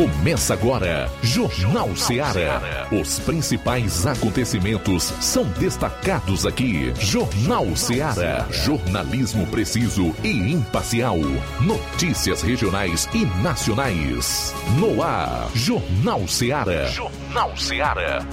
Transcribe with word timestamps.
Começa 0.00 0.54
agora, 0.54 1.12
Jornal 1.22 1.94
Ceará. 1.94 2.88
Os 2.90 3.18
principais 3.18 4.06
acontecimentos 4.06 5.02
são 5.20 5.44
destacados 5.58 6.46
aqui. 6.46 6.90
Jornal 6.98 7.76
Ceará. 7.76 8.48
Jornalismo 8.50 9.46
preciso 9.48 10.16
e 10.24 10.30
imparcial. 10.30 11.18
Notícias 11.60 12.40
regionais 12.40 13.10
e 13.12 13.26
nacionais. 13.42 14.54
No 14.78 15.02
ar, 15.02 15.50
Jornal 15.54 16.26
Ceará. 16.26 16.86
Jornal 16.86 17.54
Ceará. 17.58 18.26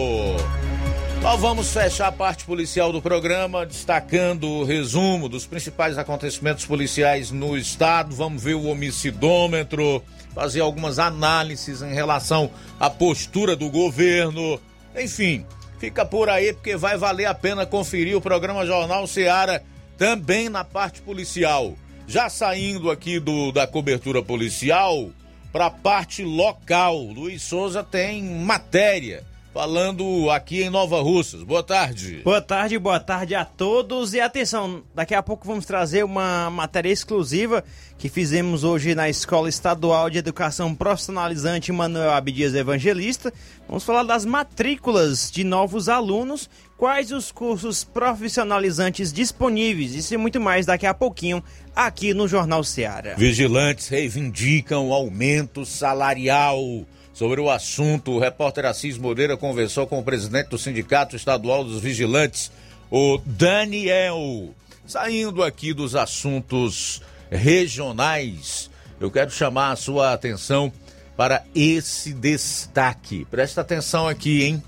Nós 1.23 1.41
vamos 1.41 1.73
fechar 1.73 2.09
a 2.09 2.13
parte 2.13 2.45
policial 2.45 2.93
do 2.93 3.01
programa, 3.01 3.65
destacando 3.65 4.47
o 4.47 4.65
resumo 4.65 5.27
dos 5.27 5.47
principais 5.47 5.97
acontecimentos 5.97 6.67
policiais 6.67 7.31
no 7.31 7.57
estado. 7.57 8.15
Vamos 8.15 8.43
ver 8.43 8.53
o 8.53 8.67
homicidômetro, 8.67 10.03
fazer 10.35 10.61
algumas 10.61 10.99
análises 10.99 11.81
em 11.81 11.95
relação 11.95 12.51
à 12.79 12.91
postura 12.91 13.57
do 13.57 13.71
governo. 13.71 14.61
Enfim, 14.95 15.47
fica 15.81 16.05
por 16.05 16.29
aí 16.29 16.53
porque 16.53 16.77
vai 16.77 16.99
valer 16.99 17.25
a 17.25 17.35
pena 17.35 17.65
conferir 17.65 18.15
o 18.15 18.21
programa 18.21 18.67
Jornal 18.67 19.07
Seara 19.07 19.65
também 19.97 20.51
na 20.51 20.63
parte 20.63 21.01
policial. 21.01 21.75
Já 22.07 22.29
saindo 22.29 22.91
aqui 22.91 23.19
do, 23.19 23.51
da 23.51 23.67
cobertura 23.67 24.23
policial 24.23 25.11
para 25.53 25.67
a 25.67 25.71
parte 25.71 26.23
local, 26.23 26.99
Luiz 26.99 27.43
Souza 27.43 27.83
tem 27.83 28.23
matéria 28.23 29.25
falando 29.55 30.29
aqui 30.31 30.65
em 30.65 30.69
Nova 30.69 31.01
Russas. 31.01 31.45
Boa 31.45 31.63
tarde. 31.63 32.23
Boa 32.25 32.43
tarde, 32.43 32.77
boa 32.77 32.99
tarde 32.99 33.37
a 33.37 33.45
todos. 33.45 34.13
E 34.13 34.21
atenção, 34.21 34.83
daqui 34.93 35.15
a 35.15 35.23
pouco 35.23 35.47
vamos 35.47 35.65
trazer 35.65 36.05
uma 36.05 36.51
matéria 36.51 36.91
exclusiva 36.91 37.63
que 37.97 38.09
fizemos 38.09 38.65
hoje 38.65 38.97
na 38.97 39.09
Escola 39.09 39.49
Estadual 39.49 40.11
de 40.11 40.19
Educação 40.19 40.75
Profissionalizante 40.75 41.71
Manuel 41.71 42.11
Abdias 42.11 42.53
Evangelista. 42.53 43.33
Vamos 43.69 43.85
falar 43.85 44.03
das 44.03 44.25
matrículas 44.25 45.31
de 45.31 45.45
novos 45.45 45.89
alunos, 45.89 46.51
quais 46.77 47.13
os 47.13 47.31
cursos 47.31 47.85
profissionalizantes 47.85 49.13
disponíveis, 49.13 49.95
isso 49.95 50.15
e 50.15 50.17
muito 50.17 50.41
mais 50.41 50.67
daqui 50.67 50.87
a 50.87 50.95
pouquinho 50.95 51.43
aqui 51.75 52.13
no 52.13 52.29
Jornal 52.29 52.65
Seara. 52.65 53.15
Vigilantes 53.17 53.89
reivindicam 53.89 54.93
aumento 54.93 55.65
salarial. 55.65 56.85
Sobre 57.13 57.41
o 57.41 57.49
assunto, 57.49 58.13
o 58.13 58.19
repórter 58.19 58.65
Assis 58.65 58.99
Moreira 58.99 59.37
conversou 59.37 59.87
com 59.87 60.01
o 60.01 60.03
presidente 60.03 60.49
do 60.49 60.59
Sindicato 60.59 61.15
Estadual 61.15 61.63
dos 61.63 61.81
Vigilantes, 61.81 62.51
o 62.91 63.21
Daniel. 63.25 64.53
Saindo 64.85 65.43
aqui 65.43 65.73
dos 65.73 65.95
assuntos 65.95 67.01
regionais, 67.31 68.69
eu 69.01 69.11
quero 69.11 69.31
chamar 69.31 69.71
a 69.71 69.77
sua 69.77 70.13
atenção 70.13 70.73
para 71.17 71.45
esse 71.55 72.13
destaque. 72.13 73.25
Presta 73.31 73.61
atenção 73.61 74.09
aqui, 74.09 74.43
hein? 74.43 74.63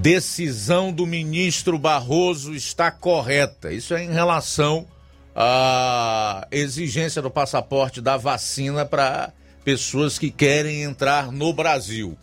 Decisão 0.00 0.92
do 0.92 1.04
ministro 1.04 1.76
Barroso 1.76 2.54
está 2.54 2.88
correta. 2.88 3.72
Isso 3.72 3.94
é 3.94 4.04
em 4.04 4.12
relação 4.12 4.86
à 5.34 6.46
exigência 6.52 7.20
do 7.20 7.28
passaporte 7.28 8.00
da 8.00 8.16
vacina 8.16 8.86
para 8.86 9.32
pessoas 9.64 10.16
que 10.16 10.30
querem 10.30 10.82
entrar 10.82 11.32
no 11.32 11.52
Brasil. 11.52 12.16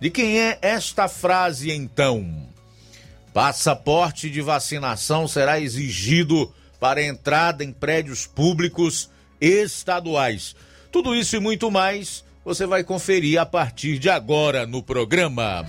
De 0.00 0.08
quem 0.08 0.38
é 0.38 0.56
esta 0.62 1.08
frase 1.08 1.72
então? 1.72 2.46
Passaporte 3.34 4.30
de 4.30 4.40
vacinação 4.40 5.26
será 5.26 5.58
exigido 5.58 6.54
para 6.78 7.02
entrada 7.02 7.64
em 7.64 7.72
prédios 7.72 8.24
públicos 8.24 9.10
estaduais. 9.40 10.54
Tudo 10.92 11.12
isso 11.12 11.34
e 11.34 11.40
muito 11.40 11.72
mais 11.72 12.24
você 12.44 12.66
vai 12.66 12.84
conferir 12.84 13.40
a 13.40 13.44
partir 13.44 13.98
de 13.98 14.08
agora 14.08 14.64
no 14.64 14.80
programa. 14.80 15.66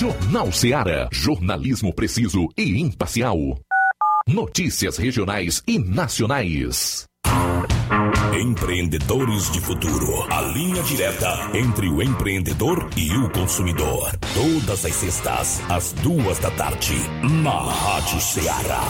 Jornal 0.00 0.50
Ceará. 0.50 1.10
Jornalismo 1.12 1.92
preciso 1.92 2.48
e 2.56 2.80
imparcial. 2.80 3.36
Notícias 4.26 4.96
regionais 4.96 5.62
e 5.66 5.78
nacionais. 5.78 7.04
Empreendedores 8.32 9.50
de 9.50 9.60
Futuro. 9.60 10.26
A 10.32 10.40
linha 10.40 10.82
direta 10.84 11.50
entre 11.52 11.90
o 11.90 12.02
empreendedor 12.02 12.88
e 12.96 13.14
o 13.14 13.28
consumidor. 13.28 14.10
Todas 14.32 14.86
as 14.86 14.94
sextas, 14.94 15.60
às 15.70 15.92
duas 15.92 16.38
da 16.38 16.50
tarde, 16.52 16.94
na 17.42 17.60
Rádio 17.60 18.22
Ceará. 18.22 18.82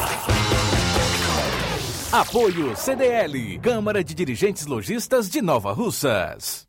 Apoio 2.12 2.76
CDL, 2.76 3.58
Câmara 3.60 4.04
de 4.04 4.14
Dirigentes 4.14 4.64
Lojistas 4.64 5.28
de 5.28 5.42
Nova 5.42 5.72
Russas. 5.72 6.68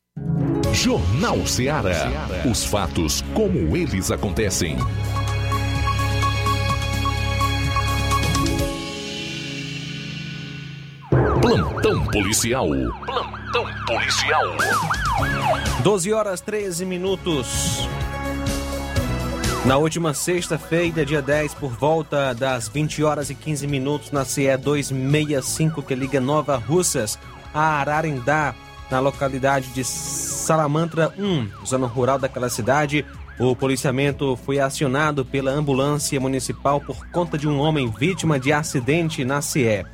Jornal 0.73 1.45
Ceará. 1.45 2.11
Os 2.49 2.63
fatos 2.63 3.23
como 3.33 3.75
eles 3.75 4.09
acontecem. 4.09 4.77
Plantão 11.41 12.05
policial. 12.05 12.67
Plantão 13.05 13.65
policial. 13.85 14.45
12 15.83 16.13
horas 16.13 16.41
13 16.41 16.85
minutos. 16.85 17.87
Na 19.65 19.77
última 19.77 20.13
sexta-feira, 20.13 21.05
dia 21.05 21.21
10, 21.21 21.53
por 21.55 21.71
volta 21.71 22.33
das 22.33 22.67
20 22.67 23.03
horas 23.03 23.29
e 23.29 23.35
15 23.35 23.67
minutos, 23.67 24.11
na 24.11 24.25
CE 24.25 24.57
265, 24.57 25.83
que 25.83 25.93
liga 25.93 26.19
Nova 26.19 26.55
Russas 26.55 27.19
a 27.53 27.79
Ararendá, 27.79 28.55
na 28.91 28.99
localidade 28.99 29.69
de 29.69 29.83
Salamantra 29.85 31.13
1, 31.17 31.65
zona 31.65 31.87
rural 31.87 32.19
daquela 32.19 32.49
cidade, 32.49 33.05
o 33.39 33.55
policiamento 33.55 34.35
foi 34.35 34.59
acionado 34.59 35.23
pela 35.23 35.51
ambulância 35.51 36.19
municipal 36.19 36.81
por 36.81 37.07
conta 37.07 37.37
de 37.37 37.47
um 37.47 37.59
homem 37.59 37.89
vítima 37.89 38.37
de 38.37 38.51
acidente 38.51 39.23
na 39.23 39.41
CE. 39.41 39.85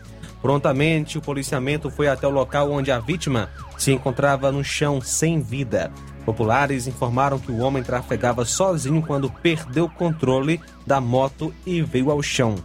Prontamente, 0.41 1.17
o 1.17 1.21
policiamento 1.21 1.89
foi 1.89 2.07
até 2.07 2.27
o 2.27 2.31
local 2.31 2.71
onde 2.71 2.91
a 2.91 2.99
vítima 2.99 3.49
se 3.77 3.91
encontrava 3.91 4.51
no 4.51 4.63
chão 4.63 4.99
sem 4.99 5.41
vida. 5.41 5.91
Populares 6.25 6.87
informaram 6.87 7.39
que 7.39 7.51
o 7.51 7.59
homem 7.59 7.83
trafegava 7.83 8.43
sozinho 8.45 9.01
quando 9.01 9.31
perdeu 9.31 9.85
o 9.85 9.89
controle 9.89 10.59
da 10.85 10.99
moto 10.99 11.53
e 11.65 11.81
veio 11.81 12.11
ao 12.11 12.21
chão. 12.21 12.55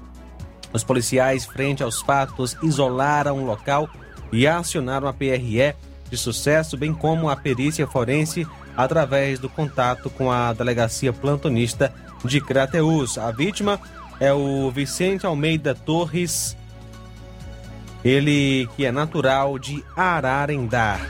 Os 0.72 0.82
policiais, 0.82 1.44
frente 1.44 1.82
aos 1.82 2.00
fatos, 2.00 2.56
isolaram 2.62 3.42
o 3.42 3.46
local 3.46 3.88
e 4.32 4.46
acionaram 4.46 5.06
a 5.06 5.12
PRE 5.12 5.74
de 6.12 6.18
sucesso, 6.18 6.76
bem 6.76 6.92
como 6.92 7.30
a 7.30 7.34
perícia 7.34 7.86
forense 7.86 8.46
através 8.76 9.38
do 9.38 9.48
contato 9.48 10.10
com 10.10 10.30
a 10.30 10.52
delegacia 10.52 11.10
plantonista 11.10 11.90
de 12.22 12.38
Crateus. 12.38 13.16
A 13.16 13.30
vítima 13.30 13.80
é 14.20 14.30
o 14.30 14.70
Vicente 14.70 15.24
Almeida 15.24 15.74
Torres, 15.74 16.54
ele 18.04 18.68
que 18.76 18.84
é 18.84 18.92
natural 18.92 19.58
de 19.58 19.82
Ararendá. 19.96 21.00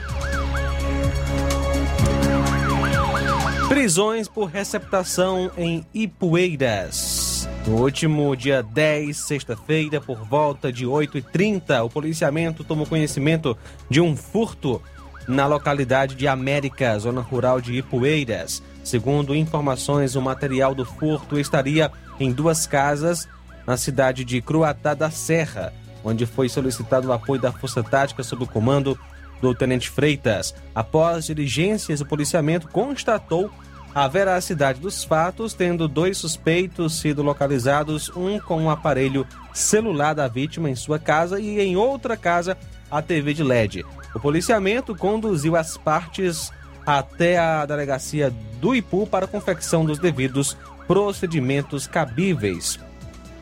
Prisões 3.67 4.29
por 4.29 4.45
receptação 4.45 5.51
em 5.57 5.85
Ipueiras. 5.93 7.49
No 7.67 7.81
último 7.81 8.35
dia 8.37 8.63
10, 8.63 9.17
sexta-feira, 9.17 9.99
por 9.99 10.17
volta 10.17 10.71
de 10.71 10.85
8h30, 10.85 11.83
o 11.83 11.89
policiamento 11.89 12.63
tomou 12.63 12.85
conhecimento 12.85 13.57
de 13.89 13.99
um 13.99 14.15
furto 14.15 14.81
na 15.27 15.45
localidade 15.45 16.15
de 16.15 16.27
América, 16.27 16.97
zona 16.99 17.21
rural 17.21 17.61
de 17.61 17.73
Ipueiras. 17.73 18.61
Segundo 18.83 19.35
informações, 19.35 20.15
o 20.15 20.21
material 20.21 20.75
do 20.75 20.85
furto 20.85 21.39
estaria 21.39 21.91
em 22.19 22.31
duas 22.31 22.67
casas 22.67 23.27
na 23.65 23.77
cidade 23.77 24.25
de 24.25 24.41
Cruatá 24.41 24.93
da 24.93 25.09
Serra, 25.09 25.73
onde 26.03 26.25
foi 26.25 26.49
solicitado 26.49 27.07
o 27.07 27.13
apoio 27.13 27.41
da 27.41 27.51
Força 27.51 27.81
Tática 27.81 28.23
sob 28.23 28.43
o 28.43 28.47
comando 28.47 28.99
do 29.41 29.55
Tenente 29.55 29.89
Freitas. 29.89 30.53
Após 30.75 31.25
diligências, 31.25 32.01
o 32.01 32.05
policiamento 32.05 32.67
constatou 32.67 33.49
a 33.95 34.07
veracidade 34.07 34.79
dos 34.79 35.03
fatos, 35.03 35.53
tendo 35.53 35.87
dois 35.87 36.17
suspeitos 36.17 36.99
sido 36.99 37.21
localizados, 37.21 38.11
um 38.15 38.39
com 38.39 38.63
um 38.63 38.69
aparelho 38.69 39.25
celular 39.53 40.13
da 40.13 40.27
vítima 40.27 40.69
em 40.69 40.75
sua 40.75 40.97
casa 40.97 41.39
e 41.39 41.59
em 41.59 41.75
outra 41.77 42.17
casa 42.17 42.57
a 42.89 43.01
TV 43.01 43.33
de 43.33 43.43
LED. 43.43 43.85
O 44.13 44.19
policiamento 44.19 44.95
conduziu 44.95 45.55
as 45.55 45.77
partes 45.77 46.51
até 46.85 47.37
a 47.37 47.65
delegacia 47.65 48.33
do 48.59 48.75
Ipu 48.75 49.07
para 49.07 49.27
confecção 49.27 49.85
dos 49.85 49.97
devidos 49.97 50.57
procedimentos 50.87 51.87
cabíveis. 51.87 52.79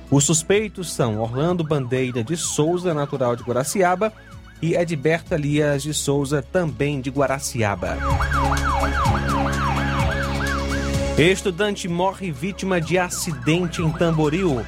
Os 0.09 0.25
suspeitos 0.25 0.91
são 0.91 1.19
Orlando 1.19 1.63
Bandeira 1.63 2.23
de 2.23 2.35
Souza, 2.37 2.93
natural 2.93 3.35
de 3.35 3.43
Guaraciaba, 3.43 4.13
e 4.61 4.75
Edberta 4.75 5.35
Lias 5.35 5.81
de 5.81 5.93
Souza, 5.93 6.41
também 6.41 7.01
de 7.01 7.09
Guaraciaba. 7.09 7.97
Estudante 11.17 11.87
morre 11.87 12.31
vítima 12.31 12.79
de 12.79 12.97
acidente 12.97 13.81
em 13.81 13.91
Tamboril. 13.91 14.63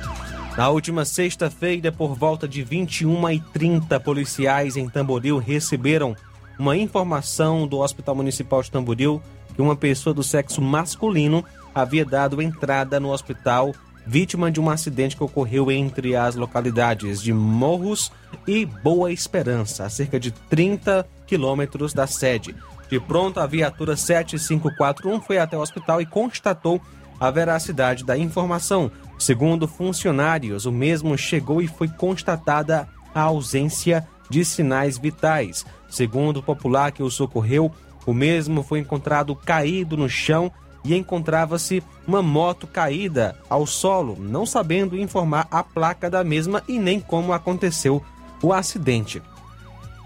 Na 0.55 0.69
última 0.69 1.03
sexta-feira, 1.03 1.91
por 1.91 2.13
volta 2.13 2.47
de 2.47 2.63
21h30, 2.63 3.99
policiais 3.99 4.77
em 4.77 4.87
Tamboril 4.87 5.39
receberam 5.39 6.15
uma 6.59 6.77
informação 6.77 7.65
do 7.65 7.79
Hospital 7.79 8.15
Municipal 8.15 8.61
de 8.61 8.69
Tamboril 8.69 9.19
que 9.55 9.61
uma 9.61 9.75
pessoa 9.75 10.13
do 10.13 10.21
sexo 10.21 10.61
masculino 10.61 11.43
havia 11.73 12.05
dado 12.05 12.39
entrada 12.39 12.99
no 12.99 13.11
hospital 13.11 13.73
vítima 14.05 14.51
de 14.51 14.59
um 14.59 14.69
acidente 14.69 15.15
que 15.15 15.23
ocorreu 15.23 15.71
entre 15.71 16.15
as 16.15 16.35
localidades 16.35 17.21
de 17.21 17.33
Morros 17.33 18.11
e 18.45 18.65
Boa 18.65 19.11
Esperança, 19.11 19.85
a 19.85 19.89
cerca 19.89 20.19
de 20.19 20.31
30 20.31 21.07
quilômetros 21.25 21.93
da 21.93 22.05
sede. 22.05 22.55
De 22.89 22.99
pronto, 22.99 23.39
a 23.39 23.47
viatura 23.47 23.95
7541 23.95 25.21
foi 25.21 25.39
até 25.39 25.57
o 25.57 25.61
hospital 25.61 26.01
e 26.01 26.05
constatou 26.05 26.81
a 27.23 27.31
veracidade 27.31 28.03
da 28.03 28.17
informação. 28.17 28.91
Segundo 29.17 29.65
funcionários, 29.65 30.65
o 30.65 30.73
mesmo 30.73 31.17
chegou 31.17 31.61
e 31.61 31.67
foi 31.69 31.87
constatada 31.87 32.85
a 33.15 33.21
ausência 33.21 34.05
de 34.29 34.43
sinais 34.43 34.97
vitais. 34.97 35.65
Segundo 35.89 36.37
o 36.37 36.43
popular 36.43 36.91
que 36.91 37.01
o 37.01 37.09
socorreu, 37.09 37.71
o 38.05 38.13
mesmo 38.13 38.61
foi 38.61 38.79
encontrado 38.79 39.33
caído 39.37 39.95
no 39.95 40.09
chão 40.09 40.51
e 40.83 40.93
encontrava-se 40.93 41.81
uma 42.05 42.21
moto 42.21 42.67
caída 42.67 43.37
ao 43.49 43.65
solo, 43.65 44.17
não 44.19 44.45
sabendo 44.45 44.99
informar 44.99 45.47
a 45.49 45.63
placa 45.63 46.09
da 46.09 46.25
mesma 46.25 46.61
e 46.67 46.77
nem 46.77 46.99
como 46.99 47.31
aconteceu 47.31 48.03
o 48.41 48.51
acidente. 48.51 49.21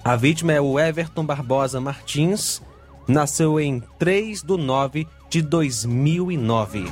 A 0.04 0.16
vítima 0.16 0.54
é 0.54 0.62
o 0.62 0.80
Everton 0.80 1.26
Barbosa 1.26 1.82
Martins, 1.82 2.62
nasceu 3.08 3.60
em 3.60 3.82
3 3.98 4.44
de 4.44 4.58
9 4.58 5.08
de 5.30 5.42
2009. 5.42 6.86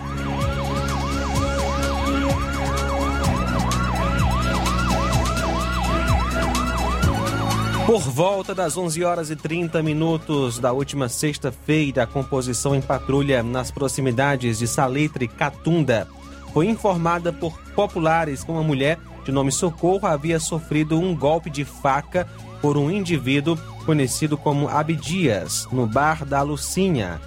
Por 7.86 8.02
volta 8.02 8.56
das 8.56 8.76
11 8.76 9.04
horas 9.04 9.30
e 9.30 9.36
30 9.36 9.84
minutos 9.84 10.58
da 10.58 10.74
última 10.74 11.08
sexta-feira, 11.08 12.04
a 12.04 12.08
composição 12.08 12.76
em 12.76 12.82
patrulha 12.82 13.44
nas 13.44 13.70
proximidades 13.70 14.58
de 14.58 14.68
Salitre 14.68 15.28
Catunda 15.28 16.08
foi 16.52 16.66
informada 16.66 17.32
por 17.32 17.56
populares 17.76 18.44
que 18.44 18.50
uma 18.50 18.64
mulher 18.64 18.98
de 19.24 19.32
nome 19.32 19.52
Socorro 19.52 20.08
havia 20.08 20.40
sofrido 20.40 21.00
um 21.00 21.16
golpe 21.16 21.50
de 21.50 21.64
faca 21.64 22.28
por 22.66 22.80
um 22.80 22.90
indivíduo 22.90 23.56
conhecido 23.86 24.36
como 24.36 24.68
Abdias, 24.68 25.68
no 25.72 25.86
bar 25.86 26.26
da 26.26 26.42
Lucinha. 26.42 27.22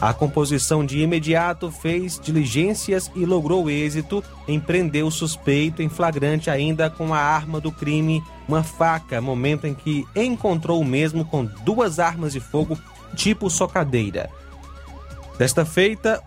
A 0.00 0.12
composição 0.12 0.84
de 0.84 0.98
imediato 0.98 1.70
fez 1.70 2.18
diligências 2.18 3.08
e 3.14 3.24
logrou 3.24 3.70
êxito 3.70 4.24
em 4.48 4.58
prender 4.58 5.04
o 5.04 5.10
suspeito 5.12 5.82
em 5.82 5.88
flagrante 5.88 6.50
ainda 6.50 6.90
com 6.90 7.14
a 7.14 7.18
arma 7.20 7.60
do 7.60 7.70
crime, 7.70 8.24
uma 8.48 8.64
faca, 8.64 9.20
momento 9.20 9.68
em 9.68 9.72
que 9.72 10.04
encontrou 10.16 10.80
o 10.80 10.84
mesmo 10.84 11.24
com 11.24 11.44
duas 11.44 12.00
armas 12.00 12.32
de 12.32 12.40
fogo 12.40 12.76
tipo 13.14 13.48
socadeira. 13.48 14.28
Desta 15.38 15.64
feita, 15.64 16.20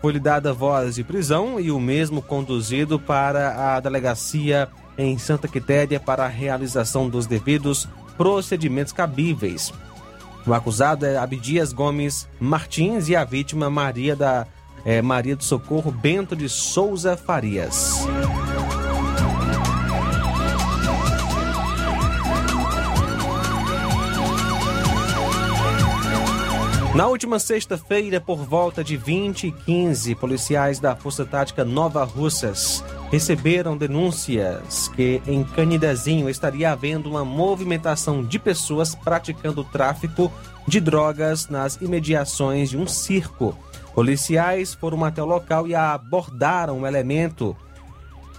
foi-lhe 0.00 0.18
dada 0.18 0.52
voz 0.52 0.96
de 0.96 1.04
prisão 1.04 1.60
e 1.60 1.70
o 1.70 1.78
mesmo 1.78 2.20
conduzido 2.20 2.98
para 2.98 3.76
a 3.76 3.78
delegacia 3.78 4.68
em 4.96 5.18
Santa 5.18 5.48
Quitéria 5.48 5.98
para 5.98 6.24
a 6.24 6.28
realização 6.28 7.08
dos 7.08 7.26
devidos 7.26 7.88
procedimentos 8.16 8.92
cabíveis. 8.92 9.72
O 10.46 10.54
acusado 10.54 11.06
é 11.06 11.16
Abdias 11.16 11.72
Gomes 11.72 12.28
Martins 12.38 13.08
e 13.08 13.16
a 13.16 13.24
vítima 13.24 13.68
Maria 13.70 14.16
da 14.16 14.46
é, 14.84 15.02
Maria 15.02 15.36
do 15.36 15.44
Socorro 15.44 15.90
Bento 15.90 16.34
de 16.34 16.48
Souza 16.48 17.16
Farias. 17.16 18.00
Na 26.92 27.06
última 27.06 27.38
sexta-feira, 27.38 28.20
por 28.20 28.38
volta 28.38 28.82
de 28.82 28.96
20 28.96 29.46
e 29.46 29.52
15, 29.52 30.16
policiais 30.16 30.80
da 30.80 30.96
Força 30.96 31.24
Tática 31.24 31.64
Nova 31.64 32.02
Russas 32.02 32.84
receberam 33.12 33.76
denúncias 33.76 34.88
que 34.88 35.22
em 35.24 35.44
Canidezinho 35.44 36.28
estaria 36.28 36.72
havendo 36.72 37.08
uma 37.08 37.24
movimentação 37.24 38.24
de 38.24 38.40
pessoas 38.40 38.92
praticando 38.92 39.62
tráfico 39.62 40.32
de 40.66 40.80
drogas 40.80 41.48
nas 41.48 41.76
imediações 41.76 42.70
de 42.70 42.76
um 42.76 42.88
circo. 42.88 43.56
Policiais 43.94 44.74
foram 44.74 45.04
até 45.04 45.22
o 45.22 45.26
local 45.26 45.68
e 45.68 45.76
abordaram 45.76 46.80
um 46.80 46.86
elemento 46.86 47.56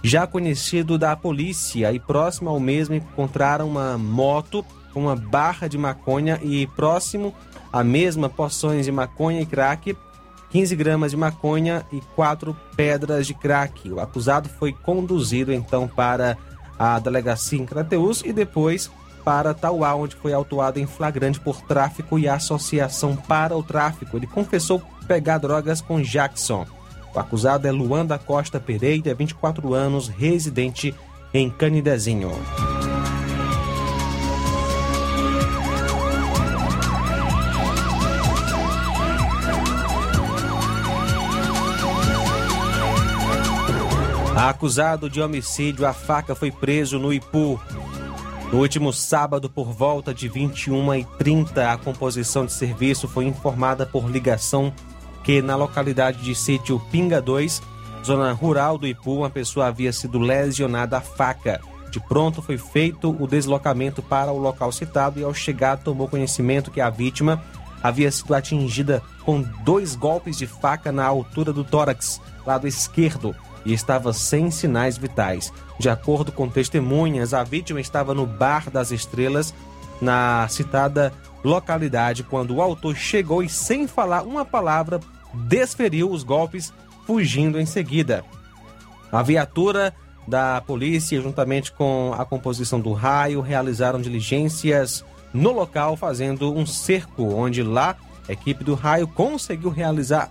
já 0.02 0.26
conhecido 0.26 0.98
da 0.98 1.16
polícia 1.16 1.90
e 1.90 1.98
próximo 1.98 2.50
ao 2.50 2.60
mesmo 2.60 2.94
encontraram 2.94 3.66
uma 3.66 3.96
moto 3.96 4.62
com 4.92 5.00
uma 5.00 5.16
barra 5.16 5.68
de 5.68 5.78
maconha 5.78 6.38
e 6.42 6.66
próximo 6.66 7.34
à 7.72 7.82
mesma 7.82 8.28
porções 8.28 8.84
de 8.84 8.92
maconha 8.92 9.40
e 9.40 9.46
crack 9.46 9.96
15 10.52 10.76
gramas 10.76 11.10
de 11.12 11.16
maconha 11.16 11.86
e 11.90 12.00
quatro 12.14 12.54
pedras 12.76 13.26
de 13.26 13.32
crack. 13.32 13.90
O 13.90 13.98
acusado 13.98 14.50
foi 14.50 14.70
conduzido 14.70 15.50
então 15.50 15.88
para 15.88 16.36
a 16.78 16.98
delegacia 16.98 17.58
em 17.58 17.64
Crateus 17.64 18.22
e 18.22 18.32
depois 18.34 18.90
para 19.24 19.54
Tauá, 19.54 19.94
onde 19.94 20.14
foi 20.14 20.32
autuado 20.32 20.78
em 20.78 20.86
flagrante 20.86 21.40
por 21.40 21.62
tráfico 21.62 22.18
e 22.18 22.28
associação 22.28 23.16
para 23.16 23.56
o 23.56 23.62
tráfico. 23.62 24.16
Ele 24.16 24.26
confessou 24.26 24.82
pegar 25.06 25.38
drogas 25.38 25.80
com 25.80 26.02
Jackson. 26.02 26.66
O 27.14 27.18
acusado 27.18 27.66
é 27.66 27.72
Luan 27.72 28.04
da 28.04 28.18
Costa 28.18 28.60
Pereira, 28.60 29.14
24 29.14 29.72
anos, 29.72 30.08
residente 30.08 30.94
em 31.32 31.48
Canidezinho. 31.48 32.30
Acusado 44.48 45.08
de 45.08 45.22
homicídio, 45.22 45.86
a 45.86 45.92
faca 45.92 46.34
foi 46.34 46.50
preso 46.50 46.98
no 46.98 47.12
Ipu. 47.12 47.60
No 48.52 48.58
último 48.58 48.92
sábado, 48.92 49.48
por 49.48 49.72
volta 49.72 50.12
de 50.12 50.28
21h30, 50.28 51.58
a 51.58 51.76
composição 51.76 52.44
de 52.44 52.52
serviço 52.52 53.06
foi 53.06 53.26
informada 53.26 53.86
por 53.86 54.10
ligação 54.10 54.72
que 55.22 55.40
na 55.40 55.54
localidade 55.54 56.24
de 56.24 56.34
sítio 56.34 56.82
Pinga 56.90 57.22
2, 57.22 57.62
zona 58.04 58.32
rural 58.32 58.76
do 58.76 58.84
Ipu, 58.84 59.18
uma 59.18 59.30
pessoa 59.30 59.66
havia 59.66 59.92
sido 59.92 60.18
lesionada 60.18 60.98
a 60.98 61.00
faca. 61.00 61.60
De 61.88 62.00
pronto 62.00 62.42
foi 62.42 62.58
feito 62.58 63.16
o 63.22 63.28
deslocamento 63.28 64.02
para 64.02 64.32
o 64.32 64.38
local 64.38 64.72
citado 64.72 65.20
e 65.20 65.22
ao 65.22 65.32
chegar 65.32 65.76
tomou 65.76 66.08
conhecimento 66.08 66.72
que 66.72 66.80
a 66.80 66.90
vítima 66.90 67.40
havia 67.80 68.10
sido 68.10 68.34
atingida 68.34 69.04
com 69.24 69.40
dois 69.64 69.94
golpes 69.94 70.36
de 70.36 70.48
faca 70.48 70.90
na 70.90 71.06
altura 71.06 71.52
do 71.52 71.62
tórax, 71.62 72.20
lado 72.44 72.66
esquerdo 72.66 73.36
e 73.64 73.72
estava 73.72 74.12
sem 74.12 74.50
sinais 74.50 74.96
vitais. 74.96 75.52
De 75.78 75.88
acordo 75.88 76.32
com 76.32 76.48
testemunhas, 76.48 77.34
a 77.34 77.42
vítima 77.42 77.80
estava 77.80 78.14
no 78.14 78.26
Bar 78.26 78.70
das 78.70 78.90
Estrelas, 78.90 79.54
na 80.00 80.46
citada 80.48 81.12
localidade, 81.44 82.22
quando 82.22 82.54
o 82.54 82.62
autor 82.62 82.96
chegou 82.96 83.42
e, 83.42 83.48
sem 83.48 83.86
falar 83.86 84.22
uma 84.22 84.44
palavra, 84.44 85.00
desferiu 85.34 86.10
os 86.10 86.22
golpes, 86.22 86.72
fugindo 87.06 87.58
em 87.60 87.66
seguida. 87.66 88.24
A 89.10 89.22
viatura 89.22 89.94
da 90.26 90.60
polícia, 90.60 91.20
juntamente 91.20 91.72
com 91.72 92.14
a 92.16 92.24
composição 92.24 92.80
do 92.80 92.92
raio, 92.92 93.40
realizaram 93.40 94.00
diligências 94.00 95.04
no 95.32 95.52
local, 95.52 95.96
fazendo 95.96 96.52
um 96.52 96.64
cerco, 96.64 97.34
onde 97.34 97.62
lá 97.62 97.96
a 98.28 98.32
equipe 98.32 98.62
do 98.62 98.74
raio 98.74 99.08
conseguiu 99.08 99.70
realizar 99.70 100.30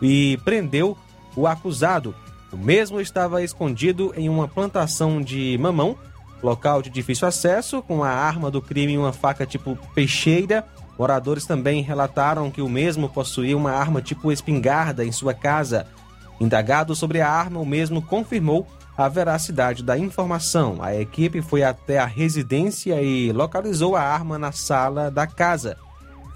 e 0.00 0.38
prendeu 0.44 0.96
o 1.36 1.46
acusado. 1.46 2.14
O 2.54 2.56
mesmo 2.56 3.00
estava 3.00 3.42
escondido 3.42 4.14
em 4.16 4.28
uma 4.28 4.46
plantação 4.46 5.20
de 5.20 5.58
mamão, 5.60 5.96
local 6.40 6.80
de 6.80 6.88
difícil 6.88 7.26
acesso, 7.26 7.82
com 7.82 8.04
a 8.04 8.08
arma 8.08 8.48
do 8.48 8.62
crime 8.62 8.92
e 8.92 8.98
uma 8.98 9.12
faca 9.12 9.44
tipo 9.44 9.76
peixeira. 9.92 10.64
Moradores 10.96 11.46
também 11.46 11.82
relataram 11.82 12.52
que 12.52 12.62
o 12.62 12.68
mesmo 12.68 13.08
possuía 13.08 13.56
uma 13.56 13.72
arma 13.72 14.00
tipo 14.00 14.30
espingarda 14.30 15.04
em 15.04 15.10
sua 15.10 15.34
casa. 15.34 15.88
Indagado 16.40 16.94
sobre 16.94 17.20
a 17.20 17.28
arma, 17.28 17.58
o 17.58 17.66
mesmo 17.66 18.00
confirmou 18.00 18.68
a 18.96 19.08
veracidade 19.08 19.82
da 19.82 19.98
informação. 19.98 20.78
A 20.80 20.94
equipe 20.94 21.42
foi 21.42 21.64
até 21.64 21.98
a 21.98 22.06
residência 22.06 23.02
e 23.02 23.32
localizou 23.32 23.96
a 23.96 24.02
arma 24.02 24.38
na 24.38 24.52
sala 24.52 25.10
da 25.10 25.26
casa. 25.26 25.76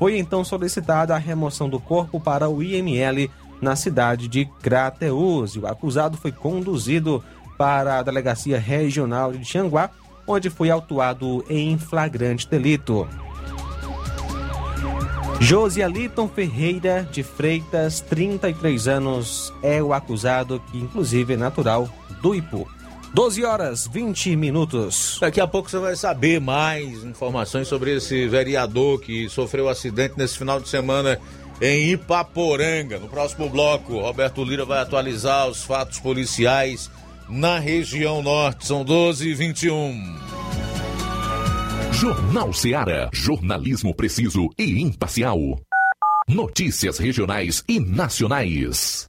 Foi 0.00 0.18
então 0.18 0.44
solicitada 0.44 1.14
a 1.14 1.18
remoção 1.18 1.68
do 1.68 1.78
corpo 1.78 2.18
para 2.18 2.48
o 2.48 2.60
IML 2.60 3.30
na 3.60 3.76
cidade 3.76 4.28
de 4.28 4.44
Crateús. 4.62 5.56
O 5.56 5.66
acusado 5.66 6.16
foi 6.16 6.32
conduzido 6.32 7.22
para 7.56 7.98
a 7.98 8.02
Delegacia 8.02 8.58
Regional 8.58 9.32
de 9.32 9.44
Tianguá, 9.44 9.90
onde 10.26 10.48
foi 10.50 10.70
autuado 10.70 11.44
em 11.48 11.76
flagrante 11.78 12.48
delito. 12.48 13.08
Josialiton 15.40 16.28
Ferreira 16.28 17.08
de 17.10 17.22
Freitas, 17.22 18.00
33 18.00 18.88
anos, 18.88 19.52
é 19.62 19.82
o 19.82 19.92
acusado 19.92 20.60
que 20.70 20.78
inclusive 20.78 21.34
é 21.34 21.36
natural 21.36 21.88
do 22.20 22.34
Ipu. 22.34 22.66
12 23.14 23.44
horas 23.44 23.86
20 23.86 24.36
minutos. 24.36 25.16
Daqui 25.20 25.40
a 25.40 25.46
pouco 25.46 25.70
você 25.70 25.78
vai 25.78 25.96
saber 25.96 26.40
mais 26.40 27.04
informações 27.04 27.66
sobre 27.66 27.96
esse 27.96 28.26
vereador 28.28 29.00
que 29.00 29.28
sofreu 29.28 29.68
acidente 29.68 30.14
nesse 30.16 30.36
final 30.36 30.60
de 30.60 30.68
semana 30.68 31.18
em 31.60 31.92
Ipaporanga. 31.92 32.98
No 32.98 33.08
próximo 33.08 33.48
bloco, 33.48 34.00
Roberto 34.00 34.44
Lira 34.44 34.64
vai 34.64 34.80
atualizar 34.80 35.48
os 35.48 35.62
fatos 35.62 35.98
policiais 35.98 36.90
na 37.28 37.58
região 37.58 38.22
norte. 38.22 38.66
São 38.66 38.84
12 38.84 39.28
e 39.28 39.34
21. 39.34 40.18
Jornal 41.92 42.52
Seara. 42.52 43.10
Jornalismo 43.12 43.94
preciso 43.94 44.48
e 44.58 44.80
imparcial. 44.80 45.38
Notícias 46.28 46.98
regionais 46.98 47.64
e 47.68 47.80
nacionais. 47.80 49.08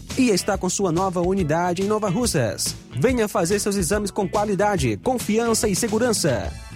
e 0.17 0.29
está 0.29 0.57
com 0.57 0.69
sua 0.69 0.91
nova 0.91 1.21
unidade 1.21 1.81
em 1.81 1.87
Nova 1.87 2.09
Russas. 2.09 2.75
Venha 2.99 3.27
fazer 3.27 3.59
seus 3.59 3.75
exames 3.75 4.11
com 4.11 4.27
qualidade, 4.27 4.97
confiança 4.97 5.67
e 5.67 5.75
segurança. 5.75 6.51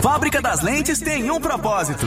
Fábrica 0.00 0.40
das 0.40 0.62
Lentes 0.62 1.00
tem 1.00 1.32
um 1.32 1.40
propósito 1.40 2.06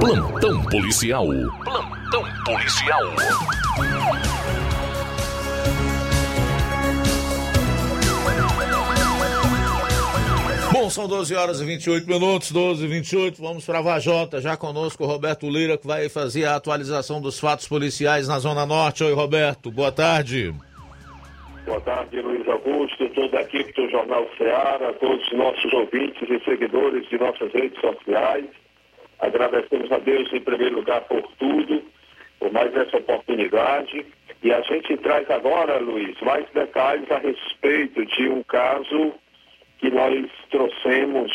Plantão 0.00 0.62
policial. 0.64 1.26
Plantão 1.64 2.24
policial. 2.44 3.02
Bom, 10.72 10.90
são 10.90 11.06
12 11.06 11.34
horas 11.34 11.60
e 11.60 11.64
28 11.64 12.08
minutos, 12.08 12.50
12 12.50 12.84
e 12.84 12.88
28. 12.88 13.40
Vamos 13.40 13.64
para 13.64 13.78
a 13.78 13.82
Vajota. 13.82 14.40
Já 14.40 14.56
conosco 14.56 15.04
o 15.04 15.06
Roberto 15.06 15.48
Lira, 15.48 15.78
que 15.78 15.86
vai 15.86 16.08
fazer 16.08 16.44
a 16.46 16.56
atualização 16.56 17.20
dos 17.20 17.38
fatos 17.38 17.68
policiais 17.68 18.26
na 18.26 18.38
Zona 18.38 18.66
Norte. 18.66 19.04
Oi, 19.04 19.12
Roberto. 19.12 19.70
Boa 19.70 19.92
tarde. 19.92 20.52
Boa 21.64 21.80
tarde, 21.80 22.20
Luiz 22.20 22.46
Augusto, 22.48 23.08
toda 23.10 23.38
a 23.38 23.42
equipe 23.42 23.72
do 23.72 23.88
Jornal 23.88 24.28
Ceará, 24.36 24.92
todos 25.00 25.26
os 25.26 25.38
nossos 25.38 25.72
ouvintes 25.72 26.28
e 26.28 26.44
seguidores 26.44 27.08
de 27.08 27.18
nossas 27.18 27.50
redes 27.52 27.80
sociais. 27.80 28.63
Agradecemos 29.20 29.90
a 29.92 29.98
Deus, 29.98 30.32
em 30.32 30.40
primeiro 30.40 30.76
lugar, 30.76 31.00
por 31.02 31.22
tudo, 31.38 31.82
por 32.38 32.52
mais 32.52 32.74
essa 32.74 32.96
oportunidade. 32.96 34.04
E 34.42 34.52
a 34.52 34.60
gente 34.62 34.96
traz 34.98 35.28
agora, 35.30 35.78
Luiz, 35.78 36.20
mais 36.20 36.46
detalhes 36.50 37.10
a 37.10 37.18
respeito 37.18 38.04
de 38.04 38.28
um 38.28 38.42
caso 38.42 39.14
que 39.78 39.90
nós 39.90 40.26
trouxemos 40.50 41.32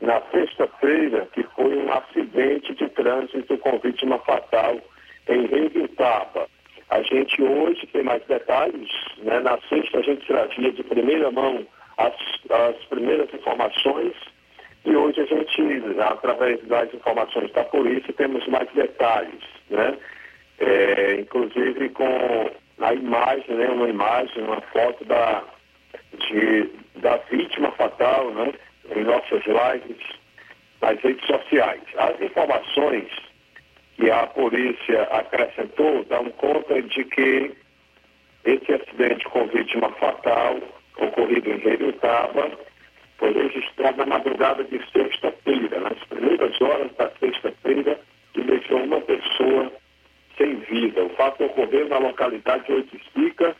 na 0.00 0.20
sexta-feira, 0.30 1.26
que 1.32 1.42
foi 1.54 1.76
um 1.76 1.92
acidente 1.92 2.74
de 2.74 2.88
trânsito 2.90 3.56
com 3.58 3.78
vítima 3.78 4.18
fatal 4.18 4.78
em 5.28 5.46
Reguitaba. 5.46 6.46
A 6.90 7.02
gente 7.02 7.42
hoje 7.42 7.86
tem 7.86 8.02
mais 8.02 8.22
detalhes, 8.26 8.90
né? 9.18 9.40
na 9.40 9.58
sexta 9.68 9.98
a 9.98 10.02
gente 10.02 10.26
trazia 10.26 10.70
de 10.72 10.82
primeira 10.84 11.30
mão 11.30 11.66
as, 11.96 12.14
as 12.50 12.76
primeiras 12.86 13.32
informações 13.32 14.12
e 14.84 14.94
hoje 14.94 15.20
a 15.20 15.24
gente, 15.24 15.62
através 16.00 16.62
das 16.66 16.92
informações 16.92 17.50
da 17.52 17.64
polícia, 17.64 18.12
temos 18.14 18.46
mais 18.48 18.68
detalhes, 18.72 19.42
né? 19.70 19.96
É, 20.58 21.16
inclusive 21.20 21.88
com 21.90 22.50
a 22.78 22.94
imagem, 22.94 23.56
né? 23.56 23.68
uma 23.68 23.88
imagem, 23.88 24.42
uma 24.42 24.60
foto 24.60 25.04
da, 25.04 25.42
de, 26.18 26.70
da 26.96 27.16
vítima 27.30 27.72
fatal, 27.72 28.30
né? 28.32 28.52
em 28.94 29.04
nossas 29.04 29.42
lives, 29.46 30.04
nas 30.80 31.00
redes 31.00 31.26
sociais. 31.26 31.82
As 31.96 32.20
informações 32.20 33.08
que 33.96 34.10
a 34.10 34.26
polícia 34.28 35.02
acrescentou 35.10 36.04
dão 36.04 36.30
conta 36.30 36.82
de 36.82 37.04
que 37.04 37.54
esse 38.44 38.72
acidente 38.72 39.24
com 39.26 39.46
vítima 39.46 39.90
fatal 39.92 40.58
ocorrido 40.98 41.50
em 41.50 41.58
Reiutaba 41.58 42.50
foi 43.18 43.32
registrado 43.32 43.98
na 43.98 44.06
madrugada 44.06 44.64
de 44.64 44.80
sexta-feira, 44.90 45.80
nas 45.80 45.98
primeiras 46.04 46.60
horas 46.60 46.92
da 46.96 47.10
sexta-feira, 47.20 48.00
e 48.34 48.40
deixou 48.42 48.82
uma 48.82 49.00
pessoa 49.00 49.72
sem 50.36 50.56
vida. 50.56 51.04
O 51.04 51.10
fato 51.10 51.44
ocorreu 51.44 51.88
na 51.88 51.98
localidade 51.98 52.66
de 52.66 52.72
Oiticica 52.72 53.56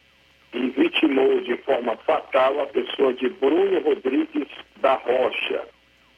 e 0.53 0.69
vitimou 0.71 1.41
de 1.41 1.57
forma 1.59 1.97
fatal 1.99 2.61
a 2.61 2.67
pessoa 2.67 3.13
de 3.15 3.29
Bruno 3.29 3.81
Rodrigues 3.81 4.49
da 4.77 4.95
Rocha, 4.95 5.63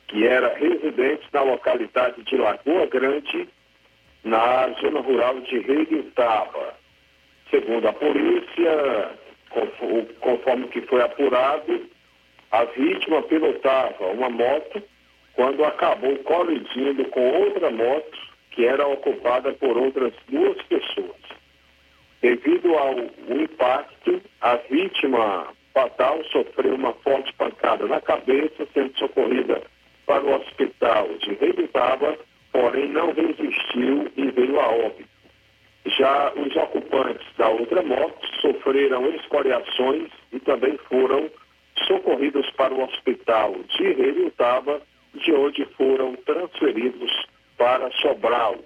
que 0.08 0.26
era 0.26 0.54
residente 0.54 1.26
na 1.32 1.42
localidade 1.42 2.22
de 2.22 2.36
Lagoa 2.36 2.86
Grande, 2.86 3.48
na 4.24 4.68
zona 4.80 5.00
rural 5.00 5.40
de 5.40 5.58
Reguitaba. 5.60 6.74
Segundo 7.50 7.86
a 7.88 7.92
polícia, 7.92 9.10
conforme 10.20 10.68
que 10.68 10.80
foi 10.82 11.02
apurado, 11.02 11.88
a 12.50 12.64
vítima 12.64 13.22
pilotava 13.22 14.06
uma 14.06 14.30
moto 14.30 14.82
quando 15.34 15.64
acabou 15.64 16.16
colidindo 16.18 17.04
com 17.06 17.42
outra 17.42 17.70
moto 17.70 18.18
que 18.50 18.64
era 18.64 18.86
ocupada 18.86 19.52
por 19.52 19.76
outras 19.76 20.14
duas 20.28 20.60
pessoas. 20.62 21.20
Devido 22.22 22.74
ao 22.74 22.94
impacto, 23.38 24.22
a 24.40 24.56
vítima 24.56 25.48
fatal 25.74 26.24
sofreu 26.32 26.74
uma 26.74 26.94
forte 26.94 27.32
pancada 27.34 27.86
na 27.86 28.00
cabeça, 28.00 28.66
sendo 28.72 28.96
socorrida 28.98 29.62
para 30.06 30.24
o 30.24 30.34
hospital 30.34 31.08
de 31.18 31.34
Rebitaba, 31.34 32.16
porém 32.50 32.88
não 32.88 33.12
resistiu 33.12 34.10
e 34.16 34.30
veio 34.30 34.58
a 34.58 34.68
óbito. 34.68 35.16
Já 35.84 36.32
os 36.34 36.56
ocupantes 36.56 37.26
da 37.36 37.48
outra 37.48 37.82
moto 37.82 38.26
sofreram 38.40 39.08
escoriações 39.14 40.10
e 40.32 40.40
também 40.40 40.78
foram 40.88 41.30
socorridos 41.86 42.48
para 42.52 42.74
o 42.74 42.82
hospital 42.82 43.54
de 43.76 43.92
Rebitaba, 43.92 44.80
de 45.14 45.32
onde 45.32 45.64
foram 45.76 46.14
transferidos 46.16 47.10
para 47.56 47.90
Sobral. 47.92 48.56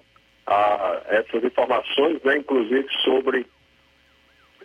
Ah, 0.47 1.01
essas 1.07 1.43
informações, 1.43 2.21
né, 2.23 2.37
inclusive 2.37 2.87
sobre 3.03 3.45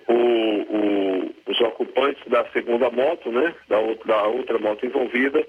o, 0.08 0.14
o, 0.14 1.34
os 1.46 1.60
ocupantes 1.60 2.24
da 2.28 2.44
segunda 2.50 2.90
moto, 2.90 3.30
né, 3.30 3.54
da, 3.68 3.78
outra, 3.78 4.06
da 4.06 4.22
outra 4.24 4.58
moto 4.58 4.86
envolvida, 4.86 5.46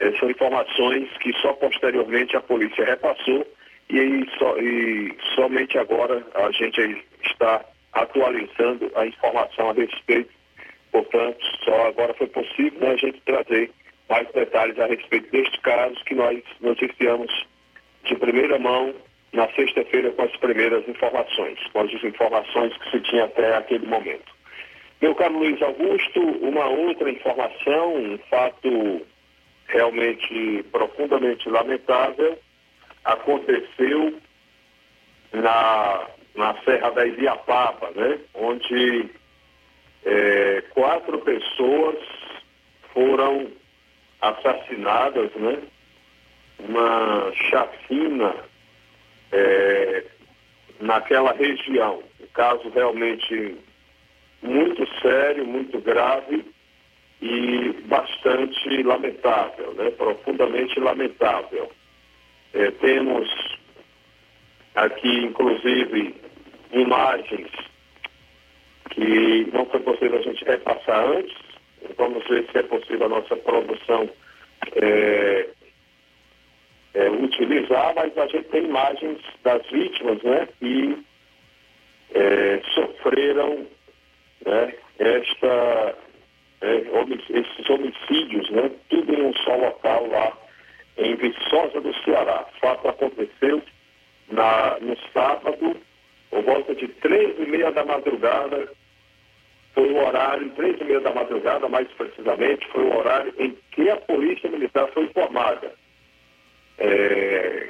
eh, 0.00 0.12
são 0.18 0.30
informações 0.30 1.08
que 1.18 1.32
só 1.40 1.52
posteriormente 1.52 2.36
a 2.36 2.40
polícia 2.40 2.84
repassou 2.84 3.46
e, 3.88 4.26
só, 4.38 4.56
e 4.58 5.16
somente 5.34 5.78
agora 5.78 6.26
a 6.34 6.50
gente 6.52 7.04
está 7.24 7.64
atualizando 7.92 8.90
a 8.94 9.06
informação 9.06 9.70
a 9.70 9.72
respeito. 9.72 10.39
Portanto, 10.92 11.38
só 11.64 11.86
agora 11.88 12.14
foi 12.14 12.26
possível 12.28 12.80
né, 12.80 12.90
a 12.90 12.96
gente 12.96 13.20
trazer 13.22 13.70
mais 14.08 14.28
detalhes 14.32 14.78
a 14.78 14.86
respeito 14.86 15.30
deste 15.30 15.60
caso 15.60 15.94
que 16.04 16.14
nós 16.14 16.42
noticiamos 16.60 17.46
de 18.04 18.16
primeira 18.16 18.58
mão 18.58 18.94
na 19.32 19.48
sexta-feira 19.52 20.10
com 20.10 20.22
as 20.22 20.36
primeiras 20.36 20.86
informações, 20.88 21.58
com 21.72 21.80
as 21.80 22.04
informações 22.04 22.76
que 22.78 22.90
se 22.90 23.00
tinha 23.02 23.24
até 23.24 23.56
aquele 23.56 23.86
momento. 23.86 24.32
Meu 25.00 25.14
caro 25.14 25.38
Luiz 25.38 25.62
Augusto, 25.62 26.20
uma 26.20 26.66
outra 26.66 27.10
informação, 27.10 27.94
um 27.94 28.18
fato 28.28 29.06
realmente 29.68 30.64
profundamente 30.72 31.48
lamentável, 31.48 32.38
aconteceu 33.04 34.14
na, 35.32 36.06
na 36.34 36.54
Serra 36.64 36.90
da 36.90 37.06
Ibiapaba, 37.06 37.90
né? 37.94 38.18
onde 38.34 39.08
é, 40.04 40.62
quatro 40.70 41.18
pessoas 41.18 41.98
foram 42.92 43.50
assassinadas, 44.20 45.30
né? 45.34 45.62
uma 46.58 47.32
chacina 47.34 48.34
é, 49.32 50.04
naquela 50.80 51.32
região. 51.32 52.02
Um 52.20 52.26
caso 52.34 52.68
realmente 52.70 53.56
muito 54.42 54.86
sério, 55.00 55.46
muito 55.46 55.78
grave 55.80 56.44
e 57.20 57.72
bastante 57.86 58.82
lamentável, 58.82 59.74
né? 59.74 59.90
profundamente 59.90 60.78
lamentável. 60.80 61.70
É, 62.52 62.70
temos 62.72 63.28
aqui, 64.74 65.24
inclusive, 65.24 66.14
imagens 66.72 67.50
que 68.90 69.48
não 69.52 69.66
foi 69.66 69.80
possível 69.80 70.18
a 70.18 70.22
gente 70.22 70.44
repassar 70.44 71.04
antes. 71.04 71.36
Vamos 71.96 72.26
ver 72.28 72.46
se 72.50 72.58
é 72.58 72.62
possível 72.62 73.06
a 73.06 73.08
nossa 73.08 73.36
produção 73.36 74.08
é, 74.76 75.48
é, 76.94 77.10
utilizar, 77.10 77.94
mas 77.94 78.16
a 78.18 78.26
gente 78.26 78.48
tem 78.48 78.64
imagens 78.64 79.18
das 79.42 79.64
vítimas, 79.70 80.22
né, 80.22 80.48
que 80.58 81.04
é, 82.14 82.60
sofreram 82.74 83.66
né, 84.44 84.74
esta, 84.98 85.94
é, 86.60 86.82
esses 87.30 87.70
homicídios, 87.70 88.50
né, 88.50 88.70
tudo 88.88 89.14
em 89.14 89.22
um 89.22 89.34
só 89.36 89.56
local 89.56 90.06
lá 90.08 90.36
em 90.98 91.14
Viçosa 91.16 91.80
do 91.80 91.94
Ceará. 92.04 92.46
O 92.54 92.60
fato 92.60 92.88
aconteceu 92.88 93.62
na, 94.30 94.78
no 94.80 94.96
sábado, 95.12 95.76
por 96.30 96.42
volta 96.42 96.74
de 96.74 96.88
três 96.88 97.38
e 97.38 97.46
meia 97.46 97.72
da 97.72 97.84
madrugada, 97.84 98.70
foi 99.74 99.90
o 99.90 100.04
horário, 100.04 100.50
três 100.50 100.80
e 100.80 100.84
meia 100.84 101.00
da 101.00 101.12
madrugada, 101.12 101.68
mais 101.68 101.88
precisamente, 101.92 102.66
foi 102.68 102.84
o 102.84 102.96
horário 102.96 103.32
em 103.38 103.56
que 103.72 103.88
a 103.88 103.96
Polícia 103.96 104.50
Militar 104.50 104.88
foi 104.92 105.04
informada 105.04 105.72
é, 106.80 107.68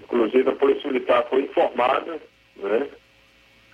inclusive 0.00 0.50
a 0.50 0.56
Polícia 0.56 0.90
Militar 0.90 1.24
foi 1.30 1.42
informada, 1.42 2.20
né? 2.56 2.88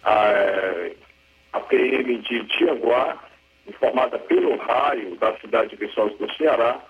A, 0.05 1.55
a 1.55 1.61
PM 1.61 2.19
de 2.19 2.45
Tianguá, 2.45 3.19
informada 3.67 4.19
pelo 4.19 4.57
raio 4.57 5.17
da 5.17 5.37
cidade 5.39 5.71
de 5.71 5.77
Viçosa 5.77 6.15
do 6.17 6.33
Ceará, 6.35 6.81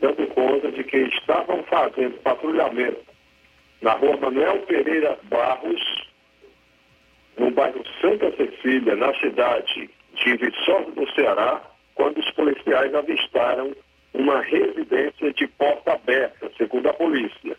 dando 0.00 0.26
conta 0.28 0.72
de 0.72 0.82
que 0.82 0.96
estavam 0.96 1.62
fazendo 1.64 2.18
patrulhamento 2.22 3.04
na 3.82 3.92
rua 3.92 4.16
Manuel 4.16 4.60
Pereira 4.62 5.18
Barros, 5.24 6.08
no 7.38 7.50
bairro 7.50 7.82
Santa 8.00 8.30
Cecília, 8.36 8.96
na 8.96 9.12
cidade 9.14 9.90
de 10.14 10.36
Viçosa 10.36 10.90
do 10.92 11.10
Ceará, 11.12 11.60
quando 11.94 12.18
os 12.18 12.30
policiais 12.32 12.94
avistaram 12.94 13.74
uma 14.14 14.40
residência 14.40 15.32
de 15.32 15.46
porta 15.46 15.92
aberta, 15.92 16.50
segundo 16.56 16.88
a 16.88 16.94
polícia. 16.94 17.56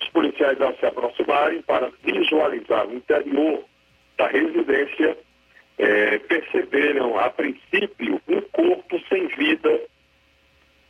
Os 0.00 0.08
policiais, 0.10 0.60
ao 0.60 0.76
se 0.76 0.86
aproximarem 0.86 1.62
para 1.62 1.90
visualizar 2.02 2.86
o 2.86 2.94
interior 2.94 3.64
da 4.18 4.26
residência, 4.28 5.16
é, 5.78 6.18
perceberam, 6.18 7.18
a 7.18 7.30
princípio, 7.30 8.20
um 8.28 8.40
corpo 8.52 9.00
sem 9.08 9.26
vida 9.28 9.80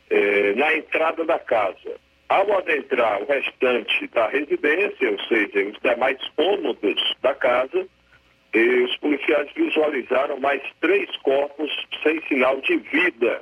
é, 0.09 0.53
na 0.53 0.75
entrada 0.75 1.23
da 1.25 1.39
casa. 1.39 1.95
Ao 2.27 2.57
adentrar 2.57 3.21
o 3.21 3.25
restante 3.25 4.07
da 4.07 4.27
residência, 4.27 5.11
ou 5.11 5.19
seja, 5.27 5.67
os 5.69 5.79
demais 5.81 6.17
cômodos 6.35 7.15
da 7.21 7.33
casa, 7.35 7.87
os 8.59 8.95
policiais 8.97 9.49
visualizaram 9.53 10.39
mais 10.39 10.61
três 10.79 11.09
corpos 11.17 11.71
sem 12.03 12.21
sinal 12.27 12.61
de 12.61 12.77
vida 12.77 13.41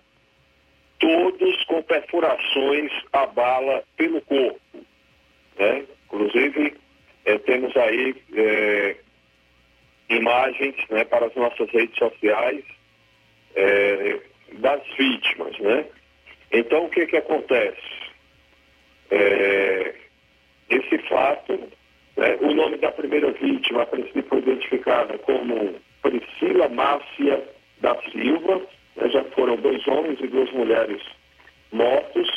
todos 1.04 1.66
com 1.66 1.84
perfurações 1.84 2.90
a 3.12 3.26
bala 3.26 3.84
pelo 3.98 4.22
corpo. 4.22 4.60
Né? 5.60 5.84
Inclusive, 6.06 6.78
é, 7.26 7.38
temos 7.40 7.76
aí 7.76 8.16
é, 8.34 8.96
imagens 10.10 10.76
né, 10.90 11.04
para 11.04 11.26
as 11.26 11.36
nossas 11.36 11.70
redes 11.72 11.98
sociais 11.98 12.64
é, 13.56 14.20
das 14.54 14.82
vítimas. 14.98 15.60
Né? 15.60 15.86
Então, 16.54 16.86
o 16.86 16.90
que, 16.90 17.06
que 17.06 17.18
acontece? 17.18 18.04
Esse 20.70 20.98
fato, 21.10 21.72
né, 22.24 22.38
o 22.40 22.54
nome 22.54 22.78
da 22.78 22.90
primeira 22.92 23.32
vítima, 23.34 23.84
a 23.84 23.86
princípio, 23.86 24.24
foi 24.30 24.40
identificada 24.40 25.18
como 25.20 25.76
Priscila 26.02 26.70
Márcia 26.70 27.44
da 27.82 27.96
Silva, 28.12 28.62
né, 28.96 29.10
já 29.10 29.24
foram 29.36 29.58
dois 29.58 29.86
homens 29.88 30.20
e 30.22 30.28
duas 30.28 30.50
mulheres 30.52 31.02
mortos. 31.72 32.30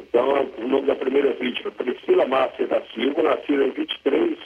Então, 0.00 0.50
o 0.58 0.68
nome 0.68 0.86
da 0.86 0.94
primeira 0.94 1.32
vítima, 1.34 1.70
Priscila 1.70 2.26
Márcia 2.26 2.66
da 2.66 2.80
Silva, 2.94 3.22
nascida 3.22 3.64
em 3.64 3.70
23 3.70 4.38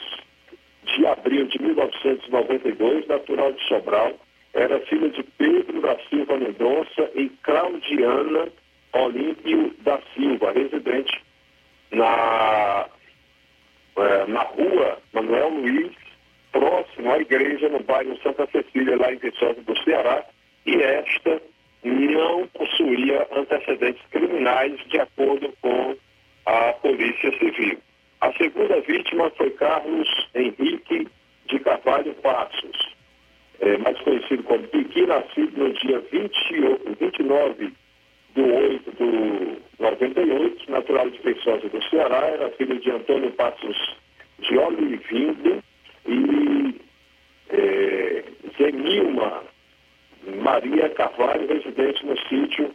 de 0.83 1.07
abril 1.07 1.45
de 1.45 1.61
1992, 1.61 3.07
natural 3.07 3.53
de 3.53 3.63
Sobral, 3.67 4.13
era 4.53 4.79
filha 4.81 5.09
de 5.09 5.23
Pedro 5.23 5.79
da 5.79 5.97
Silva 6.09 6.37
Mendonça 6.37 7.09
e 7.15 7.29
Claudiana 7.43 8.49
Olímpio 8.93 9.73
da 9.79 10.01
Silva, 10.13 10.51
residente 10.51 11.21
na, 11.91 12.89
é, 14.05 14.25
na 14.27 14.41
rua 14.41 14.97
Manuel 15.13 15.49
Luiz, 15.49 15.91
próximo 16.51 17.11
à 17.11 17.19
igreja 17.19 17.69
no 17.69 17.79
bairro 17.83 18.17
Santa 18.21 18.47
Cecília, 18.51 18.97
lá 18.97 19.11
em 19.13 19.17
Viçosa 19.17 19.61
do 19.61 19.83
Ceará, 19.83 20.25
e 20.65 20.75
esta 20.75 21.41
não 21.83 22.47
possuía 22.47 23.27
antecedentes 23.31 24.03
criminais 24.11 24.79
de 24.87 24.99
acordo 24.99 25.51
com 25.61 25.95
a 26.45 26.73
Polícia 26.73 27.31
Civil. 27.39 27.77
A 28.21 28.31
segunda 28.33 28.79
vítima 28.81 29.31
foi 29.31 29.49
Carlos 29.51 30.07
Henrique 30.35 31.07
de 31.47 31.59
Carvalho 31.59 32.13
Passos, 32.15 32.95
é, 33.59 33.77
mais 33.77 33.99
conhecido 34.01 34.43
como 34.43 34.67
Piqui, 34.67 35.05
nascido 35.05 35.57
no 35.57 35.73
dia 35.73 35.99
20, 36.11 36.33
29 36.99 37.73
de 38.35 38.41
8 38.41 38.91
de 38.91 39.61
98, 39.79 40.71
natural 40.71 41.09
de 41.09 41.19
Peixosa 41.19 41.67
do 41.67 41.83
Ceará, 41.89 42.27
era 42.27 42.49
filho 42.51 42.79
de 42.79 42.91
Antônio 42.91 43.31
Passos 43.31 43.95
de 44.39 44.57
Olivindo 44.57 45.63
e 46.05 46.75
é, 47.49 48.23
Zenilma 48.57 49.43
Maria 50.41 50.89
Carvalho, 50.89 51.47
residente 51.47 52.05
no 52.05 52.17
sítio, 52.27 52.71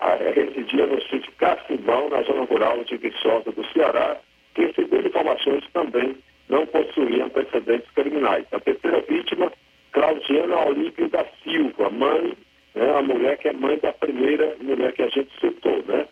é, 0.00 0.30
residia 0.30 0.86
no 0.86 1.00
sítio 1.02 1.30
Cacimbão, 1.38 2.08
na 2.08 2.22
zona 2.22 2.44
rural 2.44 2.82
de 2.84 2.96
Viçosa 2.96 3.52
do 3.52 3.64
Ceará, 3.72 4.16
que, 4.54 4.72
segundo 4.74 5.06
informações, 5.06 5.64
também 5.72 6.16
não 6.48 6.66
possuía 6.66 7.24
antecedentes 7.24 7.90
criminais. 7.92 8.46
A 8.52 8.60
terceira 8.60 9.00
vítima, 9.02 9.52
Claudiana 9.92 10.66
Olímpio 10.66 11.08
da 11.08 11.24
Silva, 11.42 11.90
mãe, 11.90 12.36
né, 12.74 12.98
a 12.98 13.02
mulher 13.02 13.38
que 13.38 13.48
é 13.48 13.52
mãe 13.52 13.78
da 13.78 13.92
primeira 13.92 14.56
mulher 14.60 14.92
que 14.92 15.02
a 15.02 15.08
gente 15.08 15.30
citou, 15.40 15.82
né? 15.86 16.06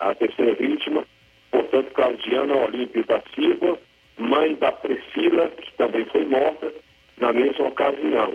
A 0.00 0.14
terceira 0.14 0.54
vítima, 0.54 1.04
portanto, 1.50 1.92
Claudiana 1.92 2.56
Olímpio 2.56 3.04
da 3.04 3.22
Silva, 3.34 3.78
mãe 4.16 4.54
da 4.54 4.72
Priscila, 4.72 5.48
que 5.48 5.72
também 5.74 6.04
foi 6.06 6.24
morta 6.24 6.72
na 7.18 7.32
mesma 7.32 7.66
ocasião. 7.66 8.34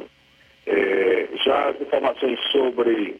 É, 0.65 1.27
já 1.43 1.69
as 1.69 1.81
informações 1.81 2.39
sobre 2.51 3.19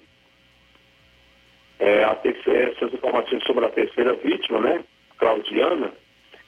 é, 1.80 2.04
a 2.04 2.16
terceira, 2.16 2.72
essas 2.72 2.94
informações 2.94 3.44
sobre 3.44 3.66
a 3.66 3.70
terceira 3.70 4.14
vítima, 4.14 4.60
né, 4.60 4.84
Claudiana, 5.18 5.92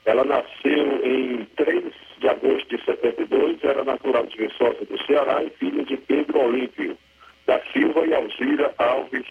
ela 0.04 0.24
nasceu 0.24 1.04
em 1.04 1.44
3 1.56 1.84
de 2.18 2.28
agosto 2.28 2.68
de 2.68 2.84
72, 2.84 3.62
era 3.64 3.84
natural 3.84 4.24
de 4.26 4.36
Viçosa 4.36 4.84
do 4.84 5.04
Ceará 5.04 5.42
e 5.42 5.50
filha 5.50 5.84
de 5.84 5.96
Pedro 5.96 6.40
Olímpio 6.40 6.96
da 7.46 7.60
Silva 7.72 8.06
e 8.06 8.14
Alzira 8.14 8.74
Alves 8.78 9.26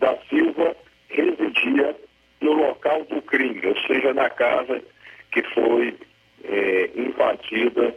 da 0.00 0.16
Silva, 0.28 0.76
residia 1.08 1.94
no 2.40 2.52
local 2.52 3.04
do 3.04 3.20
crime, 3.22 3.60
ou 3.66 3.76
seja, 3.86 4.14
na 4.14 4.30
casa 4.30 4.82
que 5.32 5.42
foi 5.54 5.94
é, 6.44 6.90
invadida 6.96 7.94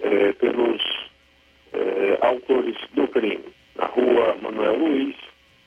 é, 0.00 0.32
pelos 0.32 0.82
é, 1.72 2.18
autores 2.22 2.76
do 2.94 3.06
crime, 3.08 3.44
na 3.76 3.86
rua 3.86 4.36
Manuel 4.40 4.78
Luiz, 4.78 5.16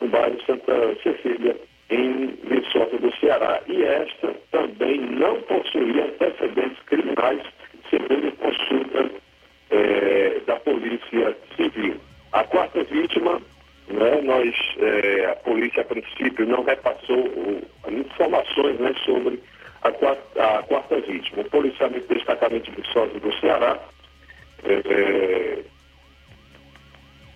no 0.01 0.08
bairro 0.08 0.39
Santa 0.45 0.95
Cecília, 1.03 1.55
em 1.89 2.27
Viçosa 2.43 2.97
do 2.97 3.15
Ceará. 3.17 3.62
E 3.67 3.84
esta 3.84 4.34
também 4.51 4.99
não 5.01 5.41
possuía 5.43 6.05
antecedentes 6.05 6.81
criminais, 6.86 7.43
segundo 7.89 8.31
consulta 8.38 9.12
da 10.45 10.55
Polícia 10.58 11.36
Civil. 11.55 11.99
A 12.36 12.43
quarta 12.43 12.84
vítima, 12.84 13.41
né, 13.88 14.21
nós, 14.21 14.54
é, 14.80 15.26
a 15.28 15.36
polícia 15.38 15.82
a 15.82 15.86
princípio 15.86 16.45
não 16.45 16.65
repassou 16.65 17.17
o, 17.17 17.62
informações 17.89 18.78
né, 18.78 18.93
sobre 19.06 19.41
a 19.82 19.89
quarta, 19.89 20.58
a 20.58 20.63
quarta 20.63 21.00
vítima. 21.00 21.43
O 21.43 21.50
policiamento 21.50 22.06
do 22.06 22.13
destacamento 22.13 22.69
de 22.69 22.82
Viçosa 22.82 23.17
do 23.17 23.39
Ceará, 23.39 23.80
é, 24.65 25.63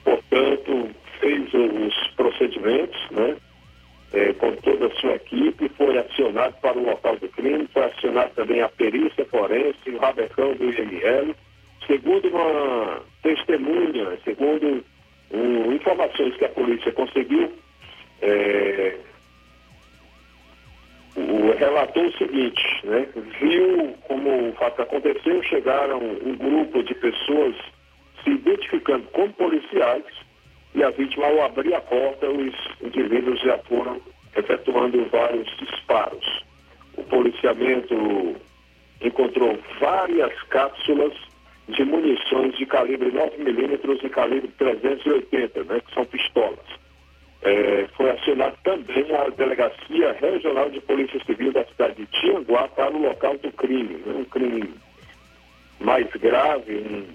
portanto, 0.03 0.89
fez 1.21 1.53
os 1.53 2.07
procedimentos, 2.17 2.99
né, 3.11 3.37
é, 4.11 4.33
com 4.33 4.53
toda 4.57 4.87
a 4.87 4.95
sua 4.95 5.15
equipe, 5.15 5.69
foi 5.77 5.97
acionado 5.97 6.55
para 6.61 6.77
o 6.77 6.83
local 6.83 7.15
do 7.15 7.29
crime, 7.29 7.69
foi 7.73 7.85
acionado 7.85 8.31
também 8.35 8.61
a 8.61 8.67
perícia 8.67 9.23
forense, 9.27 9.91
o 9.91 9.97
rabecão 9.97 10.53
do 10.55 10.65
IML. 10.65 11.33
Segundo 11.87 12.27
uma 12.27 13.01
testemunha, 13.21 14.17
segundo 14.23 14.83
informações 15.73 16.35
que 16.37 16.45
a 16.45 16.49
polícia 16.49 16.91
conseguiu, 16.91 17.51
é, 18.21 18.97
o, 21.15 21.51
relatou 21.57 22.05
o 22.05 22.17
seguinte, 22.17 22.63
né? 22.83 23.07
Viu 23.39 23.95
como 24.07 24.49
o 24.49 24.53
fato 24.53 24.81
aconteceu, 24.81 25.41
chegaram 25.43 25.99
um 25.99 26.35
grupo 26.35 26.83
de 26.83 26.95
pessoas 26.95 27.55
se 28.23 28.31
identificando 28.31 29.03
como 29.11 29.31
policiais 29.33 30.05
e 30.75 30.83
a 30.83 30.89
vítima, 30.91 31.25
ao 31.25 31.45
abrir 31.45 31.73
a 31.73 31.81
porta, 31.81 32.29
os 32.29 32.53
indivíduos 32.81 33.39
já 33.41 33.57
foram 33.59 33.99
efetuando 34.35 35.03
vários 35.05 35.47
disparos. 35.57 36.43
O 36.95 37.03
policiamento 37.03 38.35
encontrou 39.01 39.57
várias 39.79 40.41
cápsulas 40.43 41.13
de 41.69 41.83
munições 41.83 42.57
de 42.57 42.65
calibre 42.65 43.11
9mm 43.11 44.03
e 44.03 44.09
calibre 44.09 44.47
380, 44.57 45.63
né, 45.65 45.81
que 45.85 45.93
são 45.93 46.05
pistolas. 46.05 46.59
É, 47.41 47.87
foi 47.95 48.09
acionado 48.09 48.57
também 48.63 49.05
a 49.15 49.29
Delegacia 49.29 50.11
Regional 50.19 50.69
de 50.69 50.81
Polícia 50.81 51.19
Civil 51.25 51.53
da 51.53 51.63
cidade 51.65 51.95
de 51.95 52.05
Tianguá 52.07 52.67
para 52.67 52.91
o 52.93 53.01
local 53.01 53.37
do 53.37 53.51
crime, 53.53 53.95
né, 54.05 54.13
um 54.13 54.25
crime 54.25 54.73
mais 55.79 56.07
grave, 56.07 56.75
um, 56.75 57.07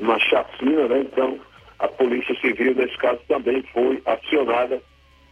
uma 0.00 0.18
chacina, 0.18 0.88
né, 0.88 1.00
então 1.00 1.38
a 1.78 1.88
Polícia 1.88 2.34
Civil, 2.40 2.74
nesse 2.74 2.96
caso, 2.98 3.20
também 3.28 3.62
foi 3.72 4.00
acionada 4.06 4.80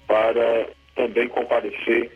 para 0.06 0.66
também 0.94 1.28
comparecer 1.28 2.10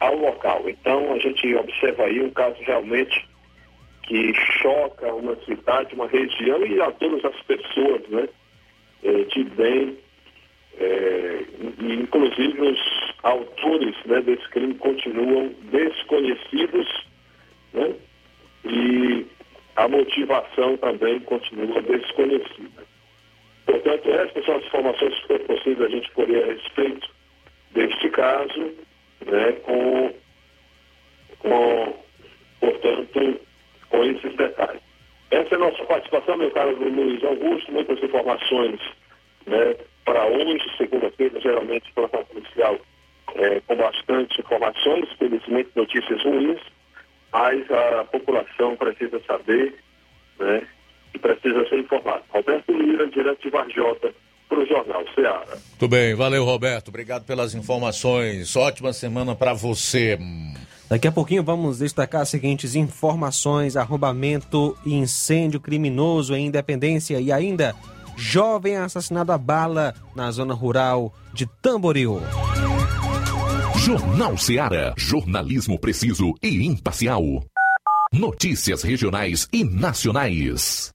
ao 0.00 0.16
local. 0.16 0.68
Então, 0.68 1.12
a 1.12 1.18
gente 1.18 1.54
observa 1.54 2.04
aí 2.04 2.22
um 2.22 2.30
caso 2.30 2.56
realmente 2.60 3.28
que 4.06 4.32
choca 4.62 5.12
uma 5.12 5.36
cidade, 5.44 5.94
uma 5.94 6.06
região 6.06 6.64
e 6.64 6.80
a 6.80 6.90
todas 6.92 7.24
as 7.24 7.40
pessoas 7.42 8.02
né, 8.08 8.28
eh, 9.02 9.24
de 9.24 9.44
bem. 9.44 9.98
É, 10.78 11.44
inclusive, 11.80 12.60
os 12.60 12.80
autores 13.22 13.96
né, 14.04 14.20
desse 14.20 14.46
crime 14.50 14.74
continuam 14.74 15.48
desconhecidos 15.70 17.06
né, 17.72 17.94
e 18.64 19.26
a 19.74 19.88
motivação 19.88 20.76
também 20.76 21.20
continua 21.20 21.80
desconhecida. 21.82 22.84
Portanto, 23.64 24.10
essas 24.10 24.44
são 24.44 24.56
as 24.56 24.64
informações 24.66 25.14
que 25.14 25.26
foi 25.26 25.38
possível 25.40 25.86
a 25.86 25.90
gente 25.90 26.10
colher 26.12 26.44
a 26.44 26.52
respeito 26.52 27.10
deste 27.72 28.08
caso, 28.10 28.74
né, 29.26 29.52
com, 29.64 30.14
com, 31.38 31.94
portanto, 32.60 33.45
com 33.90 34.04
esses 34.04 34.34
detalhes. 34.36 34.82
Essa 35.30 35.54
é 35.54 35.56
a 35.56 35.58
nossa 35.58 35.84
participação, 35.84 36.36
meu 36.36 36.50
caro 36.50 36.76
Luiz 36.76 37.22
Augusto, 37.24 37.72
muitas 37.72 38.02
informações 38.02 38.80
né, 39.46 39.76
para 40.04 40.26
hoje, 40.26 40.64
segunda-feira, 40.76 41.40
geralmente, 41.40 41.92
pela 41.92 42.08
policial 42.08 42.78
é, 43.34 43.60
com 43.66 43.76
bastante 43.76 44.40
informações, 44.40 45.08
felizmente 45.18 45.70
notícias 45.74 46.22
ruins, 46.22 46.60
mas 47.32 47.70
a 47.70 48.04
população 48.04 48.76
precisa 48.76 49.20
saber 49.26 49.74
né, 50.38 50.66
que 51.12 51.18
precisa 51.18 51.68
ser 51.68 51.80
informado. 51.80 52.22
Roberto 52.28 52.72
Lira, 52.72 53.06
direto 53.08 53.42
de 53.42 53.50
Varjota, 53.50 54.14
para 54.48 54.58
o 54.60 54.66
Jornal 54.66 55.04
Ceará. 55.14 55.44
Muito 55.70 55.88
bem, 55.88 56.14
valeu 56.14 56.44
Roberto, 56.44 56.88
obrigado 56.88 57.26
pelas 57.26 57.54
informações. 57.54 58.54
Ótima 58.54 58.92
semana 58.92 59.34
para 59.34 59.52
você. 59.52 60.18
Daqui 60.88 61.08
a 61.08 61.12
pouquinho 61.12 61.42
vamos 61.42 61.78
destacar 61.78 62.22
as 62.22 62.28
seguintes 62.28 62.74
informações: 62.74 63.76
arrombamento 63.76 64.76
e 64.84 64.94
incêndio 64.94 65.60
criminoso 65.60 66.34
em 66.34 66.46
Independência 66.46 67.20
e 67.20 67.32
ainda 67.32 67.74
jovem 68.16 68.76
assassinado 68.76 69.32
a 69.32 69.38
bala 69.38 69.94
na 70.14 70.30
zona 70.30 70.54
rural 70.54 71.12
de 71.34 71.46
Tamboril. 71.60 72.20
Jornal 73.76 74.36
Seara. 74.38 74.94
Jornalismo 74.96 75.78
preciso 75.78 76.34
e 76.42 76.64
imparcial. 76.66 77.22
Notícias 78.12 78.82
regionais 78.82 79.46
e 79.52 79.62
nacionais. 79.62 80.90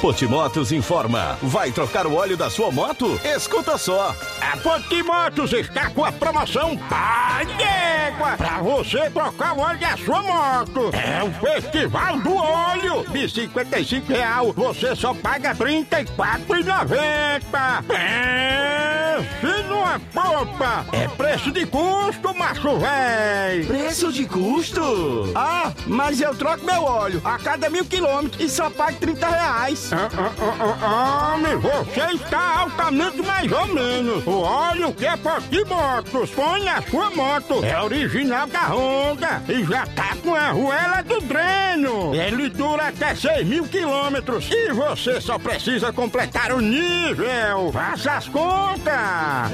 Potimotos 0.00 0.70
informa. 0.70 1.36
Vai 1.42 1.72
trocar 1.72 2.06
o 2.06 2.14
óleo 2.14 2.36
da 2.36 2.48
sua 2.48 2.70
moto? 2.70 3.20
Escuta 3.24 3.76
só. 3.76 4.14
A 4.40 4.56
Potimotos 4.58 5.52
está 5.52 5.90
com 5.90 6.04
a 6.04 6.12
promoção 6.12 6.76
Pai 6.76 7.44
d'Égua 7.46 8.36
para 8.36 8.58
você 8.58 9.10
trocar 9.10 9.56
o 9.56 9.60
óleo 9.60 9.80
da 9.80 9.96
sua 9.96 10.22
moto. 10.22 10.92
É 10.94 11.20
o 11.24 11.32
Festival 11.32 12.20
do 12.20 12.36
Óleo. 12.36 13.04
De 13.10 13.28
55 13.28 14.12
real, 14.12 14.52
você 14.52 14.94
só 14.94 15.12
paga 15.14 15.52
R$ 15.52 15.84
34,90. 15.86 17.84
Pense 17.88 19.62
numa 19.68 19.98
popa. 19.98 20.86
É 20.92 21.08
preço 21.08 21.50
de 21.50 21.66
custo, 21.66 22.32
macho 22.36 22.78
véi. 22.78 23.64
Preço 23.64 24.12
de 24.12 24.24
custo? 24.26 25.32
Ah, 25.34 25.72
mas 25.86 26.20
eu 26.20 26.32
troco 26.36 26.64
meu 26.64 26.84
óleo 26.84 27.20
a 27.24 27.36
cada 27.38 27.68
mil 27.68 27.84
quilômetros 27.84 28.40
e 28.40 28.48
só 28.48 28.70
pago 28.70 28.96
30 28.98 29.28
reais. 29.28 29.87
Ah, 29.90 30.08
ah, 30.18 30.32
ah, 30.38 30.78
ah, 30.82 31.34
Homem, 31.34 31.56
você 31.56 32.14
está 32.14 32.60
altamente 32.60 33.22
mais 33.22 33.50
ou 33.50 33.66
menos. 33.68 34.26
O 34.26 34.40
óleo 34.40 34.92
que 34.92 35.06
é 35.06 35.16
Potimotos 35.16 36.30
põe 36.30 36.62
na 36.64 36.82
sua 36.82 37.10
moto. 37.10 37.64
É 37.64 37.80
original 37.80 38.46
da 38.46 38.66
Honda 38.68 39.42
e 39.48 39.64
já 39.64 39.86
tá 39.86 40.14
com 40.22 40.34
a 40.34 40.48
arruela 40.48 41.02
do 41.02 41.20
dreno. 41.22 42.14
Ele 42.14 42.50
dura 42.50 42.88
até 42.88 43.14
6 43.14 43.46
mil 43.46 43.64
quilômetros 43.64 44.50
e 44.50 44.72
você 44.72 45.20
só 45.20 45.38
precisa 45.38 45.92
completar 45.92 46.52
o 46.52 46.60
nível. 46.60 47.72
Faça 47.72 48.12
as 48.12 48.28
contas. 48.28 48.94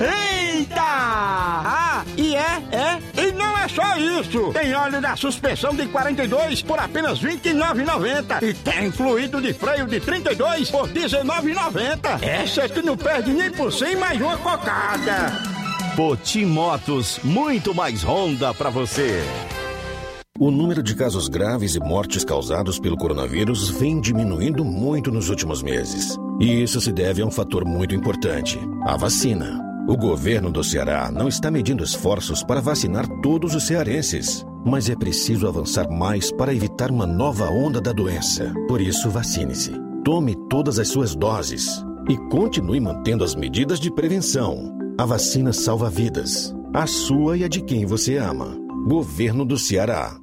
Eita! 0.00 0.80
Ah, 0.80 2.04
e 2.16 2.34
é, 2.34 2.62
é. 2.72 3.22
E 3.22 3.32
não 3.32 3.56
é 3.58 3.68
só 3.68 3.96
isso. 3.96 4.52
Tem 4.52 4.74
óleo 4.74 5.00
da 5.00 5.14
suspensão 5.16 5.74
de 5.74 5.86
42 5.86 6.62
por 6.62 6.78
apenas 6.78 7.20
R$ 7.20 7.36
29,90. 7.36 8.42
E 8.42 8.54
tem 8.54 8.90
fluido 8.90 9.40
de 9.40 9.52
freio 9.52 9.86
de 9.86 10.00
32 10.24 10.70
por 10.70 10.88
R$ 10.88 10.94
19,90. 10.94 12.22
Essa 12.22 12.62
é 12.62 12.68
que 12.68 12.80
não 12.80 12.96
perde 12.96 13.32
nem 13.32 13.50
por 13.50 13.70
cem 13.70 13.94
mais 13.94 14.18
uma 14.18 14.38
cocada. 14.38 15.32
Potimotos, 15.94 17.20
muito 17.22 17.74
mais 17.74 18.02
Honda 18.02 18.54
pra 18.54 18.70
você. 18.70 19.22
O 20.38 20.50
número 20.50 20.82
de 20.82 20.96
casos 20.96 21.28
graves 21.28 21.76
e 21.76 21.80
mortes 21.80 22.24
causados 22.24 22.80
pelo 22.80 22.96
coronavírus 22.96 23.68
vem 23.68 24.00
diminuindo 24.00 24.64
muito 24.64 25.12
nos 25.12 25.28
últimos 25.28 25.62
meses. 25.62 26.16
E 26.40 26.62
isso 26.62 26.80
se 26.80 26.90
deve 26.90 27.22
a 27.22 27.26
um 27.26 27.30
fator 27.30 27.64
muito 27.64 27.94
importante: 27.94 28.58
a 28.84 28.96
vacina. 28.96 29.62
O 29.86 29.96
governo 29.98 30.50
do 30.50 30.64
Ceará 30.64 31.10
não 31.12 31.28
está 31.28 31.50
medindo 31.50 31.84
esforços 31.84 32.42
para 32.42 32.62
vacinar 32.62 33.06
todos 33.20 33.54
os 33.54 33.66
cearenses, 33.66 34.44
mas 34.64 34.88
é 34.88 34.96
preciso 34.96 35.46
avançar 35.46 35.86
mais 35.90 36.32
para 36.32 36.54
evitar 36.54 36.90
uma 36.90 37.06
nova 37.06 37.50
onda 37.50 37.82
da 37.82 37.92
doença. 37.92 38.50
Por 38.66 38.80
isso, 38.80 39.10
vacine-se. 39.10 39.83
Tome 40.04 40.36
todas 40.50 40.78
as 40.78 40.88
suas 40.88 41.14
doses 41.14 41.82
e 42.10 42.18
continue 42.28 42.78
mantendo 42.78 43.24
as 43.24 43.34
medidas 43.34 43.80
de 43.80 43.90
prevenção. 43.90 44.76
A 44.98 45.06
vacina 45.06 45.50
salva 45.50 45.88
vidas, 45.88 46.54
a 46.74 46.86
sua 46.86 47.38
e 47.38 47.44
a 47.44 47.48
de 47.48 47.62
quem 47.62 47.86
você 47.86 48.18
ama. 48.18 48.54
Governo 48.86 49.46
do 49.46 49.56
Ceará. 49.56 50.14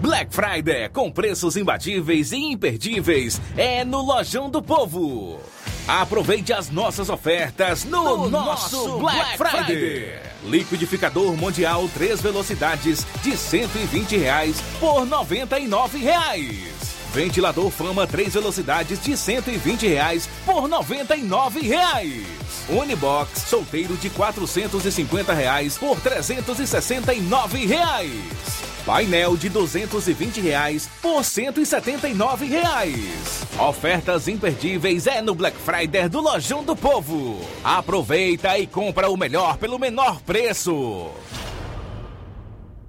Black 0.00 0.34
Friday 0.34 0.88
com 0.88 1.12
preços 1.12 1.54
imbatíveis 1.54 2.32
e 2.32 2.38
imperdíveis 2.38 3.38
é 3.58 3.84
no 3.84 4.00
Lojão 4.00 4.48
do 4.48 4.62
Povo. 4.62 5.38
Aproveite 5.86 6.54
as 6.54 6.70
nossas 6.70 7.10
ofertas 7.10 7.84
no, 7.84 8.02
No 8.02 8.30
nosso 8.30 8.76
nosso 8.76 8.98
Black, 9.00 9.36
Black 9.36 9.66
Friday. 9.66 10.18
Liquidificador 10.44 11.36
Mundial 11.36 11.86
3 11.92 12.22
velocidades 12.22 13.06
de 13.22 13.36
120 13.36 14.16
reais 14.16 14.62
por 14.80 15.04
99 15.04 15.98
reais. 15.98 16.97
Ventilador 17.12 17.70
Fama 17.70 18.06
3 18.06 18.34
velocidades 18.34 19.02
de 19.02 19.16
120 19.16 19.86
reais 19.86 20.28
por 20.44 20.68
99 20.68 21.60
reais. 21.60 22.26
Unibox 22.68 23.42
solteiro 23.42 23.96
de 23.96 24.10
450 24.10 25.32
reais 25.32 25.78
por 25.78 25.98
369 26.00 27.66
reais. 27.66 28.58
Painel 28.84 29.36
de 29.36 29.48
220 29.48 30.40
reais 30.40 30.88
por 31.02 31.22
179 31.22 32.46
reais. 32.46 33.46
Ofertas 33.58 34.28
imperdíveis 34.28 35.06
é 35.06 35.20
no 35.20 35.34
Black 35.34 35.56
Friday 35.58 36.08
do 36.08 36.20
Lojão 36.20 36.62
do 36.62 36.74
Povo. 36.74 37.38
Aproveita 37.62 38.58
e 38.58 38.66
compra 38.66 39.10
o 39.10 39.16
melhor 39.16 39.58
pelo 39.58 39.78
menor 39.78 40.20
preço. 40.22 41.10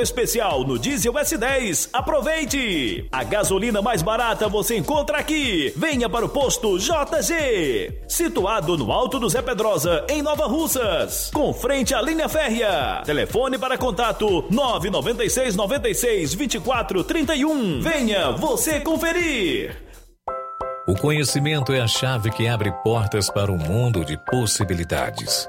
especial 0.00 0.64
no 0.64 0.78
Diesel 0.78 1.12
S10. 1.12 1.88
Aproveite! 1.92 3.08
A 3.10 3.24
gasolina 3.24 3.82
mais 3.82 4.02
barata 4.02 4.48
você 4.48 4.76
encontra 4.76 5.18
aqui. 5.18 5.72
Venha 5.76 6.08
para 6.08 6.24
o 6.24 6.28
posto 6.28 6.78
JG, 6.78 8.02
situado 8.06 8.76
no 8.76 8.92
Alto 8.92 9.18
do 9.18 9.28
Zé 9.28 9.42
Pedrosa, 9.42 10.06
em 10.08 10.22
Nova 10.22 10.46
Russas, 10.46 11.30
com 11.34 11.52
frente 11.52 11.94
à 11.94 12.00
linha 12.00 12.28
férrea. 12.28 13.02
Telefone 13.04 13.58
para 13.58 13.76
contato 13.76 14.44
996 14.48 15.56
96 15.56 16.34
24 16.34 17.04
31. 17.04 17.80
Venha 17.80 18.30
você 18.30 18.78
conferir. 18.78 19.76
O 20.86 20.94
conhecimento 20.96 21.72
é 21.72 21.80
a 21.80 21.86
chave 21.86 22.30
que 22.30 22.48
abre 22.48 22.72
portas 22.82 23.30
para 23.30 23.52
um 23.52 23.56
mundo 23.56 24.04
de 24.04 24.18
possibilidades. 24.30 25.48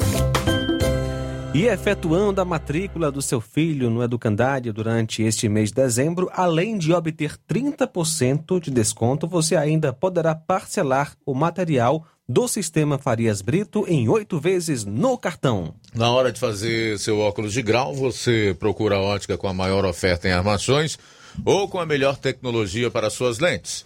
E 1.61 1.67
efetuando 1.67 2.41
a 2.41 2.43
matrícula 2.43 3.11
do 3.11 3.21
seu 3.21 3.39
filho 3.39 3.87
no 3.87 4.01
Educandário 4.01 4.73
durante 4.73 5.21
este 5.21 5.47
mês 5.47 5.69
de 5.69 5.75
dezembro, 5.75 6.27
além 6.33 6.75
de 6.75 6.91
obter 6.91 7.37
30% 7.47 8.59
de 8.59 8.71
desconto, 8.71 9.27
você 9.27 9.55
ainda 9.55 9.93
poderá 9.93 10.33
parcelar 10.33 11.15
o 11.23 11.35
material 11.35 12.03
do 12.27 12.47
sistema 12.47 12.97
Farias 12.97 13.43
Brito 13.43 13.85
em 13.87 14.09
oito 14.09 14.39
vezes 14.39 14.85
no 14.85 15.15
cartão. 15.19 15.75
Na 15.93 16.09
hora 16.09 16.31
de 16.31 16.39
fazer 16.39 16.97
seu 16.97 17.19
óculos 17.19 17.53
de 17.53 17.61
grau, 17.61 17.93
você 17.93 18.55
procura 18.57 18.95
a 18.95 18.99
ótica 18.99 19.37
com 19.37 19.47
a 19.47 19.53
maior 19.53 19.85
oferta 19.85 20.27
em 20.27 20.31
armações 20.31 20.97
ou 21.45 21.69
com 21.69 21.79
a 21.79 21.85
melhor 21.85 22.17
tecnologia 22.17 22.89
para 22.89 23.11
suas 23.11 23.37
lentes. 23.37 23.85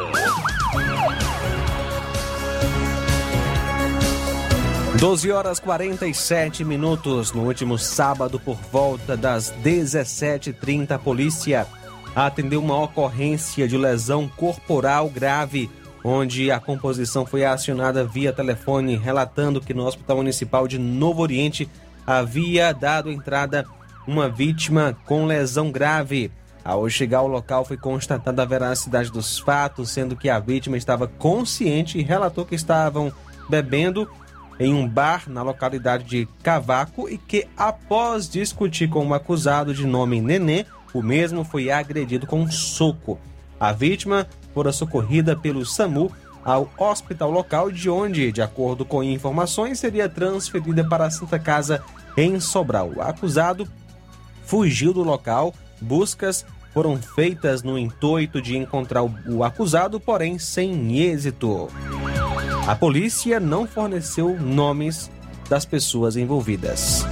Doze 4.98 5.30
horas 5.30 5.60
47 5.60 6.64
minutos 6.64 7.34
no 7.34 7.44
último 7.46 7.78
sábado 7.78 8.40
por 8.40 8.56
volta 8.72 9.16
das 9.18 9.54
17h30 9.62 10.92
a 10.92 10.98
polícia 10.98 11.68
atendeu 12.26 12.62
uma 12.62 12.82
ocorrência 12.82 13.68
de 13.68 13.78
lesão 13.78 14.28
corporal 14.28 15.08
grave 15.08 15.70
onde 16.04 16.50
a 16.50 16.60
composição 16.60 17.26
foi 17.26 17.44
acionada 17.44 18.04
via 18.04 18.34
telefone, 18.34 18.96
relatando 18.96 19.62
que 19.62 19.74
no 19.74 19.86
Hospital 19.86 20.18
Municipal 20.18 20.68
de 20.68 20.80
Novo 20.80 21.22
Oriente 21.22 21.70
havia 22.06 22.74
dado 22.74 23.12
entrada 23.12 23.66
uma 24.08 24.30
vítima 24.30 24.98
com 25.06 25.26
lesão 25.26 25.70
grave. 25.70 26.32
Ao 26.64 26.90
chegar 26.90 27.20
ao 27.20 27.28
local, 27.28 27.66
foi 27.66 27.78
constatada 27.78 28.42
a 28.42 28.46
veracidade 28.46 29.12
dos 29.12 29.38
fatos, 29.38 29.92
sendo 29.92 30.16
que 30.16 30.30
a 30.30 30.40
vítima 30.40 30.78
estava 30.78 31.08
consciente 31.08 32.00
e 32.00 32.04
relatou 32.04 32.46
que 32.46 32.56
estavam 32.56 33.12
bebendo 33.50 34.10
em 34.60 34.74
um 34.74 34.88
bar 34.88 35.26
na 35.28 35.44
localidade 35.44 36.06
de 36.06 36.28
Cavaco 36.42 37.08
e 37.10 37.18
que, 37.18 37.48
após 37.56 38.28
discutir 38.28 38.90
com 38.90 39.06
um 39.06 39.14
acusado 39.14 39.74
de 39.74 39.86
nome 39.86 40.20
Nenê, 40.20 40.66
o 40.94 41.02
mesmo 41.02 41.44
foi 41.44 41.70
agredido 41.70 42.26
com 42.28 42.42
um 42.42 42.52
soco. 42.52 43.20
A 43.60 43.72
vítima 43.72 44.28
fora 44.54 44.72
socorrida 44.72 45.36
pelo 45.36 45.66
SAMU 45.66 46.12
ao 46.44 46.70
hospital 46.78 47.30
local, 47.30 47.72
de 47.72 47.90
onde, 47.90 48.32
de 48.32 48.42
acordo 48.42 48.86
com 48.86 49.04
informações, 49.04 49.80
seria 49.80 50.08
transferida 50.08 50.88
para 50.88 51.06
a 51.06 51.12
Santa 51.12 51.38
Casa 51.38 51.84
em 52.16 52.40
Sobral. 52.40 52.92
O 52.96 53.02
acusado 53.02 53.68
fugiu 54.46 54.94
do 54.94 55.04
local, 55.04 55.54
buscas 55.82 56.46
foram 56.74 56.96
feitas 56.98 57.64
no 57.64 57.78
intuito 57.78 58.42
de 58.42 58.56
encontrar 58.56 59.04
o 59.04 59.44
acusado, 59.44 60.00
porém 60.00 60.38
sem 60.38 61.00
êxito. 61.00 61.70
A 62.68 62.76
polícia 62.76 63.40
não 63.40 63.66
forneceu 63.66 64.40
nomes 64.40 65.10
das 65.50 65.66
pessoas 65.66 66.16
envolvidas. 66.16 67.07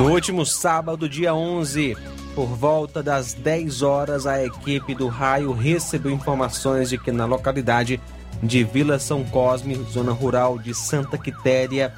No 0.00 0.12
último 0.12 0.46
sábado, 0.46 1.06
dia 1.06 1.34
11, 1.34 1.94
por 2.34 2.46
volta 2.46 3.02
das 3.02 3.34
10 3.34 3.82
horas, 3.82 4.26
a 4.26 4.42
equipe 4.42 4.94
do 4.94 5.08
raio 5.08 5.52
recebeu 5.52 6.10
informações 6.10 6.88
de 6.88 6.96
que 6.96 7.12
na 7.12 7.26
localidade 7.26 8.00
de 8.42 8.64
Vila 8.64 8.98
São 8.98 9.22
Cosme, 9.24 9.74
zona 9.92 10.10
rural 10.10 10.58
de 10.58 10.72
Santa 10.72 11.18
Quitéria, 11.18 11.92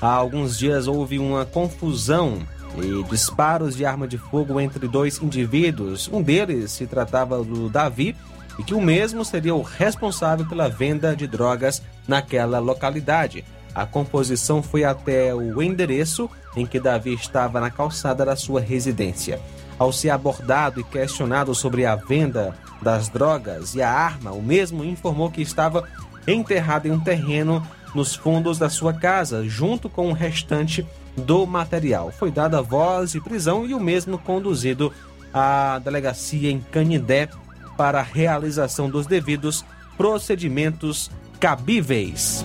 há 0.00 0.06
alguns 0.06 0.56
dias 0.56 0.86
houve 0.86 1.18
uma 1.18 1.44
confusão 1.44 2.46
e 2.80 3.02
disparos 3.10 3.76
de 3.76 3.84
arma 3.84 4.06
de 4.06 4.18
fogo 4.18 4.60
entre 4.60 4.86
dois 4.86 5.20
indivíduos. 5.20 6.08
Um 6.12 6.22
deles 6.22 6.70
se 6.70 6.86
tratava 6.86 7.42
do 7.42 7.68
Davi 7.68 8.14
e 8.56 8.62
que 8.62 8.72
o 8.72 8.80
mesmo 8.80 9.24
seria 9.24 9.52
o 9.56 9.62
responsável 9.62 10.46
pela 10.46 10.68
venda 10.68 11.16
de 11.16 11.26
drogas 11.26 11.82
naquela 12.06 12.60
localidade. 12.60 13.44
A 13.74 13.84
composição 13.84 14.62
foi 14.62 14.84
até 14.84 15.34
o 15.34 15.60
endereço 15.60 16.30
em 16.56 16.66
que 16.66 16.80
Davi 16.80 17.14
estava 17.14 17.60
na 17.60 17.70
calçada 17.70 18.24
da 18.24 18.36
sua 18.36 18.60
residência. 18.60 19.40
Ao 19.78 19.92
ser 19.92 20.10
abordado 20.10 20.80
e 20.80 20.84
questionado 20.84 21.54
sobre 21.54 21.86
a 21.86 21.96
venda 21.96 22.54
das 22.80 23.08
drogas 23.08 23.74
e 23.74 23.82
a 23.82 23.90
arma, 23.90 24.32
o 24.32 24.42
mesmo 24.42 24.84
informou 24.84 25.30
que 25.30 25.42
estava 25.42 25.88
enterrado 26.26 26.86
em 26.86 26.92
um 26.92 27.00
terreno 27.00 27.66
nos 27.94 28.14
fundos 28.14 28.58
da 28.58 28.70
sua 28.70 28.92
casa, 28.92 29.44
junto 29.48 29.88
com 29.88 30.08
o 30.08 30.12
restante 30.12 30.86
do 31.16 31.46
material. 31.46 32.10
Foi 32.10 32.30
dada 32.30 32.62
voz 32.62 33.12
de 33.12 33.20
prisão 33.20 33.66
e 33.66 33.74
o 33.74 33.80
mesmo 33.80 34.18
conduzido 34.18 34.92
à 35.32 35.78
delegacia 35.78 36.50
em 36.50 36.60
Canidé 36.60 37.28
para 37.76 38.00
a 38.00 38.02
realização 38.02 38.88
dos 38.88 39.06
devidos 39.06 39.64
procedimentos 39.96 41.10
cabíveis. 41.38 42.44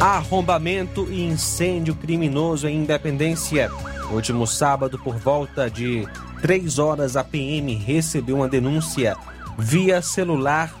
Arrombamento 0.00 1.10
e 1.10 1.24
incêndio 1.24 1.94
criminoso 1.94 2.68
em 2.68 2.82
Independência. 2.82 3.70
No 4.10 4.16
último 4.16 4.46
sábado, 4.46 4.98
por 4.98 5.16
volta 5.16 5.70
de 5.70 6.06
3 6.42 6.78
horas, 6.78 7.16
a 7.16 7.24
PM 7.24 7.74
recebeu 7.74 8.36
uma 8.36 8.48
denúncia 8.48 9.16
via 9.56 10.02
celular 10.02 10.74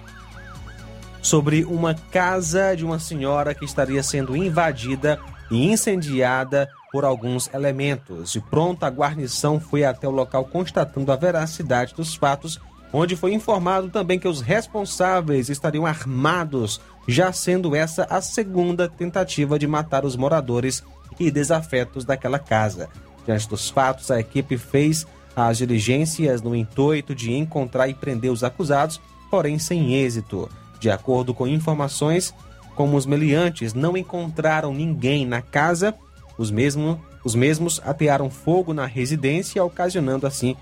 sobre 1.22 1.64
uma 1.64 1.94
casa 1.94 2.76
de 2.76 2.84
uma 2.84 2.98
senhora 2.98 3.54
que 3.54 3.64
estaria 3.64 4.02
sendo 4.02 4.36
invadida 4.36 5.18
e 5.50 5.72
incendiada 5.72 6.68
por 6.92 7.02
alguns 7.06 7.52
elementos. 7.54 8.32
De 8.32 8.40
pronto, 8.40 8.84
a 8.84 8.90
guarnição 8.90 9.58
foi 9.58 9.82
até 9.82 10.06
o 10.06 10.10
local 10.10 10.44
constatando 10.44 11.10
a 11.10 11.16
veracidade 11.16 11.94
dos 11.94 12.14
fatos, 12.14 12.60
onde 12.92 13.16
foi 13.16 13.32
informado 13.32 13.88
também 13.88 14.18
que 14.18 14.28
os 14.28 14.42
responsáveis 14.42 15.48
estariam 15.48 15.86
armados, 15.86 16.80
já 17.06 17.32
sendo 17.32 17.74
essa 17.74 18.04
a 18.10 18.20
segunda 18.20 18.88
tentativa 18.88 19.58
de 19.58 19.66
matar 19.66 20.04
os 20.04 20.16
moradores 20.16 20.82
e 21.18 21.30
desafetos 21.30 22.04
daquela 22.04 22.38
casa. 22.38 22.88
Diante 23.24 23.48
dos 23.48 23.70
fatos, 23.70 24.10
a 24.10 24.20
equipe 24.20 24.56
fez 24.56 25.06
as 25.34 25.58
diligências 25.58 26.40
no 26.40 26.54
intuito 26.54 27.14
de 27.14 27.32
encontrar 27.32 27.88
e 27.88 27.94
prender 27.94 28.30
os 28.30 28.42
acusados, 28.42 29.00
porém 29.30 29.58
sem 29.58 29.94
êxito. 29.94 30.48
De 30.80 30.90
acordo 30.90 31.34
com 31.34 31.46
informações, 31.46 32.34
como 32.74 32.96
os 32.96 33.06
meliantes 33.06 33.74
não 33.74 33.96
encontraram 33.96 34.72
ninguém 34.72 35.26
na 35.26 35.42
casa, 35.42 35.94
os, 36.38 36.50
mesmo, 36.50 37.00
os 37.24 37.34
mesmos 37.34 37.80
atearam 37.84 38.30
fogo 38.30 38.72
na 38.72 38.86
residência, 38.86 39.64
ocasionando 39.64 40.26
assim 40.26 40.56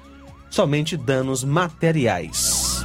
somente 0.55 0.97
danos 0.97 1.43
materiais. 1.43 2.85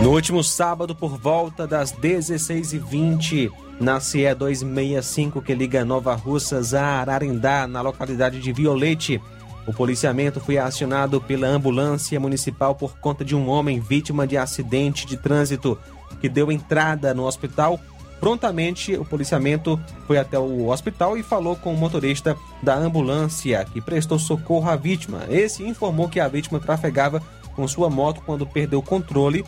No 0.00 0.10
último 0.10 0.44
sábado, 0.44 0.94
por 0.94 1.16
volta 1.16 1.66
das 1.66 1.92
16h20, 1.92 3.50
na 3.80 3.98
CE 3.98 4.34
265 4.34 5.40
que 5.40 5.54
liga 5.54 5.86
Nova 5.86 6.14
Russas 6.14 6.74
a 6.74 7.00
Ararindá, 7.00 7.66
na 7.66 7.80
localidade 7.80 8.38
de 8.40 8.52
Violete, 8.52 9.20
o 9.66 9.72
policiamento 9.72 10.38
foi 10.38 10.58
acionado 10.58 11.20
pela 11.20 11.48
ambulância 11.48 12.20
municipal 12.20 12.74
por 12.74 12.98
conta 12.98 13.24
de 13.24 13.34
um 13.34 13.48
homem 13.48 13.80
vítima 13.80 14.26
de 14.26 14.36
acidente 14.36 15.06
de 15.06 15.16
trânsito 15.16 15.78
que 16.20 16.28
deu 16.28 16.52
entrada 16.52 17.14
no 17.14 17.24
hospital. 17.24 17.80
Prontamente, 18.20 18.94
o 18.96 19.04
policiamento 19.04 19.80
foi 20.06 20.18
até 20.18 20.38
o 20.38 20.68
hospital 20.68 21.16
e 21.16 21.22
falou 21.22 21.56
com 21.56 21.72
o 21.72 21.76
motorista 21.76 22.36
da 22.62 22.76
ambulância 22.76 23.64
que 23.72 23.80
prestou 23.80 24.18
socorro 24.18 24.70
à 24.70 24.76
vítima. 24.76 25.22
Esse 25.28 25.64
informou 25.64 26.08
que 26.08 26.20
a 26.20 26.28
vítima 26.28 26.60
trafegava 26.60 27.20
com 27.54 27.66
sua 27.66 27.88
moto 27.88 28.20
quando 28.24 28.46
perdeu 28.46 28.78
o 28.78 28.82
controle 28.82 29.44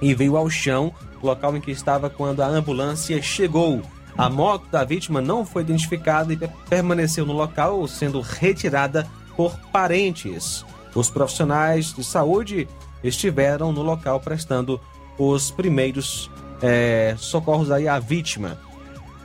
e 0.00 0.14
veio 0.14 0.36
ao 0.36 0.48
chão, 0.50 0.92
local 1.22 1.56
em 1.56 1.60
que 1.60 1.70
estava 1.70 2.10
quando 2.10 2.42
a 2.42 2.46
ambulância 2.46 3.20
chegou. 3.22 3.82
A 4.16 4.30
moto 4.30 4.68
da 4.70 4.84
vítima 4.84 5.20
não 5.20 5.44
foi 5.44 5.62
identificada 5.62 6.32
e 6.32 6.36
permaneceu 6.68 7.26
no 7.26 7.32
local, 7.32 7.86
sendo 7.88 8.20
retirada 8.20 9.08
por 9.36 9.58
parentes. 9.72 10.64
Os 10.94 11.10
profissionais 11.10 11.92
de 11.92 12.04
saúde 12.04 12.68
estiveram 13.02 13.72
no 13.72 13.82
local 13.82 14.20
prestando 14.20 14.80
os 15.18 15.50
primeiros 15.50 16.30
é, 16.62 17.14
socorros 17.18 17.70
aí 17.70 17.88
à 17.88 17.98
vítima. 17.98 18.58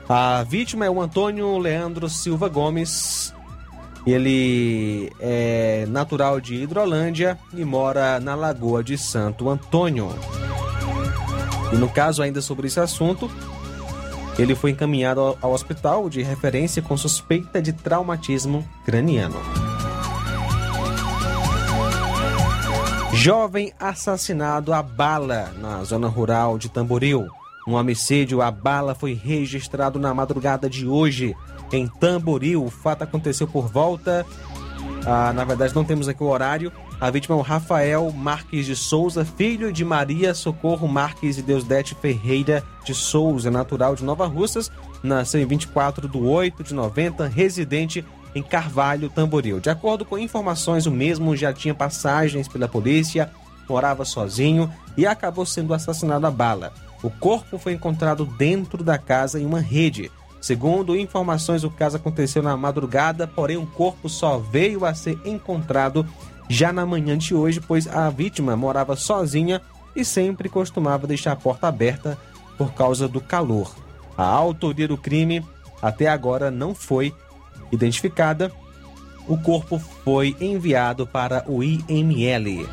A 0.07 0.43
vítima 0.43 0.85
é 0.85 0.89
o 0.89 0.99
Antônio 0.99 1.57
Leandro 1.59 2.09
Silva 2.09 2.49
Gomes. 2.49 3.33
Ele 4.05 5.11
é 5.19 5.85
natural 5.87 6.39
de 6.39 6.55
Hidrolândia 6.55 7.37
e 7.53 7.63
mora 7.63 8.19
na 8.19 8.35
Lagoa 8.35 8.83
de 8.83 8.97
Santo 8.97 9.49
Antônio. 9.49 10.09
E 11.71 11.75
no 11.75 11.89
caso, 11.89 12.21
ainda 12.21 12.41
sobre 12.41 12.67
esse 12.67 12.79
assunto, 12.79 13.29
ele 14.37 14.55
foi 14.55 14.71
encaminhado 14.71 15.37
ao 15.41 15.51
hospital 15.51 16.09
de 16.09 16.21
referência 16.21 16.81
com 16.81 16.95
suspeita 16.95 17.61
de 17.61 17.73
traumatismo 17.73 18.67
craniano. 18.85 19.39
Jovem 23.13 23.73
assassinado 23.79 24.71
a 24.71 24.81
bala 24.81 25.51
na 25.59 25.83
zona 25.83 26.07
rural 26.07 26.57
de 26.57 26.69
Tamboril. 26.69 27.27
Um 27.67 27.73
homicídio 27.73 28.41
a 28.41 28.49
bala 28.49 28.95
foi 28.95 29.13
registrado 29.13 29.99
na 29.99 30.13
madrugada 30.13 30.69
de 30.69 30.87
hoje 30.87 31.35
em 31.71 31.87
Tamboril. 31.87 32.63
O 32.63 32.69
fato 32.69 33.03
aconteceu 33.03 33.47
por 33.47 33.67
volta. 33.67 34.25
Ah, 35.05 35.31
na 35.33 35.43
verdade, 35.43 35.75
não 35.75 35.83
temos 35.83 36.07
aqui 36.07 36.23
o 36.23 36.27
horário. 36.27 36.71
A 36.99 37.09
vítima 37.09 37.35
é 37.35 37.39
o 37.39 37.41
Rafael 37.41 38.11
Marques 38.11 38.65
de 38.65 38.75
Souza, 38.75 39.23
filho 39.23 39.71
de 39.71 39.85
Maria 39.85 40.33
Socorro 40.33 40.85
Marques 40.85 41.37
e 41.37 41.41
Deusdete 41.41 41.95
Ferreira 41.95 42.61
de 42.83 42.93
Souza, 42.93 43.49
natural 43.49 43.95
de 43.95 44.03
Nova 44.03 44.27
Russas, 44.27 44.69
nasceu 45.01 45.41
em 45.41 45.45
24 45.45 46.09
de 46.09 46.17
8 46.17 46.61
de 46.61 46.73
90, 46.73 47.25
residente 47.27 48.05
em 48.35 48.43
Carvalho, 48.43 49.09
Tamboril. 49.09 49.61
De 49.61 49.69
acordo 49.69 50.03
com 50.03 50.17
informações, 50.17 50.85
o 50.85 50.91
mesmo 50.91 51.37
já 51.37 51.53
tinha 51.53 51.73
passagens 51.73 52.49
pela 52.49 52.67
polícia, 52.67 53.31
morava 53.67 54.03
sozinho 54.03 54.69
e 54.97 55.05
acabou 55.05 55.45
sendo 55.45 55.73
assassinado 55.73 56.27
a 56.27 56.31
bala. 56.31 56.73
O 57.01 57.09
corpo 57.09 57.57
foi 57.57 57.73
encontrado 57.73 58.25
dentro 58.25 58.83
da 58.83 58.97
casa 58.97 59.39
em 59.39 59.45
uma 59.45 59.61
rede. 59.61 60.11
Segundo 60.41 60.97
informações, 60.97 61.63
o 61.63 61.69
caso 61.69 61.97
aconteceu 61.97 62.41
na 62.41 62.55
madrugada, 62.55 63.27
porém 63.27 63.57
o 63.57 63.65
corpo 63.65 64.07
só 64.07 64.37
veio 64.37 64.85
a 64.85 64.93
ser 64.93 65.19
encontrado 65.25 66.05
já 66.47 66.73
na 66.73 66.85
manhã 66.85 67.17
de 67.17 67.35
hoje, 67.35 67.61
pois 67.61 67.87
a 67.87 68.09
vítima 68.09 68.55
morava 68.55 68.95
sozinha 68.95 69.61
e 69.95 70.03
sempre 70.05 70.49
costumava 70.49 71.05
deixar 71.05 71.33
a 71.33 71.35
porta 71.35 71.67
aberta 71.67 72.17
por 72.57 72.73
causa 72.73 73.07
do 73.07 73.21
calor. 73.21 73.75
A 74.17 74.25
autoria 74.25 74.87
do 74.87 74.97
crime 74.97 75.45
até 75.81 76.07
agora 76.07 76.49
não 76.49 76.73
foi 76.73 77.13
identificada, 77.71 78.51
o 79.27 79.37
corpo 79.37 79.77
foi 79.77 80.35
enviado 80.41 81.05
para 81.05 81.43
o 81.47 81.63
IML. 81.63 82.67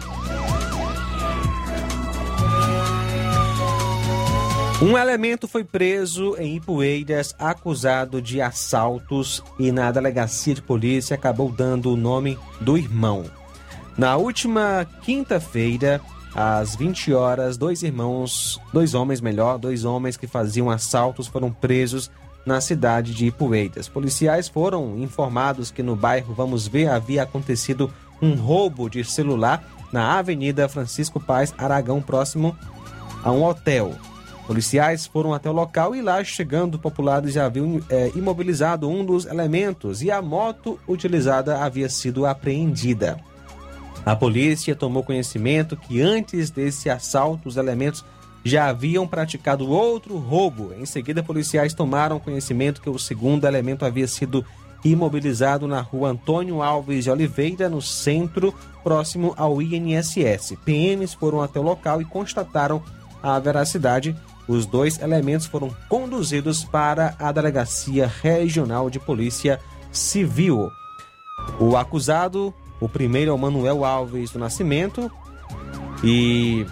Um 4.81 4.99
elemento 4.99 5.49
foi 5.49 5.65
preso 5.65 6.37
em 6.37 6.57
Ipueiras 6.57 7.35
acusado 7.39 8.21
de 8.21 8.43
assaltos 8.43 9.43
e 9.59 9.73
na 9.73 9.91
delegacia 9.91 10.55
de 10.55 10.61
polícia 10.61 11.15
acabou 11.15 11.51
dando 11.51 11.91
o 11.91 11.97
nome 11.97 12.39
do 12.61 12.77
irmão. 12.77 13.25
Na 13.97 14.19
última 14.19 14.87
quinta-feira, 15.01 15.99
às 16.35 16.77
20 16.77 17.15
horas, 17.15 17.57
dois 17.57 17.83
irmãos, 17.83 18.61
dois 18.71 18.93
homens 18.93 19.23
melhor, 19.23 19.57
dois 19.57 19.87
homens 19.87 20.19
que 20.19 20.27
faziam 20.27 20.71
assaltos 20.71 21.27
foram 21.27 21.51
presos 21.51 22.11
na 22.45 22.61
cidade 22.61 23.15
de 23.15 23.29
Ipueiras. 23.29 23.89
Policiais 23.89 24.47
foram 24.47 24.99
informados 24.99 25.71
que 25.71 25.83
no 25.83 25.97
bairro 25.97 26.35
Vamos 26.35 26.69
Ver 26.69 26.89
havia 26.89 27.23
acontecido 27.23 27.91
um 28.21 28.35
roubo 28.35 28.91
de 28.91 29.03
celular 29.05 29.65
na 29.91 30.19
Avenida 30.19 30.69
Francisco 30.69 31.19
Paz 31.19 31.55
Aragão, 31.57 32.03
próximo 32.03 32.55
a 33.25 33.33
um 33.33 33.43
hotel. 33.43 33.97
Policiais 34.47 35.07
foram 35.07 35.35
até 35.35 35.51
o 35.51 35.53
local 35.53 35.95
e 35.95 36.01
lá, 36.01 36.23
chegando, 36.23 36.79
populares 36.79 37.33
já 37.33 37.47
haviam 37.47 37.81
é, 37.91 38.13
imobilizado 38.15 38.89
um 38.89 39.05
dos 39.05 39.27
elementos 39.27 40.03
e 40.03 40.11
a 40.11 40.23
moto 40.23 40.79
utilizada 40.87 41.59
havia 41.65 41.89
sido 41.89 42.25
apreendida. 42.25 43.19
A 44.05 44.15
polícia 44.15 44.77
tomou 44.77 45.03
conhecimento 45.03 45.77
que 45.77 46.01
antes 46.01 46.49
desse 46.49 46.89
assalto, 46.89 47.49
os 47.49 47.57
elementos 47.57 48.05
já 48.45 48.69
haviam 48.69 49.05
praticado 49.05 49.69
outro 49.69 50.17
roubo. 50.17 50.73
Em 50.79 50.87
seguida, 50.87 51.25
policiais 51.25 51.75
tomaram 51.75 52.21
conhecimento 52.21 52.81
que 52.81 52.89
o 52.89 53.01
segundo 53.01 53.45
elemento 53.45 53.85
havia 53.85 54.07
sido 54.07 54.45
imobilizado 54.85 55.67
na 55.67 55.81
rua 55.81 56.11
Antônio 56.11 56.63
Alves 56.63 57.03
de 57.03 57.11
Oliveira, 57.11 57.69
no 57.69 57.83
centro, 57.83 58.55
próximo 58.85 59.35
ao 59.37 59.61
INSS. 59.61 60.57
PMs 60.65 61.15
foram 61.15 61.43
até 61.43 61.59
o 61.59 61.65
local 61.65 62.01
e 62.01 62.05
constataram 62.05 62.81
a 63.21 63.37
veracidade. 63.41 64.15
Os 64.49 64.67
dois 64.67 65.01
elementos 65.01 65.47
foram 65.47 65.75
conduzidos 65.89 66.65
para 66.65 67.17
a 67.19 67.33
Delegacia 67.33 68.11
Regional 68.23 68.89
de 68.89 69.01
Polícia 69.01 69.61
Civil. 69.91 70.71
O 71.59 71.77
acusado, 71.77 72.55
o 72.81 72.89
primeiro 72.89 73.31
é 73.31 73.35
o 73.35 73.39
Manuel 73.39 73.85
Alves 73.85 74.31
do 74.31 74.39
Nascimento, 74.39 75.11
e 76.05 76.67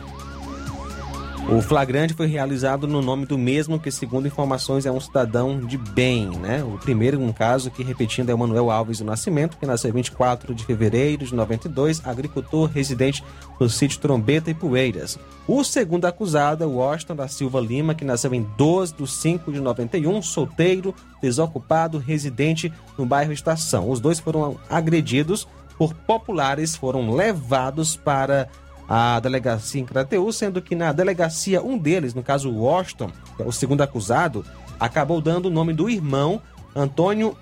O 1.47 1.61
flagrante 1.61 2.15
foi 2.15 2.27
realizado 2.27 2.89
no 2.89 3.03
nome 3.03 3.27
do 3.27 3.37
mesmo, 3.37 3.79
que 3.79 3.91
segundo 3.91 4.27
informações 4.27 4.87
é 4.87 4.91
um 4.91 4.99
cidadão 4.99 5.61
de 5.61 5.77
bem, 5.77 6.27
né? 6.31 6.65
O 6.65 6.79
primeiro, 6.79 7.21
um 7.21 7.35
caso 7.35 7.71
que, 7.71 7.83
repetindo, 7.83 8.31
é 8.31 8.35
Manuel 8.35 8.71
Alves 8.71 8.99
do 8.99 9.05
Nascimento, 9.05 9.59
que 9.59 9.67
nasceu 9.67 9.91
em 9.91 9.93
24 9.93 10.55
de 10.55 10.65
fevereiro 10.65 11.27
de 11.27 11.35
92, 11.35 12.05
agricultor 12.05 12.71
residente 12.71 13.23
no 13.61 13.69
sítio 13.69 14.01
Trombeta 14.01 14.51
e 14.51 14.55
Poeiras. 14.55 15.19
O 15.47 15.63
segundo 15.63 16.07
acusado 16.07 16.65
é 16.65 16.67
o 16.67 16.77
Washington 16.77 17.15
da 17.15 17.29
Silva 17.29 17.61
Lima, 17.61 17.95
que 17.95 18.07
nasceu 18.07 18.35
em 18.35 18.43
12 18.57 18.95
de 18.95 19.07
5 19.07 19.53
de 19.53 19.61
91, 19.61 20.23
solteiro, 20.23 20.95
desocupado, 21.21 21.99
residente 21.99 22.73
no 22.97 23.05
bairro 23.05 23.33
Estação. 23.33 23.91
Os 23.91 24.01
dois 24.01 24.19
foram 24.19 24.57
agredidos 24.69 25.47
por 25.77 25.93
populares, 25.93 26.75
foram 26.75 27.15
levados 27.15 27.97
para 27.97 28.49
a 28.89 29.19
delegacia 29.21 29.81
em 29.81 29.85
Crateus, 29.85 30.37
sendo 30.37 30.61
que 30.61 30.75
na 30.75 30.93
delegacia 30.93 31.63
um 31.63 31.79
deles, 31.79 32.15
no 32.15 32.23
caso 32.23 32.51
Washington, 32.51 33.11
é 33.39 33.45
o 33.45 33.53
segundo 33.53 33.83
acusado, 33.83 34.45
acabou 34.79 35.21
dando 35.21 35.47
o 35.47 35.51
nome 35.51 35.73
do 35.73 35.89
irmão 35.89 36.41
Antônio 36.75 37.37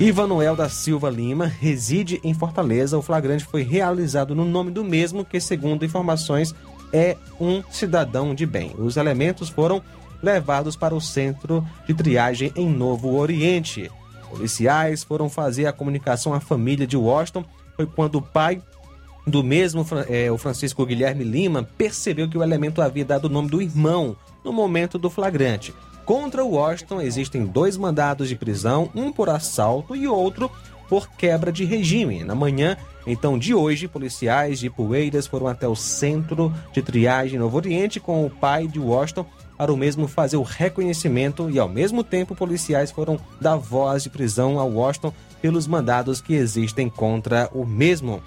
Ivanuel 0.00 0.54
da 0.54 0.68
Silva 0.68 1.10
Lima, 1.10 1.46
reside 1.46 2.20
em 2.22 2.32
Fortaleza. 2.32 2.96
O 2.96 3.02
flagrante 3.02 3.44
foi 3.44 3.62
realizado 3.62 4.32
no 4.32 4.44
nome 4.44 4.70
do 4.70 4.84
mesmo, 4.84 5.24
que 5.24 5.40
segundo 5.40 5.84
informações 5.84 6.54
é 6.92 7.16
um 7.40 7.62
cidadão 7.68 8.32
de 8.34 8.46
bem. 8.46 8.72
Os 8.78 8.96
elementos 8.96 9.48
foram 9.48 9.82
levados 10.22 10.76
para 10.76 10.94
o 10.94 11.00
centro 11.00 11.66
de 11.86 11.94
triagem 11.94 12.52
em 12.54 12.68
Novo 12.68 13.16
Oriente. 13.16 13.90
Policiais 14.30 15.02
foram 15.02 15.28
fazer 15.28 15.66
a 15.66 15.72
comunicação 15.72 16.32
à 16.32 16.38
família 16.38 16.86
de 16.86 16.96
Washington. 16.96 17.44
Foi 17.74 17.86
quando 17.86 18.16
o 18.16 18.22
pai 18.22 18.62
do 19.28 19.44
mesmo, 19.44 19.86
é, 20.08 20.30
o 20.30 20.38
Francisco 20.38 20.84
Guilherme 20.84 21.24
Lima, 21.24 21.68
percebeu 21.76 22.28
que 22.28 22.38
o 22.38 22.42
elemento 22.42 22.82
havia 22.82 23.04
dado 23.04 23.26
o 23.26 23.28
nome 23.28 23.48
do 23.48 23.62
irmão 23.62 24.16
no 24.44 24.52
momento 24.52 24.98
do 24.98 25.10
flagrante. 25.10 25.74
Contra 26.04 26.44
o 26.44 26.52
Washington 26.52 27.00
existem 27.00 27.44
dois 27.44 27.76
mandados 27.76 28.28
de 28.28 28.36
prisão, 28.36 28.90
um 28.94 29.12
por 29.12 29.28
assalto 29.28 29.94
e 29.94 30.08
outro 30.08 30.50
por 30.88 31.08
quebra 31.10 31.52
de 31.52 31.64
regime. 31.64 32.24
Na 32.24 32.34
manhã, 32.34 32.76
então, 33.06 33.38
de 33.38 33.54
hoje, 33.54 33.86
policiais 33.86 34.58
de 34.58 34.70
Poeiras 34.70 35.26
foram 35.26 35.46
até 35.46 35.68
o 35.68 35.76
centro 35.76 36.52
de 36.72 36.82
triagem 36.82 37.38
Novo 37.38 37.56
Oriente 37.56 38.00
com 38.00 38.24
o 38.24 38.30
pai 38.30 38.66
de 38.66 38.78
Washington 38.78 39.26
para 39.56 39.72
o 39.72 39.76
mesmo 39.76 40.06
fazer 40.06 40.36
o 40.36 40.42
reconhecimento 40.42 41.50
e, 41.50 41.58
ao 41.58 41.68
mesmo 41.68 42.04
tempo, 42.04 42.34
policiais 42.34 42.90
foram 42.90 43.18
dar 43.40 43.56
voz 43.56 44.04
de 44.04 44.10
prisão 44.10 44.58
ao 44.58 44.70
Washington 44.70 45.12
pelos 45.42 45.66
mandados 45.66 46.20
que 46.20 46.34
existem 46.34 46.88
contra 46.88 47.50
o 47.52 47.66
mesmo. 47.66 48.22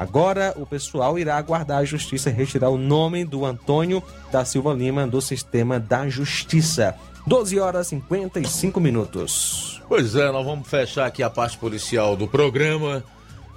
Agora, 0.00 0.54
o 0.56 0.64
pessoal 0.64 1.18
irá 1.18 1.36
aguardar 1.36 1.76
a 1.76 1.84
justiça 1.84 2.30
retirar 2.30 2.70
o 2.70 2.78
nome 2.78 3.22
do 3.22 3.44
Antônio 3.44 4.02
da 4.32 4.46
Silva 4.46 4.72
Lima 4.72 5.06
do 5.06 5.20
sistema 5.20 5.78
da 5.78 6.08
justiça. 6.08 6.96
12 7.26 7.60
horas 7.60 7.88
e 7.88 7.90
55 7.90 8.80
minutos. 8.80 9.82
Pois 9.86 10.16
é, 10.16 10.32
nós 10.32 10.42
vamos 10.42 10.66
fechar 10.66 11.04
aqui 11.04 11.22
a 11.22 11.28
parte 11.28 11.58
policial 11.58 12.16
do 12.16 12.26
programa, 12.26 13.04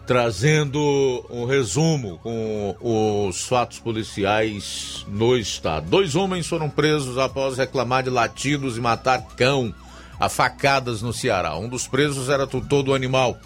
trazendo 0.06 1.26
um 1.30 1.46
resumo 1.46 2.18
com 2.18 2.76
os 2.82 3.48
fatos 3.48 3.80
policiais 3.80 5.06
no 5.08 5.38
estado. 5.38 5.90
Dois 5.90 6.14
homens 6.14 6.46
foram 6.46 6.70
presos 6.70 7.18
após 7.18 7.58
reclamar 7.58 8.04
de 8.04 8.10
latidos 8.10 8.78
e 8.78 8.82
matar 8.82 9.22
cão 9.38 9.74
a 10.20 10.28
facadas 10.28 11.02
no 11.02 11.14
Ceará. 11.14 11.56
Um 11.56 11.70
dos 11.70 11.88
presos 11.88 12.28
era 12.28 12.46
tutor 12.46 12.84
do 12.84 12.94
animal. 12.94 13.38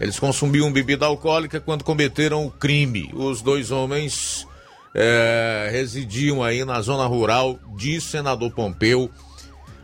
Eles 0.00 0.18
consumiam 0.18 0.72
bebida 0.72 1.04
alcoólica 1.04 1.60
quando 1.60 1.84
cometeram 1.84 2.46
o 2.46 2.50
crime. 2.50 3.10
Os 3.12 3.42
dois 3.42 3.70
homens 3.70 4.48
é, 4.94 5.68
residiam 5.70 6.42
aí 6.42 6.64
na 6.64 6.80
zona 6.80 7.06
rural 7.06 7.58
de 7.76 8.00
Senador 8.00 8.50
Pompeu. 8.50 9.10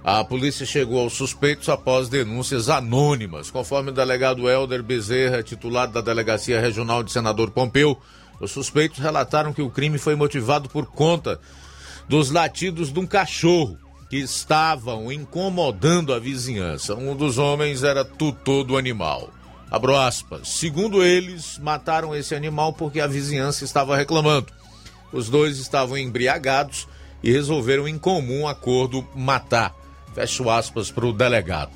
A 0.02 0.24
polícia 0.24 0.64
chegou 0.64 1.00
aos 1.00 1.12
suspeitos 1.12 1.68
após 1.68 2.08
denúncias 2.08 2.70
anônimas. 2.70 3.50
Conforme 3.50 3.90
o 3.90 3.94
delegado 3.94 4.48
Helder 4.48 4.82
Bezerra, 4.82 5.42
titular 5.42 5.86
da 5.88 6.00
Delegacia 6.00 6.60
Regional 6.60 7.02
de 7.02 7.12
Senador 7.12 7.50
Pompeu, 7.50 8.00
os 8.40 8.52
suspeitos 8.52 8.98
relataram 8.98 9.52
que 9.52 9.62
o 9.62 9.70
crime 9.70 9.98
foi 9.98 10.14
motivado 10.14 10.68
por 10.68 10.86
conta 10.86 11.38
dos 12.08 12.30
latidos 12.30 12.90
de 12.90 12.98
um 13.00 13.06
cachorro 13.06 13.76
que 14.08 14.16
estavam 14.16 15.10
incomodando 15.12 16.14
a 16.14 16.18
vizinhança. 16.18 16.94
Um 16.94 17.14
dos 17.14 17.36
homens 17.36 17.82
era 17.82 18.04
tutor 18.04 18.64
do 18.64 18.78
animal. 18.78 19.30
Abro 19.70 19.96
aspas. 19.96 20.48
Segundo 20.48 21.02
eles, 21.02 21.58
mataram 21.58 22.14
esse 22.14 22.34
animal 22.34 22.72
porque 22.72 23.00
a 23.00 23.06
vizinhança 23.06 23.64
estava 23.64 23.96
reclamando. 23.96 24.52
Os 25.12 25.28
dois 25.28 25.58
estavam 25.58 25.98
embriagados 25.98 26.86
e 27.22 27.32
resolveram 27.32 27.88
em 27.88 27.98
comum 27.98 28.46
acordo 28.46 29.06
matar. 29.14 29.74
Fecho 30.14 30.48
aspas 30.48 30.90
para 30.90 31.06
o 31.06 31.12
delegado. 31.12 31.72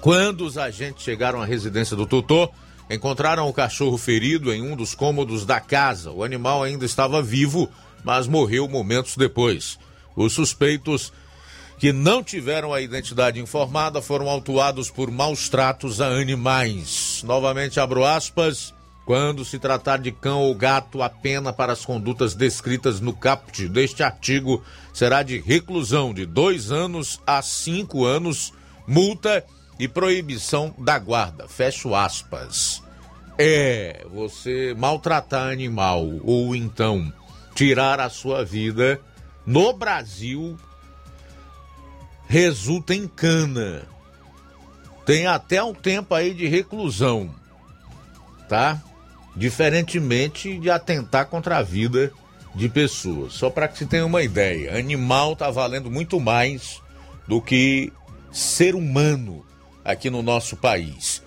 Quando 0.00 0.44
os 0.44 0.56
agentes 0.56 1.02
chegaram 1.02 1.42
à 1.42 1.44
residência 1.44 1.96
do 1.96 2.06
tutor, 2.06 2.50
encontraram 2.88 3.48
o 3.48 3.52
cachorro 3.52 3.98
ferido 3.98 4.52
em 4.52 4.62
um 4.62 4.76
dos 4.76 4.94
cômodos 4.94 5.44
da 5.44 5.60
casa. 5.60 6.10
O 6.10 6.22
animal 6.22 6.62
ainda 6.62 6.84
estava 6.84 7.20
vivo, 7.20 7.68
mas 8.04 8.26
morreu 8.26 8.68
momentos 8.68 9.16
depois. 9.16 9.78
Os 10.14 10.32
suspeitos 10.32 11.12
que 11.78 11.92
não 11.92 12.22
tiveram 12.22 12.74
a 12.74 12.80
identidade 12.80 13.40
informada 13.40 14.02
foram 14.02 14.28
autuados 14.28 14.90
por 14.90 15.10
maus 15.10 15.48
tratos 15.48 16.00
a 16.00 16.08
animais. 16.08 17.22
Novamente 17.24 17.78
abro 17.78 18.04
aspas. 18.04 18.74
Quando 19.06 19.42
se 19.42 19.58
tratar 19.58 19.98
de 20.00 20.12
cão 20.12 20.42
ou 20.42 20.54
gato, 20.54 21.02
a 21.02 21.08
pena 21.08 21.50
para 21.50 21.72
as 21.72 21.82
condutas 21.82 22.34
descritas 22.34 23.00
no 23.00 23.14
caput 23.14 23.66
deste 23.66 24.02
artigo 24.02 24.62
será 24.92 25.22
de 25.22 25.38
reclusão 25.38 26.12
de 26.12 26.26
dois 26.26 26.70
anos 26.70 27.18
a 27.26 27.40
cinco 27.40 28.04
anos, 28.04 28.52
multa 28.86 29.42
e 29.78 29.88
proibição 29.88 30.74
da 30.76 30.98
guarda. 30.98 31.48
Fecho 31.48 31.94
aspas. 31.94 32.82
É 33.38 34.04
você 34.12 34.74
maltratar 34.76 35.52
animal 35.52 36.06
ou 36.22 36.54
então 36.54 37.10
tirar 37.54 38.00
a 38.00 38.10
sua 38.10 38.44
vida 38.44 39.00
no 39.46 39.72
Brasil 39.72 40.58
resulta 42.28 42.94
em 42.94 43.08
cana. 43.08 43.82
Tem 45.06 45.26
até 45.26 45.62
um 45.62 45.72
tempo 45.72 46.14
aí 46.14 46.34
de 46.34 46.46
reclusão, 46.46 47.34
tá? 48.48 48.80
Diferentemente 49.34 50.58
de 50.58 50.70
atentar 50.70 51.26
contra 51.26 51.56
a 51.56 51.62
vida 51.62 52.12
de 52.54 52.68
pessoas. 52.68 53.32
Só 53.32 53.48
para 53.48 53.66
que 53.66 53.78
se 53.78 53.86
tenha 53.86 54.04
uma 54.04 54.22
ideia, 54.22 54.78
animal 54.78 55.34
tá 55.34 55.50
valendo 55.50 55.90
muito 55.90 56.20
mais 56.20 56.82
do 57.26 57.40
que 57.40 57.90
ser 58.30 58.74
humano 58.74 59.44
aqui 59.82 60.10
no 60.10 60.22
nosso 60.22 60.56
país. 60.56 61.22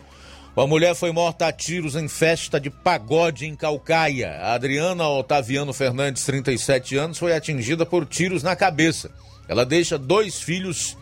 Uma 0.56 0.68
mulher 0.68 0.94
foi 0.94 1.12
morta 1.12 1.48
a 1.48 1.52
tiros 1.52 1.96
em 1.96 2.08
festa 2.08 2.60
de 2.60 2.70
pagode 2.70 3.48
em 3.48 3.56
Calcaia. 3.56 4.32
A 4.42 4.54
Adriana 4.54 5.08
Otaviano 5.08 5.74
Fernandes, 5.74 6.26
37 6.26 6.98
anos, 6.98 7.18
foi 7.18 7.34
atingida 7.34 7.86
por 7.86 8.06
tiros 8.06 8.44
na 8.44 8.56
cabeça. 8.56 9.10
Ela 9.52 9.66
deixa 9.66 9.98
dois 9.98 10.40
filhos 10.40 10.98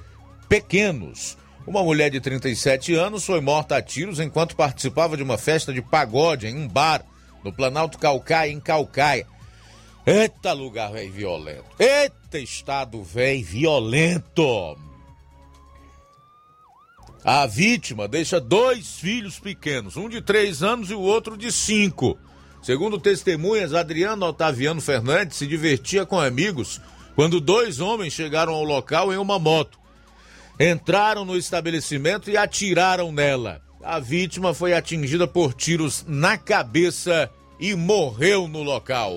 pequenos. 0.49 1.37
Uma 1.67 1.83
mulher 1.83 2.09
de 2.09 2.19
37 2.19 2.95
anos 2.95 3.23
foi 3.23 3.39
morta 3.39 3.77
a 3.77 3.81
tiros 3.81 4.19
enquanto 4.19 4.55
participava 4.55 5.15
de 5.15 5.21
uma 5.21 5.37
festa 5.37 5.71
de 5.71 5.83
pagode 5.83 6.47
em 6.47 6.57
um 6.57 6.67
bar 6.67 7.05
no 7.43 7.53
Planalto 7.53 7.99
Calcaia, 7.99 8.51
em 8.51 8.59
Calcaia. 8.59 9.27
Eita 10.03 10.51
lugar 10.51 10.91
velho 10.91 11.11
violento. 11.11 11.65
Eita 11.77 12.39
estado 12.39 13.03
velho 13.03 13.45
violento. 13.45 14.75
A 17.23 17.45
vítima 17.45 18.07
deixa 18.07 18.41
dois 18.41 18.95
filhos 18.95 19.37
pequenos, 19.37 19.95
um 19.95 20.09
de 20.09 20.23
três 20.23 20.63
anos 20.63 20.89
e 20.89 20.95
o 20.95 21.01
outro 21.01 21.37
de 21.37 21.51
cinco. 21.51 22.17
Segundo 22.63 22.99
testemunhas, 22.99 23.75
Adriano 23.75 24.25
Otaviano 24.25 24.81
Fernandes 24.81 25.37
se 25.37 25.45
divertia 25.45 26.03
com 26.03 26.19
amigos 26.19 26.81
quando 27.19 27.41
dois 27.41 27.81
homens 27.81 28.13
chegaram 28.13 28.53
ao 28.53 28.63
local 28.63 29.11
em 29.11 29.17
uma 29.17 29.37
moto. 29.37 29.77
Entraram 30.57 31.25
no 31.25 31.35
estabelecimento 31.35 32.31
e 32.31 32.37
atiraram 32.37 33.11
nela. 33.11 33.61
A 33.83 33.99
vítima 33.99 34.53
foi 34.53 34.73
atingida 34.73 35.27
por 35.27 35.53
tiros 35.53 36.05
na 36.07 36.37
cabeça 36.37 37.29
e 37.59 37.75
morreu 37.75 38.47
no 38.47 38.63
local. 38.63 39.11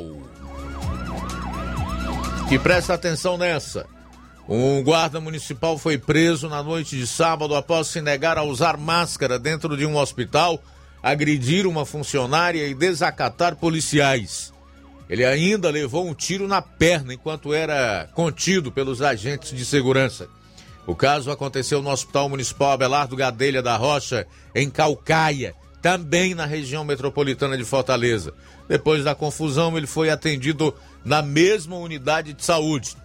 E 2.50 2.58
presta 2.58 2.94
atenção 2.94 3.38
nessa. 3.38 3.86
Um 4.48 4.82
guarda 4.82 5.20
municipal 5.20 5.78
foi 5.78 5.96
preso 5.96 6.48
na 6.48 6.60
noite 6.60 6.96
de 6.96 7.06
sábado 7.06 7.54
após 7.54 7.86
se 7.86 8.02
negar 8.02 8.36
a 8.36 8.42
usar 8.42 8.76
máscara 8.76 9.38
dentro 9.38 9.76
de 9.76 9.86
um 9.86 9.96
hospital, 9.96 10.60
agredir 11.00 11.68
uma 11.68 11.86
funcionária 11.86 12.66
e 12.66 12.74
desacatar 12.74 13.54
policiais. 13.54 14.52
Ele 15.12 15.26
ainda 15.26 15.68
levou 15.68 16.08
um 16.08 16.14
tiro 16.14 16.48
na 16.48 16.62
perna 16.62 17.12
enquanto 17.12 17.52
era 17.52 18.08
contido 18.14 18.72
pelos 18.72 19.02
agentes 19.02 19.54
de 19.54 19.62
segurança. 19.62 20.26
O 20.86 20.96
caso 20.96 21.30
aconteceu 21.30 21.82
no 21.82 21.90
Hospital 21.90 22.30
Municipal 22.30 22.72
Abelardo 22.72 23.14
Gadelha 23.14 23.60
da 23.60 23.76
Rocha, 23.76 24.26
em 24.54 24.70
Calcaia, 24.70 25.54
também 25.82 26.34
na 26.34 26.46
região 26.46 26.82
metropolitana 26.82 27.58
de 27.58 27.64
Fortaleza. 27.64 28.32
Depois 28.66 29.04
da 29.04 29.14
confusão, 29.14 29.76
ele 29.76 29.86
foi 29.86 30.08
atendido 30.08 30.74
na 31.04 31.20
mesma 31.20 31.76
unidade 31.76 32.32
de 32.32 32.42
saúde. 32.42 32.96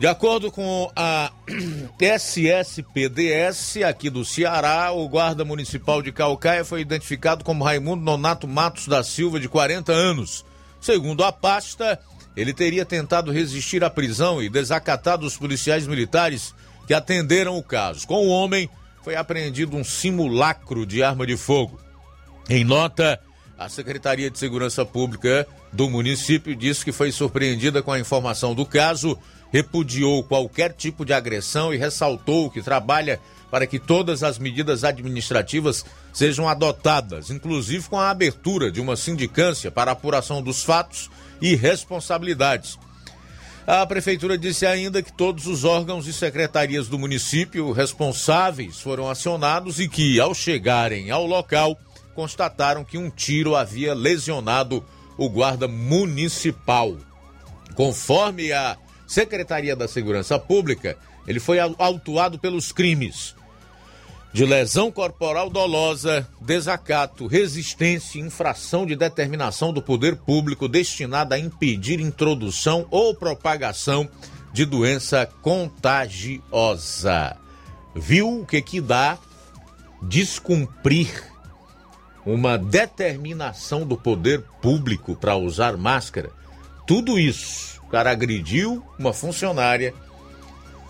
De 0.00 0.06
acordo 0.06 0.50
com 0.50 0.90
a 0.96 1.30
SSPDS 2.00 3.82
aqui 3.86 4.08
do 4.08 4.24
Ceará, 4.24 4.90
o 4.90 5.06
guarda 5.06 5.44
municipal 5.44 6.00
de 6.00 6.10
Calcaia 6.10 6.64
foi 6.64 6.80
identificado 6.80 7.44
como 7.44 7.62
Raimundo 7.62 8.02
Nonato 8.02 8.48
Matos 8.48 8.88
da 8.88 9.04
Silva, 9.04 9.38
de 9.38 9.50
40 9.50 9.92
anos. 9.92 10.46
Segundo 10.84 11.24
a 11.24 11.32
pasta, 11.32 11.98
ele 12.36 12.52
teria 12.52 12.84
tentado 12.84 13.32
resistir 13.32 13.82
à 13.82 13.88
prisão 13.88 14.42
e 14.42 14.50
desacatado 14.50 15.24
os 15.24 15.34
policiais 15.34 15.86
militares 15.86 16.54
que 16.86 16.92
atenderam 16.92 17.56
o 17.56 17.62
caso. 17.62 18.06
Com 18.06 18.26
o 18.26 18.28
homem, 18.28 18.68
foi 19.02 19.16
apreendido 19.16 19.78
um 19.78 19.82
simulacro 19.82 20.84
de 20.84 21.02
arma 21.02 21.26
de 21.26 21.38
fogo. 21.38 21.80
Em 22.50 22.64
nota, 22.64 23.18
a 23.58 23.66
Secretaria 23.70 24.30
de 24.30 24.38
Segurança 24.38 24.84
Pública 24.84 25.48
do 25.72 25.88
município 25.88 26.54
disse 26.54 26.84
que 26.84 26.92
foi 26.92 27.10
surpreendida 27.10 27.82
com 27.82 27.90
a 27.90 27.98
informação 27.98 28.54
do 28.54 28.66
caso, 28.66 29.18
repudiou 29.50 30.22
qualquer 30.22 30.74
tipo 30.74 31.02
de 31.02 31.14
agressão 31.14 31.72
e 31.72 31.78
ressaltou 31.78 32.50
que 32.50 32.60
trabalha 32.60 33.18
para 33.50 33.66
que 33.66 33.78
todas 33.78 34.22
as 34.22 34.38
medidas 34.38 34.84
administrativas 34.84 35.82
sejam 36.14 36.48
adotadas, 36.48 37.28
inclusive 37.28 37.88
com 37.88 37.98
a 37.98 38.08
abertura 38.08 38.70
de 38.70 38.80
uma 38.80 38.96
sindicância 38.96 39.70
para 39.70 39.90
apuração 39.90 40.40
dos 40.40 40.62
fatos 40.62 41.10
e 41.42 41.56
responsabilidades. 41.56 42.78
A 43.66 43.84
prefeitura 43.84 44.38
disse 44.38 44.64
ainda 44.64 45.02
que 45.02 45.12
todos 45.12 45.46
os 45.46 45.64
órgãos 45.64 46.06
e 46.06 46.12
secretarias 46.12 46.86
do 46.86 46.98
município 46.98 47.72
responsáveis 47.72 48.78
foram 48.78 49.10
acionados 49.10 49.80
e 49.80 49.88
que, 49.88 50.20
ao 50.20 50.34
chegarem 50.34 51.10
ao 51.10 51.26
local, 51.26 51.76
constataram 52.14 52.84
que 52.84 52.96
um 52.96 53.10
tiro 53.10 53.56
havia 53.56 53.92
lesionado 53.92 54.84
o 55.18 55.28
guarda 55.28 55.66
municipal. 55.66 56.96
Conforme 57.74 58.52
a 58.52 58.76
Secretaria 59.06 59.74
da 59.74 59.88
Segurança 59.88 60.38
Pública, 60.38 60.96
ele 61.26 61.40
foi 61.40 61.58
autuado 61.58 62.38
pelos 62.38 62.70
crimes 62.70 63.34
de 64.34 64.44
lesão 64.44 64.90
corporal 64.90 65.48
dolosa, 65.48 66.28
desacato, 66.40 67.28
resistência 67.28 68.18
e 68.18 68.20
infração 68.20 68.84
de 68.84 68.96
determinação 68.96 69.72
do 69.72 69.80
poder 69.80 70.16
público 70.16 70.66
destinada 70.66 71.36
a 71.36 71.38
impedir 71.38 72.00
introdução 72.00 72.84
ou 72.90 73.14
propagação 73.14 74.08
de 74.52 74.64
doença 74.64 75.24
contagiosa. 75.40 77.36
Viu 77.94 78.40
o 78.40 78.44
que 78.44 78.60
que 78.60 78.80
dá 78.80 79.16
descumprir 80.02 81.32
uma 82.26 82.58
determinação 82.58 83.86
do 83.86 83.96
poder 83.96 84.42
público 84.60 85.14
para 85.14 85.36
usar 85.36 85.76
máscara? 85.76 86.32
Tudo 86.88 87.20
isso, 87.20 87.80
o 87.84 87.86
cara 87.86 88.10
agrediu 88.10 88.84
uma 88.98 89.12
funcionária, 89.12 89.94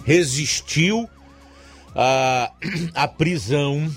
resistiu 0.03 1.07
a, 1.95 2.53
a 2.95 3.09
prisão 3.09 3.90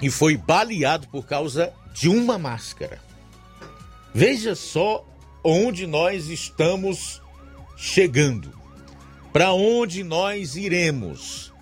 e 0.00 0.10
foi 0.10 0.36
baleado 0.36 1.08
por 1.08 1.26
causa 1.26 1.72
de 1.92 2.08
uma 2.08 2.38
máscara. 2.38 3.00
Veja 4.12 4.54
só 4.54 5.04
onde 5.42 5.86
nós 5.86 6.28
estamos 6.28 7.20
chegando. 7.76 8.52
Para 9.32 9.52
onde 9.52 10.04
nós 10.04 10.56
iremos? 10.56 11.52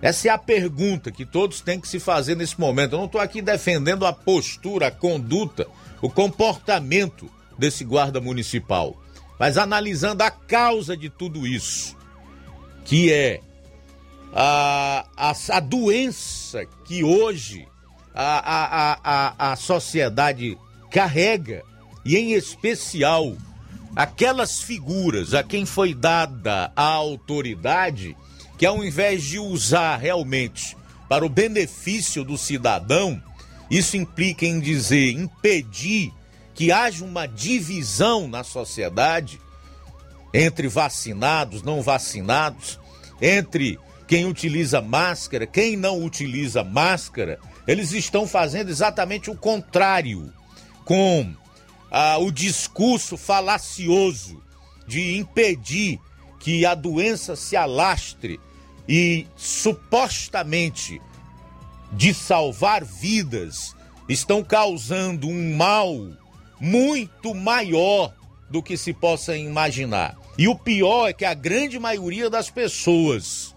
Essa 0.00 0.28
é 0.28 0.30
a 0.32 0.38
pergunta 0.38 1.12
que 1.12 1.24
todos 1.24 1.60
têm 1.60 1.80
que 1.80 1.86
se 1.86 2.00
fazer 2.00 2.34
nesse 2.34 2.58
momento. 2.58 2.94
Eu 2.94 2.98
não 2.98 3.06
estou 3.06 3.20
aqui 3.20 3.40
defendendo 3.40 4.04
a 4.04 4.12
postura, 4.12 4.88
a 4.88 4.90
conduta, 4.90 5.68
o 6.00 6.10
comportamento 6.10 7.30
desse 7.56 7.84
guarda 7.84 8.20
municipal, 8.20 9.00
mas 9.38 9.56
analisando 9.56 10.22
a 10.22 10.30
causa 10.30 10.96
de 10.96 11.08
tudo 11.08 11.46
isso, 11.46 11.96
que 12.84 13.12
é 13.12 13.40
a, 14.32 15.06
a, 15.16 15.32
a 15.50 15.60
doença 15.60 16.64
que 16.84 17.04
hoje 17.04 17.68
a, 18.14 18.94
a, 18.94 18.98
a, 19.04 19.52
a 19.52 19.56
sociedade 19.56 20.58
carrega, 20.90 21.62
e 22.04 22.16
em 22.16 22.32
especial 22.32 23.36
aquelas 23.94 24.60
figuras 24.60 25.34
a 25.34 25.42
quem 25.42 25.64
foi 25.64 25.94
dada 25.94 26.72
a 26.74 26.84
autoridade, 26.84 28.16
que 28.58 28.66
ao 28.66 28.82
invés 28.82 29.22
de 29.22 29.38
usar 29.38 29.96
realmente 29.96 30.76
para 31.08 31.24
o 31.24 31.28
benefício 31.28 32.24
do 32.24 32.38
cidadão, 32.38 33.22
isso 33.70 33.96
implica 33.96 34.46
em 34.46 34.60
dizer, 34.60 35.12
impedir 35.12 36.12
que 36.54 36.72
haja 36.72 37.04
uma 37.04 37.26
divisão 37.26 38.28
na 38.28 38.44
sociedade 38.44 39.40
entre 40.34 40.68
vacinados, 40.68 41.62
não 41.62 41.82
vacinados, 41.82 42.78
entre 43.20 43.78
quem 44.06 44.26
utiliza 44.26 44.80
máscara, 44.80 45.46
quem 45.46 45.76
não 45.76 46.04
utiliza 46.04 46.62
máscara, 46.62 47.38
eles 47.66 47.92
estão 47.92 48.26
fazendo 48.26 48.70
exatamente 48.70 49.30
o 49.30 49.36
contrário, 49.36 50.32
com 50.84 51.32
ah, 51.90 52.18
o 52.18 52.30
discurso 52.30 53.16
falacioso 53.16 54.42
de 54.86 55.16
impedir 55.16 56.00
que 56.40 56.66
a 56.66 56.74
doença 56.74 57.36
se 57.36 57.56
alastre 57.56 58.40
e 58.88 59.26
supostamente 59.36 61.00
de 61.92 62.14
salvar 62.14 62.84
vidas, 62.84 63.76
estão 64.08 64.42
causando 64.42 65.28
um 65.28 65.54
mal 65.56 65.94
muito 66.58 67.34
maior 67.34 68.14
do 68.50 68.62
que 68.62 68.76
se 68.76 68.92
possa 68.92 69.36
imaginar. 69.36 70.16
E 70.38 70.48
o 70.48 70.54
pior 70.54 71.08
é 71.08 71.12
que 71.12 71.24
a 71.24 71.34
grande 71.34 71.78
maioria 71.78 72.30
das 72.30 72.50
pessoas 72.50 73.51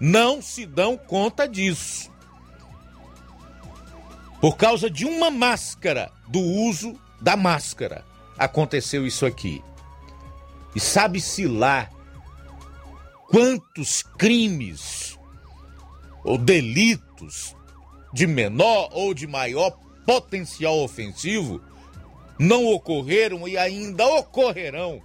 não 0.00 0.40
se 0.40 0.64
dão 0.64 0.96
conta 0.96 1.48
disso. 1.48 2.10
Por 4.40 4.56
causa 4.56 4.88
de 4.88 5.04
uma 5.04 5.30
máscara, 5.30 6.12
do 6.28 6.40
uso 6.40 6.98
da 7.20 7.36
máscara, 7.36 8.04
aconteceu 8.38 9.06
isso 9.06 9.26
aqui. 9.26 9.62
E 10.74 10.80
sabe-se 10.80 11.46
lá 11.46 11.90
quantos 13.28 14.02
crimes 14.02 15.18
ou 16.22 16.38
delitos 16.38 17.56
de 18.12 18.26
menor 18.26 18.90
ou 18.92 19.12
de 19.12 19.26
maior 19.26 19.76
potencial 20.06 20.78
ofensivo 20.78 21.60
não 22.38 22.66
ocorreram 22.66 23.48
e 23.48 23.58
ainda 23.58 24.06
ocorrerão 24.06 25.02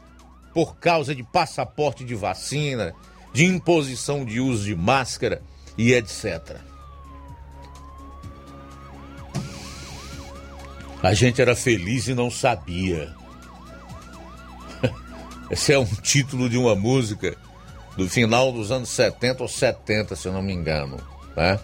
por 0.54 0.78
causa 0.78 1.16
de 1.16 1.24
passaporte 1.24 2.06
de 2.06 2.14
vacina, 2.14 2.94
de 3.34 3.46
imposição 3.46 4.24
de 4.24 4.40
uso 4.40 4.64
de 4.64 4.76
máscara 4.76 5.42
e 5.78 5.92
etc. 5.94 6.58
A 11.02 11.14
gente 11.14 11.42
era 11.42 11.56
feliz 11.56 12.08
e 12.08 12.14
não 12.14 12.32
sabia. 12.32 13.14
Esse 15.52 15.74
é 15.74 15.80
um 15.80 15.86
título 15.86 16.48
de 16.48 16.58
uma 16.58 16.76
música 16.76 17.36
do 17.98 18.08
final 18.08 18.52
dos 18.52 18.72
anos 18.72 18.90
70 18.90 19.44
ou 19.44 19.50
70, 19.50 20.16
se 20.16 20.28
eu 20.28 20.32
não 20.32 20.42
me 20.42 20.54
engano. 20.54 20.98
Né? 21.36 21.60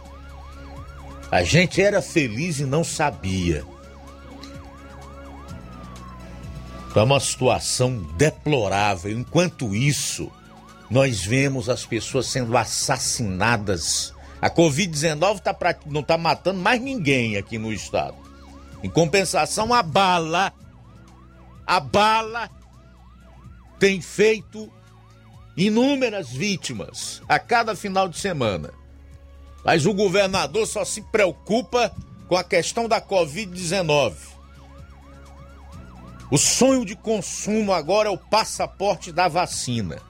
A 1.31 1.43
gente 1.43 1.81
era 1.81 2.01
feliz 2.01 2.59
e 2.59 2.65
não 2.65 2.83
sabia. 2.83 3.63
É 6.95 7.01
uma 7.01 7.19
situação 7.19 7.97
deplorável. 8.17 9.17
Enquanto 9.17 9.73
isso, 9.73 10.29
nós 10.89 11.23
vemos 11.23 11.69
as 11.69 11.85
pessoas 11.85 12.25
sendo 12.25 12.57
assassinadas. 12.57 14.13
A 14.41 14.49
Covid-19 14.49 15.39
tá 15.39 15.53
pra, 15.53 15.75
não 15.85 16.01
está 16.01 16.17
matando 16.17 16.59
mais 16.59 16.81
ninguém 16.81 17.37
aqui 17.37 17.57
no 17.57 17.71
estado. 17.71 18.15
Em 18.81 18.89
compensação, 18.89 19.73
a 19.73 19.83
bala, 19.83 20.53
a 21.67 21.79
bala 21.79 22.49
tem 23.77 24.01
feito 24.01 24.71
inúmeras 25.55 26.29
vítimas 26.29 27.21
a 27.27 27.37
cada 27.37 27.75
final 27.75 28.07
de 28.07 28.17
semana. 28.17 28.71
Mas 29.63 29.85
o 29.85 29.93
governador 29.93 30.65
só 30.65 30.85
se 30.85 31.01
preocupa 31.01 31.93
com 32.27 32.35
a 32.35 32.43
questão 32.43 32.87
da 32.87 33.01
Covid-19. 33.01 34.13
O 36.31 36.37
sonho 36.37 36.85
de 36.85 36.95
consumo 36.95 37.73
agora 37.73 38.07
é 38.07 38.11
o 38.11 38.17
passaporte 38.17 39.11
da 39.11 39.27
vacina. 39.27 40.08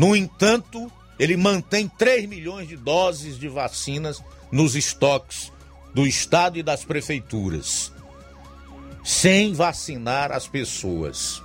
No 0.00 0.16
entanto, 0.16 0.90
ele 1.18 1.36
mantém 1.36 1.86
3 1.86 2.24
milhões 2.24 2.66
de 2.66 2.74
doses 2.74 3.38
de 3.38 3.50
vacinas 3.50 4.24
nos 4.50 4.74
estoques 4.74 5.52
do 5.92 6.06
Estado 6.06 6.58
e 6.58 6.62
das 6.62 6.86
prefeituras, 6.86 7.92
sem 9.04 9.52
vacinar 9.52 10.32
as 10.32 10.48
pessoas 10.48 11.42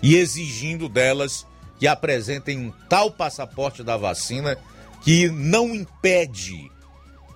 e 0.00 0.14
exigindo 0.14 0.88
delas 0.88 1.44
que 1.76 1.88
apresentem 1.88 2.56
um 2.56 2.72
tal 2.88 3.10
passaporte 3.10 3.82
da 3.82 3.96
vacina 3.96 4.56
que 5.02 5.28
não 5.28 5.74
impede 5.74 6.70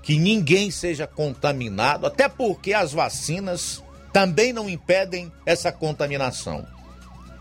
que 0.01 0.17
ninguém 0.17 0.71
seja 0.71 1.09
contaminado, 1.09 2.07
até 2.07 2.29
porque 2.29 2.73
as 2.73 2.93
vacinas 2.93 3.83
também 4.13 4.53
não 4.53 4.71
impedem 4.71 5.33
essa 5.45 5.73
contaminação. 5.73 6.65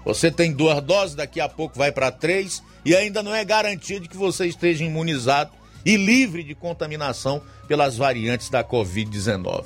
Você 0.03 0.31
tem 0.31 0.51
duas 0.51 0.81
doses, 0.81 1.15
daqui 1.15 1.39
a 1.39 1.47
pouco 1.47 1.77
vai 1.77 1.91
para 1.91 2.11
três, 2.11 2.63
e 2.83 2.95
ainda 2.95 3.21
não 3.21 3.33
é 3.33 3.45
garantia 3.45 3.99
de 3.99 4.07
que 4.07 4.17
você 4.17 4.47
esteja 4.47 4.83
imunizado 4.83 5.51
e 5.85 5.95
livre 5.95 6.43
de 6.43 6.55
contaminação 6.55 7.41
pelas 7.67 7.97
variantes 7.97 8.49
da 8.49 8.63
Covid-19. 8.63 9.65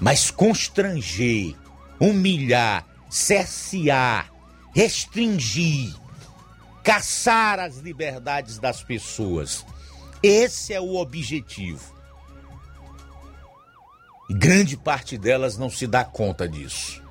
Mas 0.00 0.30
constranger, 0.30 1.54
humilhar, 2.00 2.86
cercear, 3.08 4.32
restringir, 4.74 5.94
caçar 6.82 7.60
as 7.60 7.76
liberdades 7.78 8.58
das 8.58 8.82
pessoas. 8.82 9.64
Esse 10.22 10.72
é 10.72 10.80
o 10.80 10.96
objetivo. 10.96 11.92
E 14.28 14.34
grande 14.34 14.76
parte 14.76 15.18
delas 15.18 15.56
não 15.56 15.70
se 15.70 15.86
dá 15.86 16.04
conta 16.04 16.48
disso. 16.48 17.01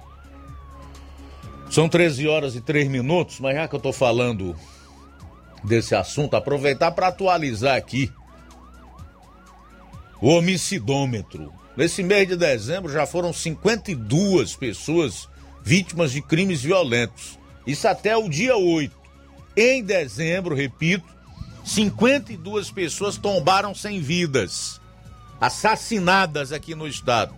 São 1.72 1.88
13 1.88 2.28
horas 2.28 2.54
e 2.54 2.60
3 2.60 2.90
minutos, 2.90 3.40
mas 3.40 3.56
já 3.56 3.66
que 3.66 3.74
eu 3.74 3.78
estou 3.78 3.94
falando 3.94 4.54
desse 5.64 5.96
assunto, 5.96 6.36
aproveitar 6.36 6.92
para 6.92 7.08
atualizar 7.08 7.78
aqui 7.78 8.12
o 10.20 10.28
homicidômetro. 10.28 11.50
Nesse 11.78 12.04
mês 12.04 12.28
de 12.28 12.36
dezembro 12.36 12.92
já 12.92 13.06
foram 13.06 13.32
52 13.32 14.54
pessoas 14.58 15.30
vítimas 15.64 16.12
de 16.12 16.22
crimes 16.22 16.62
violentos. 16.62 17.40
Isso 17.66 17.88
até 17.88 18.18
o 18.18 18.28
dia 18.28 18.58
8. 18.58 18.94
Em 19.56 19.82
dezembro, 19.82 20.54
repito, 20.54 21.06
52 21.64 22.70
pessoas 22.70 23.16
tombaram 23.16 23.74
sem 23.74 24.02
vidas, 24.02 24.82
assassinadas 25.40 26.52
aqui 26.52 26.76
no 26.76 26.86
estado. 26.86 27.34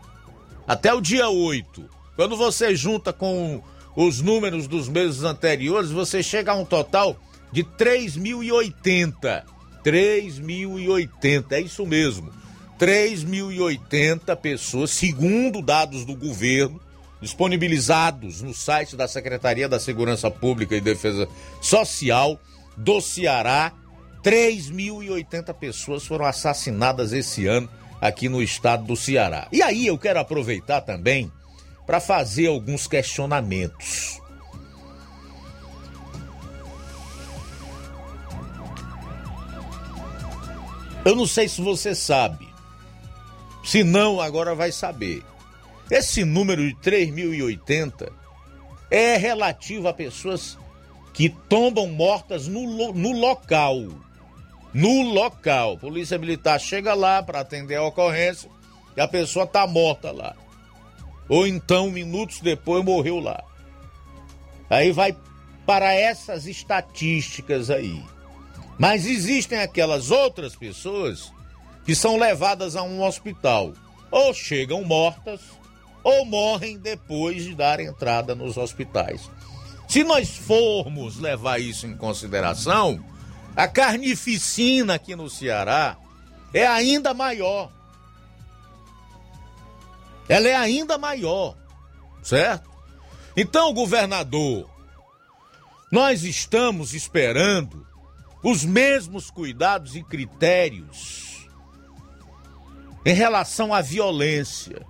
Até 0.67 0.91
o 0.91 0.99
dia 0.99 1.29
8. 1.29 1.87
Quando 2.15 2.35
você 2.35 2.75
junta 2.75 3.13
com 3.13 3.61
os 3.95 4.21
números 4.21 4.67
dos 4.67 4.89
meses 4.89 5.23
anteriores, 5.23 5.91
você 5.91 6.23
chega 6.23 6.51
a 6.51 6.55
um 6.55 6.65
total 6.65 7.17
de 7.51 7.63
3.080. 7.63 9.43
3.080, 9.83 11.51
é 11.51 11.61
isso 11.61 11.85
mesmo. 11.85 12.31
3.080 12.79 14.35
pessoas, 14.37 14.91
segundo 14.91 15.61
dados 15.61 16.05
do 16.05 16.15
governo, 16.15 16.81
disponibilizados 17.21 18.41
no 18.41 18.53
site 18.53 18.95
da 18.95 19.07
Secretaria 19.07 19.69
da 19.69 19.79
Segurança 19.79 20.29
Pública 20.31 20.75
e 20.75 20.81
Defesa 20.81 21.27
Social 21.61 22.39
do 22.75 22.99
Ceará. 22.99 23.71
3.080 24.23 25.53
pessoas 25.53 26.05
foram 26.05 26.25
assassinadas 26.25 27.13
esse 27.13 27.45
ano 27.45 27.69
aqui 28.01 28.27
no 28.27 28.41
estado 28.41 28.85
do 28.85 28.95
Ceará. 28.95 29.47
E 29.51 29.61
aí 29.61 29.85
eu 29.85 29.97
quero 29.97 30.19
aproveitar 30.19 30.81
também 30.81 31.31
para 31.85 31.99
fazer 31.99 32.47
alguns 32.47 32.87
questionamentos. 32.87 34.21
Eu 41.05 41.15
não 41.15 41.27
sei 41.27 41.49
se 41.49 41.61
você 41.61 41.93
sabe. 41.93 42.47
Se 43.63 43.83
não, 43.83 44.21
agora 44.21 44.55
vai 44.55 44.71
saber. 44.71 45.23
Esse 45.91 46.23
número 46.23 46.65
de 46.65 46.75
3.080 46.75 48.09
é 48.89 49.17
relativo 49.17 49.87
a 49.87 49.93
pessoas 49.93 50.57
que 51.13 51.29
tombam 51.29 51.87
mortas 51.87 52.47
no, 52.47 52.93
no 52.93 53.11
local. 53.11 53.89
No 54.73 55.01
local. 55.13 55.77
Polícia 55.77 56.17
Militar 56.17 56.59
chega 56.59 56.93
lá 56.93 57.21
para 57.21 57.41
atender 57.41 57.75
a 57.75 57.83
ocorrência 57.83 58.49
e 58.95 59.01
a 59.01 59.07
pessoa 59.07 59.45
está 59.45 59.67
morta 59.67 60.11
lá. 60.11 60.35
Ou 61.33 61.47
então, 61.47 61.89
minutos 61.89 62.41
depois, 62.41 62.85
morreu 62.85 63.19
lá. 63.19 63.43
Aí 64.69 64.91
vai 64.91 65.17
para 65.65 65.91
essas 65.91 66.45
estatísticas 66.45 67.71
aí. 67.71 68.03
Mas 68.77 69.07
existem 69.07 69.59
aquelas 69.59 70.11
outras 70.11 70.55
pessoas 70.55 71.33
que 71.83 71.95
são 71.95 72.17
levadas 72.17 72.75
a 72.75 72.83
um 72.83 73.01
hospital. 73.01 73.73
Ou 74.11 74.31
chegam 74.31 74.83
mortas, 74.83 75.41
ou 76.03 76.23
morrem 76.23 76.77
depois 76.77 77.43
de 77.43 77.55
dar 77.55 77.79
entrada 77.79 78.35
nos 78.35 78.55
hospitais. 78.55 79.27
Se 79.89 80.03
nós 80.03 80.37
formos 80.37 81.17
levar 81.17 81.59
isso 81.59 81.87
em 81.87 81.97
consideração, 81.97 83.03
a 83.55 83.67
carnificina 83.67 84.93
aqui 84.93 85.15
no 85.15 85.27
Ceará 85.31 85.97
é 86.53 86.67
ainda 86.67 87.11
maior. 87.11 87.71
Ela 90.27 90.47
é 90.47 90.55
ainda 90.55 90.97
maior, 90.97 91.55
certo? 92.21 92.69
Então, 93.35 93.73
governador, 93.73 94.69
nós 95.91 96.23
estamos 96.23 96.93
esperando 96.93 97.85
os 98.43 98.63
mesmos 98.63 99.29
cuidados 99.29 99.95
e 99.95 100.03
critérios 100.03 101.47
em 103.05 103.13
relação 103.13 103.73
à 103.73 103.81
violência 103.81 104.85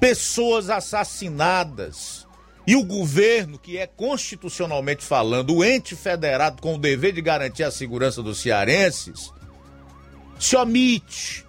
pessoas 0.00 0.68
assassinadas. 0.68 2.26
E 2.66 2.76
o 2.76 2.84
governo, 2.84 3.58
que 3.58 3.76
é 3.76 3.86
constitucionalmente 3.86 5.04
falando 5.04 5.54
o 5.54 5.64
ente 5.64 5.94
federado 5.94 6.62
com 6.62 6.74
o 6.74 6.78
dever 6.78 7.12
de 7.12 7.20
garantir 7.20 7.62
a 7.62 7.70
segurança 7.70 8.22
dos 8.22 8.38
cearenses, 8.38 9.32
se 10.38 10.56
omite, 10.56 11.44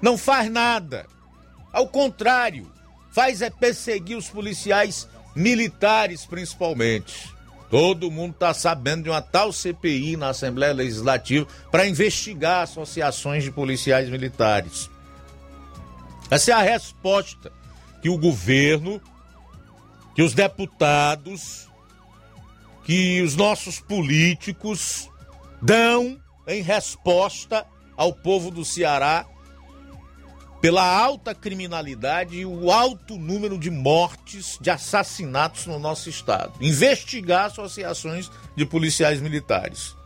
não 0.00 0.16
faz 0.16 0.50
nada. 0.50 1.06
Ao 1.72 1.88
contrário, 1.88 2.70
faz 3.10 3.42
é 3.42 3.50
perseguir 3.50 4.16
os 4.16 4.28
policiais 4.28 5.08
militares, 5.34 6.24
principalmente. 6.24 7.34
Todo 7.70 8.10
mundo 8.10 8.32
está 8.32 8.54
sabendo 8.54 9.04
de 9.04 9.10
uma 9.10 9.20
tal 9.20 9.52
CPI 9.52 10.16
na 10.16 10.30
Assembleia 10.30 10.72
Legislativa 10.72 11.46
para 11.70 11.86
investigar 11.86 12.62
associações 12.62 13.44
de 13.44 13.50
policiais 13.50 14.08
militares. 14.08 14.90
Essa 16.30 16.52
é 16.52 16.54
a 16.54 16.62
resposta 16.62 17.52
que 18.00 18.08
o 18.08 18.18
governo, 18.18 19.00
que 20.14 20.22
os 20.22 20.32
deputados, 20.32 21.68
que 22.84 23.20
os 23.20 23.36
nossos 23.36 23.80
políticos 23.80 25.10
dão 25.60 26.18
em 26.46 26.62
resposta 26.62 27.66
ao 27.96 28.12
povo 28.14 28.50
do 28.50 28.64
Ceará 28.64 29.26
pela 30.60 30.84
alta 30.84 31.34
criminalidade 31.34 32.36
e 32.36 32.44
o 32.44 32.70
alto 32.70 33.16
número 33.16 33.58
de 33.58 33.70
mortes, 33.70 34.58
de 34.60 34.70
assassinatos 34.70 35.66
no 35.66 35.78
nosso 35.78 36.08
estado. 36.08 36.52
Investigar 36.60 37.46
associações 37.46 38.30
de 38.56 38.66
policiais 38.66 39.20
militares. 39.20 39.96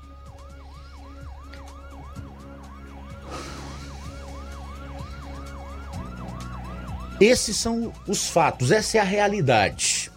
Esses 7.20 7.56
são 7.56 7.92
os 8.06 8.28
fatos, 8.28 8.72
essa 8.72 8.98
é 8.98 9.00
a 9.00 9.04
realidade. 9.04 10.10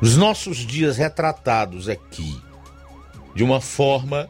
Os 0.00 0.16
nossos 0.16 0.58
dias 0.58 0.96
retratados 0.96 1.88
aqui 1.88 2.40
de 3.34 3.42
uma 3.42 3.60
forma 3.60 4.28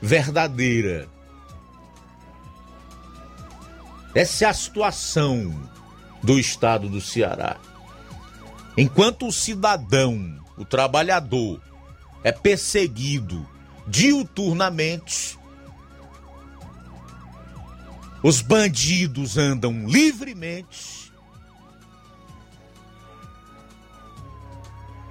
verdadeira. 0.00 1.08
Essa 4.14 4.46
é 4.46 4.48
a 4.48 4.54
situação 4.54 5.68
do 6.22 6.38
estado 6.38 6.88
do 6.88 7.00
Ceará. 7.00 7.58
Enquanto 8.76 9.26
o 9.26 9.32
cidadão, 9.32 10.38
o 10.56 10.64
trabalhador, 10.64 11.60
é 12.22 12.32
perseguido 12.32 13.46
diuturnamente, 13.86 15.38
os 18.22 18.40
bandidos 18.40 19.38
andam 19.38 19.86
livremente, 19.86 21.12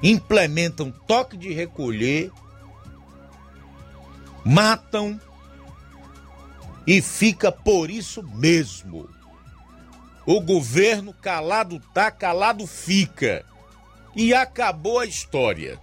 implementam 0.03 0.91
toque 0.91 1.37
de 1.37 1.53
recolher, 1.53 2.31
matam 4.45 5.19
e 6.85 7.01
fica 7.01 7.51
por 7.51 7.89
isso 7.89 8.21
mesmo. 8.21 9.09
O 10.25 10.39
governo 10.39 11.13
calado 11.13 11.81
tá, 11.93 12.09
calado 12.11 12.65
fica. 12.65 13.45
E 14.15 14.33
acabou 14.33 14.99
a 14.99 15.05
história. 15.05 15.79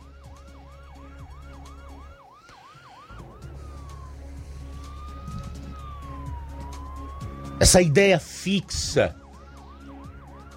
essa 7.62 7.80
ideia 7.80 8.18
fixa 8.18 9.14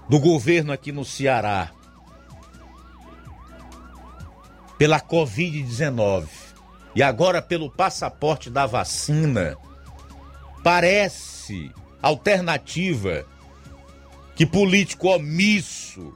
do 0.10 0.20
governo 0.20 0.74
aqui 0.74 0.92
no 0.92 1.06
Ceará 1.06 1.72
pela 4.76 5.00
Covid-19. 5.00 6.45
E 6.96 7.04
agora 7.04 7.42
pelo 7.42 7.70
passaporte 7.70 8.50
da 8.50 8.66
vacina, 8.66 9.58
parece 10.64 11.70
alternativa 12.02 13.26
que 14.36 14.46
político 14.46 15.10
omisso, 15.10 16.14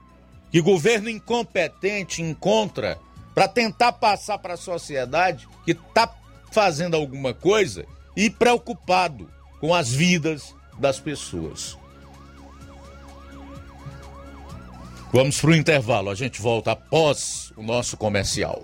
que 0.50 0.62
governo 0.62 1.10
incompetente 1.10 2.22
encontra 2.22 2.98
para 3.36 3.48
tentar 3.48 3.94
passar 3.94 4.38
para 4.38 4.54
a 4.54 4.58
sociedade 4.58 5.48
que 5.66 5.72
está 5.72 6.14
fazendo 6.52 6.96
alguma 6.96 7.34
coisa 7.34 7.86
e 8.16 8.30
preocupado 8.30 9.30
com 9.60 9.76
as 9.76 9.92
vidas 9.92 10.56
das 10.78 11.00
pessoas. 11.00 11.78
Vamos 15.12 15.42
para 15.42 15.50
o 15.50 15.56
intervalo, 15.56 16.10
a 16.10 16.16
gente 16.16 16.42
volta 16.42 16.72
após 16.72 17.52
o 17.58 17.64
nosso 17.64 17.98
comercial. 17.98 18.64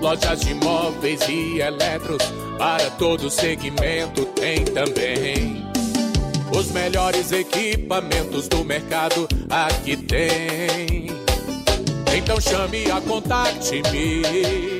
Lojas 0.00 0.40
de 0.40 0.54
móveis 0.54 1.20
e 1.28 1.60
eletros, 1.60 2.22
para 2.56 2.90
todo 2.92 3.30
segmento 3.30 4.24
tem 4.26 4.64
também. 4.64 5.64
Os 6.56 6.70
melhores 6.72 7.30
equipamentos 7.30 8.48
do 8.48 8.64
mercado 8.64 9.28
aqui 9.48 9.96
tem. 9.96 11.06
Então 12.16 12.40
chame 12.40 12.90
a 12.90 13.00
Contact-me, 13.00 14.79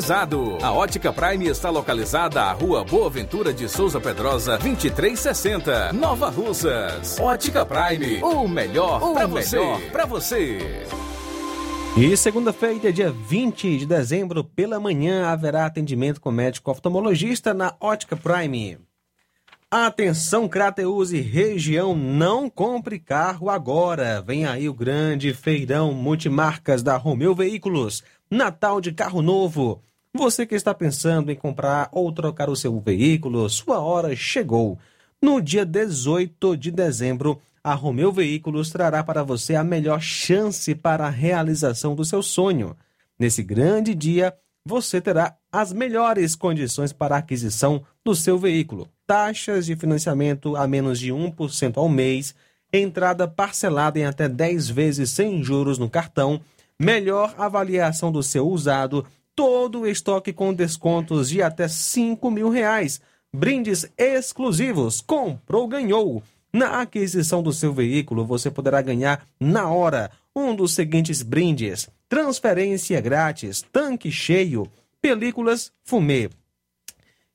climatizado. 0.00 0.58
A 0.62 0.72
Ótica 0.72 1.12
Prime 1.12 1.46
está 1.46 1.70
localizada 1.70 2.42
à 2.42 2.52
Rua 2.52 2.82
Boa 2.84 3.10
Ventura 3.10 3.52
de 3.52 3.68
Souza 3.68 4.00
Pedrosa, 4.00 4.58
2360, 4.58 5.92
Nova 5.92 6.30
Russas. 6.30 7.18
Ótica 7.20 7.66
Prime, 7.66 8.22
o 8.22 8.48
melhor 8.48 9.12
para 9.12 9.26
você. 9.26 9.58
Pra 9.92 10.06
você. 10.06 10.58
E 11.96 12.16
segunda-feira, 12.16 12.92
dia 12.92 13.10
20 13.10 13.78
de 13.78 13.86
dezembro, 13.86 14.42
pela 14.42 14.80
manhã, 14.80 15.26
haverá 15.26 15.66
atendimento 15.66 16.20
com 16.20 16.30
médico 16.30 16.70
oftalmologista 16.70 17.52
na 17.52 17.74
Ótica 17.80 18.16
Prime. 18.16 18.78
Atenção, 19.70 20.48
Crateus 20.48 21.12
e 21.12 21.20
região, 21.20 21.94
não 21.94 22.50
compre 22.50 22.98
carro 22.98 23.48
agora. 23.48 24.20
Vem 24.20 24.44
aí 24.44 24.68
o 24.68 24.74
grande 24.74 25.32
feirão 25.32 25.92
multimarcas 25.92 26.82
da 26.82 26.96
Romeu 26.96 27.34
Veículos. 27.34 28.02
Natal 28.30 28.80
de 28.80 28.92
carro 28.92 29.22
novo. 29.22 29.82
Você 30.12 30.44
que 30.44 30.56
está 30.56 30.74
pensando 30.74 31.30
em 31.30 31.36
comprar 31.36 31.88
ou 31.92 32.10
trocar 32.10 32.50
o 32.50 32.56
seu 32.56 32.80
veículo, 32.80 33.48
sua 33.48 33.78
hora 33.78 34.14
chegou. 34.16 34.76
No 35.22 35.40
dia 35.40 35.64
18 35.64 36.56
de 36.56 36.72
dezembro, 36.72 37.40
a 37.62 37.74
Romeu 37.74 38.10
Veículos 38.10 38.70
trará 38.70 39.04
para 39.04 39.22
você 39.22 39.54
a 39.54 39.62
melhor 39.62 40.00
chance 40.00 40.74
para 40.74 41.06
a 41.06 41.10
realização 41.10 41.94
do 41.94 42.04
seu 42.04 42.24
sonho. 42.24 42.76
Nesse 43.16 43.40
grande 43.42 43.94
dia, 43.94 44.34
você 44.64 45.00
terá 45.00 45.36
as 45.52 45.72
melhores 45.72 46.34
condições 46.34 46.92
para 46.92 47.14
a 47.14 47.18
aquisição 47.18 47.84
do 48.04 48.14
seu 48.14 48.36
veículo. 48.36 48.88
Taxas 49.06 49.64
de 49.64 49.76
financiamento 49.76 50.56
a 50.56 50.66
menos 50.66 50.98
de 50.98 51.12
1% 51.12 51.76
ao 51.76 51.88
mês, 51.88 52.34
entrada 52.72 53.28
parcelada 53.28 53.98
em 53.98 54.06
até 54.06 54.28
10 54.28 54.70
vezes 54.70 55.10
sem 55.10 55.40
juros 55.40 55.78
no 55.78 55.88
cartão, 55.88 56.40
melhor 56.78 57.32
avaliação 57.38 58.10
do 58.10 58.22
seu 58.22 58.48
usado 58.48 59.06
todo 59.34 59.80
o 59.80 59.86
estoque 59.86 60.32
com 60.32 60.52
descontos 60.52 61.30
de 61.30 61.42
até 61.42 61.68
5 61.68 62.30
mil 62.30 62.50
reais. 62.50 63.00
Brindes 63.32 63.90
exclusivos. 63.96 65.00
Comprou, 65.00 65.66
ganhou. 65.68 66.22
Na 66.52 66.80
aquisição 66.80 67.42
do 67.42 67.52
seu 67.52 67.72
veículo, 67.72 68.24
você 68.24 68.50
poderá 68.50 68.82
ganhar 68.82 69.24
na 69.38 69.68
hora 69.70 70.10
um 70.34 70.54
dos 70.54 70.74
seguintes 70.74 71.22
brindes: 71.22 71.88
transferência 72.08 73.00
grátis, 73.00 73.62
tanque 73.72 74.10
cheio, 74.10 74.66
películas 75.00 75.72
fumê. 75.84 76.28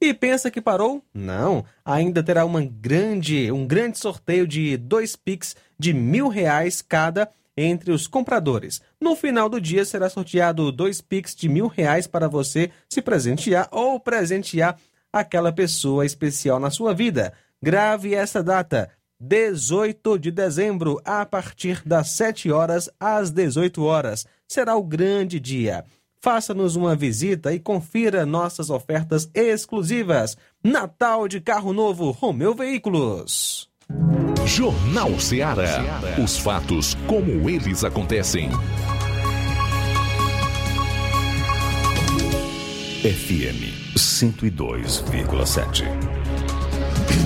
E 0.02 0.14
pensa 0.14 0.52
que 0.52 0.62
parou? 0.62 1.02
Não, 1.14 1.64
ainda 1.84 2.22
terá 2.22 2.44
uma 2.44 2.64
grande, 2.64 3.50
um 3.52 3.66
grande 3.66 3.98
sorteio 3.98 4.46
de 4.46 4.76
dois 4.76 5.16
Pix 5.16 5.56
de 5.80 5.94
mil 5.94 6.28
reais 6.28 6.82
cada 6.82 7.30
entre 7.58 7.92
os 7.92 8.06
compradores. 8.06 8.82
No 9.06 9.16
final 9.16 9.48
do 9.48 9.62
dia 9.62 9.86
será 9.86 10.10
sorteado 10.10 10.72
dois 10.72 11.00
Pix 11.00 11.36
de 11.36 11.48
mil 11.48 11.68
reais 11.68 12.08
para 12.08 12.28
você 12.28 12.72
se 12.90 13.04
presentear 13.04 13.70
ou 13.72 14.00
presentear 14.00 14.80
aquela 15.14 15.52
pessoa 15.52 16.04
especial 16.04 16.60
na 16.60 16.72
sua 16.72 16.92
vida. 16.92 17.32
Grave 17.62 18.16
essa 18.16 18.42
data. 18.42 18.90
18 19.20 20.18
de 20.18 20.32
dezembro, 20.32 21.00
a 21.06 21.24
partir 21.24 21.84
das 21.86 22.10
7 22.10 22.52
horas 22.52 22.90
às 23.00 23.30
18 23.30 23.84
horas. 23.84 24.26
Será 24.48 24.76
o 24.76 24.82
grande 24.82 25.40
dia. 25.40 25.86
Faça-nos 26.20 26.76
uma 26.76 26.96
visita 26.96 27.54
e 27.54 27.60
confira 27.60 28.26
nossas 28.26 28.72
ofertas 28.72 29.30
exclusivas. 29.36 30.36
Natal 30.64 31.28
de 31.28 31.40
Carro 31.40 31.74
Novo 31.74 32.10
Romeu 32.10 32.56
Veículos. 32.56 33.70
Jornal 34.48 35.20
Ceará. 35.20 35.84
Os 36.24 36.40
fatos 36.40 36.96
como 37.08 37.48
eles 37.48 37.84
acontecem. 37.84 38.50
FM 43.06 43.94
102,7. 43.96 45.84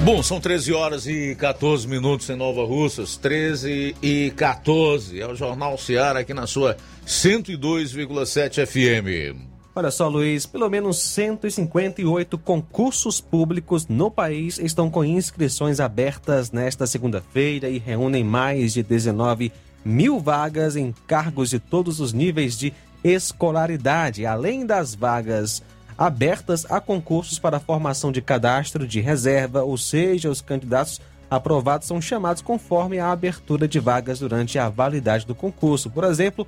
Bom, 0.03 0.21
são 0.21 0.37
13 0.41 0.73
horas 0.73 1.07
e 1.07 1.33
14 1.35 1.87
minutos 1.87 2.29
em 2.29 2.35
Nova 2.35 2.65
Russas, 2.65 3.15
13 3.15 3.95
e 4.03 4.33
14. 4.35 5.21
É 5.21 5.25
o 5.25 5.33
Jornal 5.33 5.77
Seara 5.77 6.19
aqui 6.19 6.33
na 6.33 6.45
sua 6.47 6.75
102,7 7.07 8.65
FM. 8.65 9.39
Olha 9.73 9.89
só, 9.89 10.09
Luiz, 10.09 10.45
pelo 10.45 10.69
menos 10.69 10.99
158 10.99 12.37
concursos 12.37 13.21
públicos 13.21 13.87
no 13.87 14.11
país 14.11 14.59
estão 14.59 14.89
com 14.89 15.05
inscrições 15.05 15.79
abertas 15.79 16.51
nesta 16.51 16.85
segunda-feira 16.85 17.69
e 17.69 17.77
reúnem 17.77 18.25
mais 18.25 18.73
de 18.73 18.83
19 18.83 19.49
mil 19.85 20.19
vagas 20.19 20.75
em 20.75 20.93
cargos 21.07 21.49
de 21.49 21.59
todos 21.59 22.01
os 22.01 22.11
níveis 22.11 22.57
de 22.57 22.73
escolaridade, 23.03 24.25
além 24.25 24.65
das 24.65 24.95
vagas 24.95 25.61
abertas 25.97 26.65
a 26.69 26.79
concursos 26.79 27.39
para 27.39 27.59
formação 27.59 28.09
de 28.11 28.21
cadastro 28.21 28.87
de 28.87 29.01
reserva, 29.01 29.63
ou 29.63 29.77
seja, 29.77 30.29
os 30.29 30.41
candidatos 30.41 31.01
aprovados 31.29 31.87
são 31.87 32.01
chamados 32.01 32.41
conforme 32.41 32.97
a 32.99 33.11
abertura 33.11 33.67
de 33.67 33.79
vagas 33.79 34.19
durante 34.19 34.57
a 34.57 34.69
validade 34.69 35.27
do 35.27 35.35
concurso. 35.35 35.89
Por 35.89 36.05
exemplo, 36.05 36.47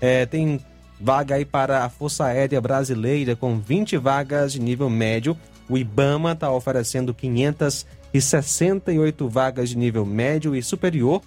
é, 0.00 0.26
tem 0.26 0.60
vaga 1.00 1.36
aí 1.36 1.44
para 1.44 1.84
a 1.84 1.88
Força 1.88 2.24
Aérea 2.26 2.60
Brasileira 2.60 3.34
com 3.34 3.58
20 3.58 3.96
vagas 3.96 4.52
de 4.52 4.60
nível 4.60 4.90
médio. 4.90 5.36
O 5.68 5.76
IBAMA 5.78 6.32
está 6.32 6.52
oferecendo 6.52 7.14
568 7.14 9.28
vagas 9.28 9.70
de 9.70 9.78
nível 9.78 10.06
médio 10.06 10.54
e 10.54 10.62
superior. 10.62 11.20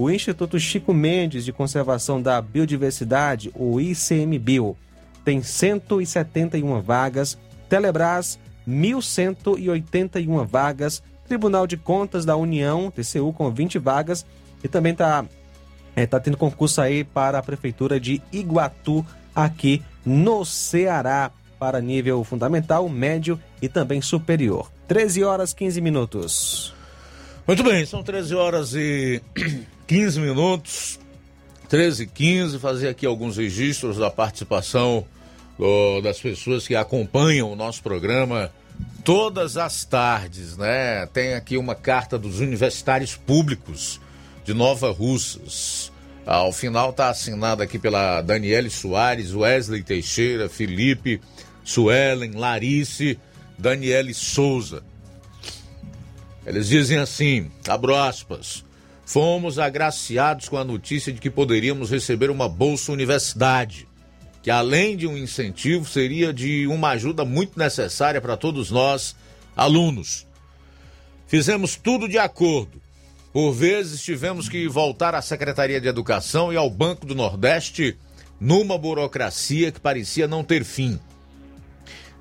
O 0.00 0.10
Instituto 0.10 0.58
Chico 0.58 0.94
Mendes 0.94 1.44
de 1.44 1.52
Conservação 1.52 2.22
da 2.22 2.40
Biodiversidade, 2.40 3.52
o 3.54 3.78
ICMBio, 3.78 4.74
tem 5.26 5.42
171 5.42 6.80
vagas. 6.80 7.36
Telebrás, 7.68 8.38
1.181 8.66 10.46
vagas. 10.46 11.02
Tribunal 11.28 11.66
de 11.66 11.76
Contas 11.76 12.24
da 12.24 12.34
União, 12.34 12.90
TCU, 12.90 13.30
com 13.34 13.50
20 13.50 13.78
vagas. 13.78 14.24
E 14.64 14.68
também 14.68 14.92
está 14.92 15.26
é, 15.94 16.06
tá 16.06 16.18
tendo 16.18 16.38
concurso 16.38 16.80
aí 16.80 17.04
para 17.04 17.38
a 17.38 17.42
Prefeitura 17.42 18.00
de 18.00 18.22
Iguatu, 18.32 19.04
aqui 19.34 19.82
no 20.02 20.46
Ceará, 20.46 21.30
para 21.58 21.78
nível 21.78 22.24
fundamental, 22.24 22.88
médio 22.88 23.38
e 23.60 23.68
também 23.68 24.00
superior. 24.00 24.72
13 24.88 25.24
horas 25.24 25.52
15 25.52 25.78
minutos. 25.82 26.74
Muito 27.46 27.62
bem, 27.62 27.84
são 27.84 28.02
13 28.02 28.34
horas 28.34 28.72
e 28.74 29.20
15 29.90 30.20
minutos. 30.20 31.00
13 31.68 32.04
e 32.04 32.06
15, 32.06 32.58
fazer 32.60 32.88
aqui 32.90 33.04
alguns 33.04 33.36
registros 33.36 33.96
da 33.96 34.08
participação 34.08 35.04
do, 35.58 36.00
das 36.00 36.20
pessoas 36.20 36.64
que 36.64 36.76
acompanham 36.76 37.50
o 37.50 37.56
nosso 37.56 37.82
programa 37.82 38.52
todas 39.02 39.56
as 39.56 39.84
tardes, 39.84 40.56
né? 40.56 41.06
Tem 41.06 41.34
aqui 41.34 41.56
uma 41.56 41.74
carta 41.74 42.16
dos 42.16 42.38
universitários 42.38 43.16
públicos 43.16 44.00
de 44.44 44.54
Nova 44.54 44.92
Russas. 44.92 45.90
Ao 46.24 46.52
final 46.52 46.90
está 46.90 47.10
assinada 47.10 47.64
aqui 47.64 47.76
pela 47.76 48.22
Daniele 48.22 48.70
Soares, 48.70 49.34
Wesley 49.34 49.82
Teixeira, 49.82 50.48
Felipe, 50.48 51.20
Suelen, 51.64 52.34
Larice, 52.36 53.18
Daniele 53.58 54.14
Souza. 54.14 54.84
Eles 56.46 56.68
dizem 56.68 56.98
assim, 56.98 57.50
abro 57.66 57.96
aspas, 57.96 58.64
fomos 59.10 59.58
agraciados 59.58 60.48
com 60.48 60.56
a 60.56 60.62
notícia 60.62 61.12
de 61.12 61.20
que 61.20 61.28
poderíamos 61.28 61.90
receber 61.90 62.30
uma 62.30 62.48
bolsa 62.48 62.92
universidade, 62.92 63.88
que 64.40 64.52
além 64.52 64.96
de 64.96 65.04
um 65.04 65.16
incentivo 65.16 65.84
seria 65.84 66.32
de 66.32 66.64
uma 66.68 66.90
ajuda 66.90 67.24
muito 67.24 67.58
necessária 67.58 68.20
para 68.20 68.36
todos 68.36 68.70
nós, 68.70 69.16
alunos. 69.56 70.28
Fizemos 71.26 71.74
tudo 71.74 72.08
de 72.08 72.18
acordo. 72.18 72.80
Por 73.32 73.52
vezes 73.52 74.00
tivemos 74.00 74.48
que 74.48 74.68
voltar 74.68 75.12
à 75.12 75.20
Secretaria 75.20 75.80
de 75.80 75.88
Educação 75.88 76.52
e 76.52 76.56
ao 76.56 76.70
Banco 76.70 77.04
do 77.04 77.14
Nordeste 77.14 77.98
numa 78.38 78.78
burocracia 78.78 79.72
que 79.72 79.80
parecia 79.80 80.28
não 80.28 80.44
ter 80.44 80.62
fim. 80.62 81.00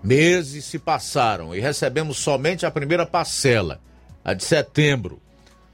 Meses 0.04 0.66
se 0.66 0.80
passaram 0.80 1.56
e 1.56 1.60
recebemos 1.60 2.18
somente 2.18 2.66
a 2.66 2.72
primeira 2.72 3.06
parcela, 3.06 3.80
a 4.26 4.34
de 4.34 4.44
setembro. 4.44 5.22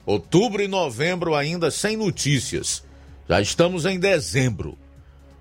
Outubro 0.06 0.62
e 0.62 0.68
novembro 0.68 1.34
ainda 1.34 1.72
sem 1.72 1.98
notícias. 1.98 2.84
Já 3.28 3.42
estamos 3.42 3.86
em 3.86 4.00
dezembro. 4.00 4.78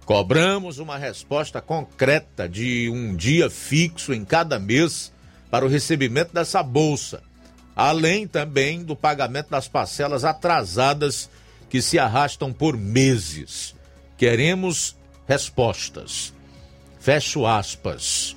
Cobramos 0.06 0.78
uma 0.78 0.96
resposta 0.96 1.60
concreta 1.60 2.48
de 2.48 2.88
um 2.90 3.14
dia 3.14 3.50
fixo 3.50 4.12
em 4.12 4.24
cada 4.24 4.58
mês 4.58 5.12
para 5.50 5.64
o 5.64 5.68
recebimento 5.68 6.32
dessa 6.32 6.62
bolsa, 6.62 7.22
além 7.76 8.26
também 8.26 8.82
do 8.82 8.96
pagamento 8.96 9.50
das 9.50 9.68
parcelas 9.68 10.24
atrasadas 10.24 11.28
que 11.68 11.82
se 11.82 11.98
arrastam 11.98 12.52
por 12.52 12.76
meses. 12.76 13.74
Queremos 14.16 14.96
respostas. 15.26 16.32
Fecho 17.00 17.46
aspas. 17.46 18.34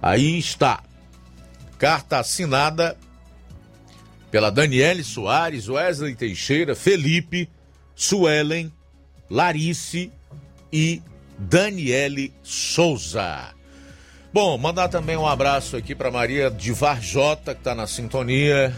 Aí 0.00 0.38
está. 0.38 0.82
Carta 1.78 2.18
assinada 2.18 2.96
pela 4.30 4.50
Daniele 4.50 5.04
Soares, 5.04 5.68
Wesley 5.68 6.14
Teixeira, 6.14 6.74
Felipe, 6.74 7.48
Suelen, 7.94 8.72
Larice 9.30 10.12
e 10.72 11.02
Daniele 11.38 12.32
Souza. 12.42 13.54
Bom, 14.32 14.58
mandar 14.58 14.88
também 14.88 15.16
um 15.16 15.26
abraço 15.26 15.76
aqui 15.76 15.94
para 15.94 16.10
Maria 16.10 16.50
de 16.50 16.72
Varjota, 16.72 17.54
que 17.54 17.60
está 17.60 17.74
na 17.74 17.86
sintonia. 17.86 18.74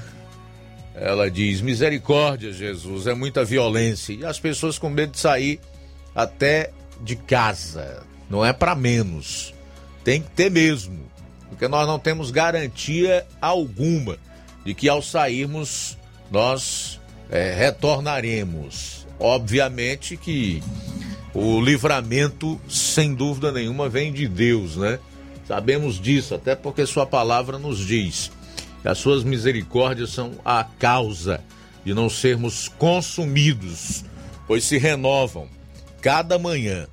Ela 0.94 1.30
diz: 1.30 1.60
Misericórdia, 1.60 2.52
Jesus, 2.52 3.06
é 3.06 3.14
muita 3.14 3.44
violência. 3.44 4.12
E 4.12 4.24
as 4.24 4.38
pessoas 4.38 4.78
com 4.78 4.88
medo 4.88 5.12
de 5.12 5.18
sair 5.18 5.60
até 6.14 6.70
de 7.00 7.16
casa. 7.16 8.04
Não 8.30 8.44
é 8.44 8.52
para 8.52 8.74
menos. 8.74 9.54
Tem 10.04 10.22
que 10.22 10.30
ter 10.30 10.50
mesmo. 10.50 11.08
Porque 11.48 11.66
nós 11.66 11.86
não 11.86 11.98
temos 11.98 12.30
garantia 12.30 13.26
alguma 13.40 14.16
de 14.68 14.74
que 14.74 14.86
ao 14.86 15.00
sairmos 15.00 15.96
nós 16.30 17.00
é, 17.30 17.54
retornaremos. 17.54 19.06
Obviamente 19.18 20.14
que 20.14 20.62
o 21.32 21.58
livramento, 21.58 22.60
sem 22.68 23.14
dúvida 23.14 23.50
nenhuma, 23.50 23.88
vem 23.88 24.12
de 24.12 24.28
Deus, 24.28 24.76
né? 24.76 24.98
Sabemos 25.46 25.98
disso, 25.98 26.34
até 26.34 26.54
porque 26.54 26.84
Sua 26.84 27.06
palavra 27.06 27.58
nos 27.58 27.78
diz 27.78 28.30
que 28.82 28.88
as 28.88 28.98
Suas 28.98 29.24
misericórdias 29.24 30.10
são 30.10 30.32
a 30.44 30.62
causa 30.62 31.40
de 31.82 31.94
não 31.94 32.10
sermos 32.10 32.68
consumidos, 32.68 34.04
pois 34.46 34.64
se 34.64 34.76
renovam 34.76 35.48
cada 36.02 36.38
manhã. 36.38 36.86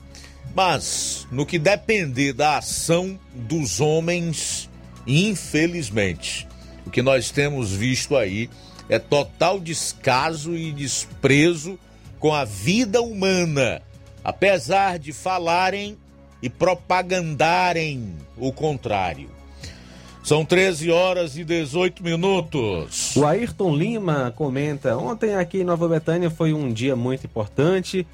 Mas, 0.56 1.28
no 1.30 1.46
que 1.46 1.60
depender 1.60 2.32
da 2.32 2.60
ação 2.60 3.20
dos 3.34 3.82
homens, 3.82 4.70
infelizmente, 5.06 6.48
o 6.86 6.90
que 6.90 7.02
nós 7.02 7.32
temos 7.32 7.72
visto 7.72 8.16
aí 8.16 8.50
é 8.88 9.00
total 9.00 9.60
descaso 9.60 10.56
e 10.56 10.72
desprezo 10.72 11.80
com 12.20 12.34
a 12.34 12.46
vida 12.46 13.02
humana, 13.02 13.82
apesar 14.24 15.00
de 15.00 15.12
falarem 15.12 15.98
e 16.42 16.50
propagandarem 16.50 18.16
o 18.38 18.52
contrário. 18.52 19.30
São 20.24 20.44
13 20.44 20.90
horas 20.90 21.38
e 21.38 21.44
18 21.44 22.04
minutos. 22.04 23.16
O 23.16 23.26
Ayrton 23.26 23.76
Lima 23.76 24.34
comenta: 24.36 24.98
Ontem 24.98 25.36
aqui 25.36 25.60
em 25.60 25.64
Nova 25.64 25.88
Betânia 25.88 26.32
foi 26.32 26.52
um 26.52 26.74
dia 26.74 26.96
muito 26.96 27.26
importante 27.26 28.08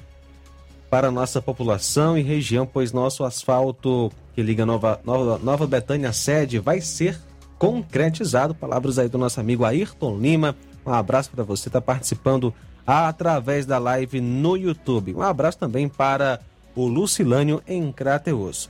para 0.90 1.10
nossa 1.10 1.40
população 1.40 2.18
e 2.18 2.22
região, 2.22 2.66
pois 2.66 2.92
nosso 2.92 3.24
asfalto 3.24 4.12
que 4.34 4.42
liga 4.42 4.66
Nova, 4.66 5.00
Nova, 5.04 5.38
Nova 5.38 5.66
Betânia 5.66 6.10
à 6.10 6.12
sede 6.12 6.58
vai 6.58 6.82
ser 6.82 7.18
concretizado. 7.62 8.56
Palavras 8.56 8.98
aí 8.98 9.08
do 9.08 9.16
nosso 9.16 9.38
amigo 9.38 9.64
Ayrton 9.64 10.18
Lima. 10.18 10.56
Um 10.84 10.92
abraço 10.92 11.30
para 11.30 11.44
você, 11.44 11.68
está 11.68 11.80
participando 11.80 12.52
através 12.84 13.64
da 13.64 13.78
live 13.78 14.20
no 14.20 14.56
YouTube. 14.56 15.14
Um 15.14 15.22
abraço 15.22 15.58
também 15.58 15.88
para 15.88 16.40
o 16.74 16.88
Lucilânio 16.88 17.62
em 17.64 17.92
Crateus. 17.92 18.68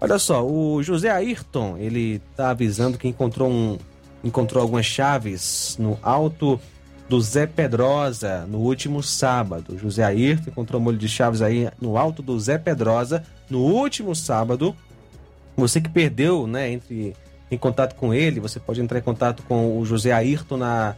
Olha 0.00 0.18
só, 0.18 0.42
o 0.42 0.82
José 0.82 1.10
Ayrton, 1.10 1.76
ele 1.76 2.22
está 2.30 2.48
avisando 2.48 2.96
que 2.96 3.06
encontrou, 3.06 3.50
um, 3.50 3.76
encontrou 4.24 4.62
algumas 4.62 4.86
chaves 4.86 5.76
no 5.78 5.98
alto 6.02 6.58
do 7.10 7.20
Zé 7.20 7.46
Pedrosa 7.46 8.46
no 8.48 8.60
último 8.60 9.02
sábado. 9.02 9.76
José 9.76 10.02
Ayrton 10.02 10.48
encontrou 10.48 10.80
um 10.80 10.84
molho 10.84 10.96
de 10.96 11.10
chaves 11.10 11.42
aí 11.42 11.68
no 11.78 11.98
alto 11.98 12.22
do 12.22 12.40
Zé 12.40 12.56
Pedrosa 12.56 13.22
no 13.50 13.58
último 13.58 14.16
sábado. 14.16 14.74
Você 15.58 15.78
que 15.78 15.90
perdeu, 15.90 16.46
né, 16.46 16.72
entre 16.72 17.14
em 17.50 17.58
contato 17.58 17.96
com 17.96 18.14
ele, 18.14 18.40
você 18.40 18.58
pode 18.60 18.80
entrar 18.80 18.98
em 18.98 19.02
contato 19.02 19.42
com 19.42 19.78
o 19.78 19.84
José 19.84 20.12
Ayrton 20.12 20.56
na 20.56 20.96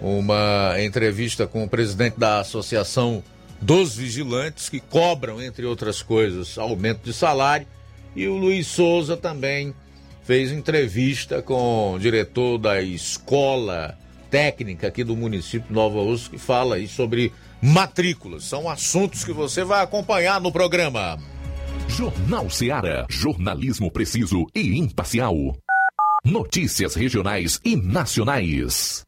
uma 0.00 0.76
entrevista 0.78 1.46
com 1.46 1.64
o 1.64 1.68
presidente 1.68 2.18
da 2.18 2.40
Associação 2.40 3.24
dos 3.60 3.96
Vigilantes, 3.96 4.68
que 4.68 4.78
cobram, 4.78 5.42
entre 5.42 5.64
outras 5.64 6.02
coisas, 6.02 6.58
aumento 6.58 7.02
de 7.02 7.12
salário. 7.12 7.66
E 8.14 8.28
o 8.28 8.36
Luiz 8.36 8.66
Souza 8.66 9.16
também 9.16 9.74
fez 10.22 10.52
entrevista 10.52 11.42
com 11.42 11.94
o 11.94 11.98
diretor 11.98 12.58
da 12.58 12.80
escola 12.82 13.98
técnica 14.30 14.88
aqui 14.88 15.02
do 15.02 15.16
município 15.16 15.72
Nova 15.72 15.98
Urso, 15.98 16.30
que 16.30 16.38
fala 16.38 16.76
aí 16.76 16.86
sobre 16.86 17.32
matrículas. 17.64 18.44
São 18.44 18.68
assuntos 18.68 19.24
que 19.24 19.32
você 19.32 19.64
vai 19.64 19.82
acompanhar 19.82 20.38
no 20.38 20.52
programa. 20.52 21.18
Jornal 21.88 22.50
Seara. 22.50 23.06
Jornalismo 23.08 23.90
preciso 23.90 24.44
e 24.54 24.78
imparcial. 24.78 25.34
Notícias 26.22 26.94
regionais 26.94 27.58
e 27.64 27.74
nacionais. 27.74 29.02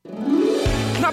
Na 1.00 1.12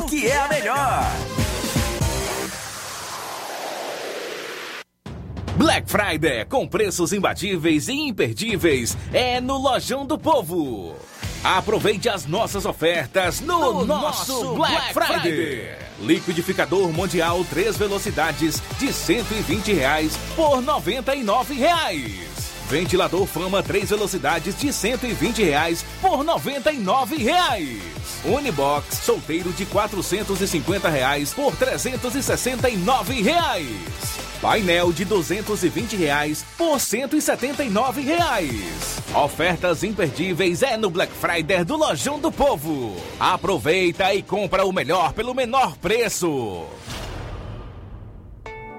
porque 0.00 0.26
é 0.26 0.36
a 0.36 0.48
melhor. 0.48 1.12
Black 5.56 5.88
Friday 5.88 6.44
com 6.46 6.66
preços 6.66 7.12
imbatíveis 7.12 7.86
e 7.86 7.92
imperdíveis 7.92 8.96
é 9.12 9.40
no 9.40 9.56
Lojão 9.56 10.04
do 10.04 10.18
Povo. 10.18 10.96
Aproveite 11.44 12.08
as 12.08 12.26
nossas 12.26 12.64
ofertas 12.64 13.40
no, 13.40 13.72
no 13.72 13.84
nosso 13.84 14.54
Black, 14.54 14.72
Black 14.72 14.94
Friday. 14.94 15.20
Friday. 15.20 15.78
Liquidificador 16.00 16.92
Mundial 16.92 17.44
3 17.44 17.76
velocidades 17.76 18.60
de 18.78 18.92
120 18.92 19.72
reais 19.74 20.18
por 20.34 20.60
99 20.60 21.54
reais. 21.54 22.33
Ventilador 22.68 23.26
Fama 23.26 23.62
3 23.62 23.90
velocidades 23.90 24.58
de 24.58 24.72
120 24.72 25.42
reais 25.42 25.84
por 26.00 26.24
99 26.24 27.16
reais. 27.16 27.80
Unibox 28.24 28.98
solteiro 28.98 29.52
de 29.52 29.66
450 29.66 30.88
reais 30.88 31.32
por 31.32 31.54
369 31.56 33.22
reais. 33.22 34.24
Painel 34.40 34.92
de 34.92 35.04
220 35.04 35.96
reais 35.96 36.44
por 36.58 36.78
179 36.78 38.02
reais. 38.02 38.98
Ofertas 39.14 39.82
imperdíveis 39.82 40.62
é 40.62 40.76
no 40.76 40.90
Black 40.90 41.12
Friday 41.12 41.64
do 41.64 41.76
Lojão 41.76 42.18
do 42.18 42.30
Povo. 42.30 42.96
Aproveita 43.18 44.12
e 44.14 44.22
compra 44.22 44.66
o 44.66 44.72
melhor 44.72 45.12
pelo 45.12 45.34
menor 45.34 45.76
preço. 45.76 46.66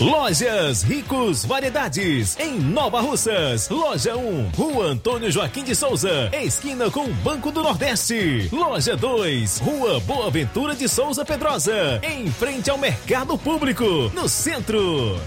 Lojas 0.00 0.82
Ricos 0.82 1.44
Variedades, 1.44 2.34
em 2.40 2.58
Nova 2.58 3.02
Russas. 3.02 3.68
Loja 3.68 4.16
1, 4.16 4.48
Rua 4.56 4.86
Antônio 4.86 5.30
Joaquim 5.30 5.62
de 5.62 5.74
Souza, 5.74 6.30
esquina 6.42 6.90
com 6.90 7.04
o 7.04 7.12
Banco 7.16 7.52
do 7.52 7.62
Nordeste. 7.62 8.48
Loja 8.50 8.96
2, 8.96 9.58
Rua 9.58 10.00
Boa 10.00 10.30
Ventura 10.30 10.74
de 10.74 10.88
Souza 10.88 11.22
Pedrosa, 11.22 12.00
em 12.02 12.30
frente 12.30 12.70
ao 12.70 12.78
Mercado 12.78 13.36
Público, 13.36 13.84
no 14.14 14.26
centro. 14.26 15.20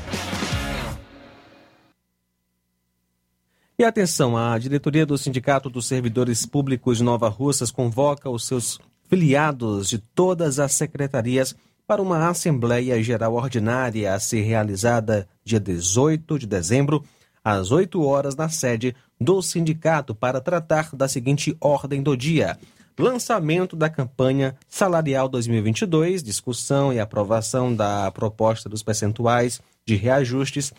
E 3.78 3.84
atenção, 3.84 4.36
a 4.36 4.58
diretoria 4.58 5.06
do 5.06 5.20
Sindicato 5.20 5.70
dos 5.70 5.86
Servidores 5.86 6.48
Públicos 6.48 6.98
de 6.98 7.04
Nova 7.04 7.30
Russas 7.30 7.70
convoca 7.70 8.28
os 8.28 8.48
seus 8.48 8.80
filiados 9.08 9.88
de 9.88 10.00
todas 10.00 10.58
as 10.58 10.72
secretarias 10.72 11.56
para 11.86 12.02
uma 12.02 12.30
Assembleia 12.30 13.02
Geral 13.04 13.34
Ordinária 13.34 14.14
a 14.14 14.20
ser 14.20 14.42
realizada 14.42 15.28
dia 15.44 15.60
18 15.60 16.40
de 16.40 16.48
dezembro, 16.48 17.04
às 17.44 17.72
8 17.72 18.02
horas, 18.02 18.36
na 18.36 18.48
sede 18.48 18.96
do 19.20 19.42
sindicato, 19.42 20.16
para 20.16 20.40
tratar 20.40 20.96
da 20.96 21.08
seguinte 21.08 21.56
ordem 21.60 22.02
do 22.02 22.16
dia: 22.16 22.58
lançamento 22.98 23.76
da 23.76 23.90
campanha 23.90 24.56
salarial 24.70 25.28
2022, 25.28 26.24
discussão 26.24 26.94
e 26.94 27.00
aprovação 27.00 27.76
da 27.76 28.10
proposta 28.12 28.70
dos 28.70 28.82
percentuais 28.82 29.62
de 29.86 29.96
reajustes, 29.96 30.72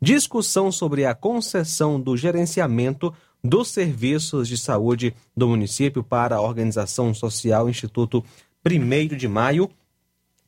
discussão 0.00 0.70
sobre 0.70 1.06
a 1.06 1.14
concessão 1.14 1.98
do 1.98 2.16
gerenciamento 2.16 3.14
dos 3.42 3.68
serviços 3.68 4.46
de 4.46 4.58
saúde 4.58 5.14
do 5.34 5.48
município 5.48 6.04
para 6.04 6.36
a 6.36 6.42
Organização 6.42 7.14
Social 7.14 7.70
Instituto 7.70 8.22
1 8.62 9.16
de 9.16 9.26
Maio 9.26 9.70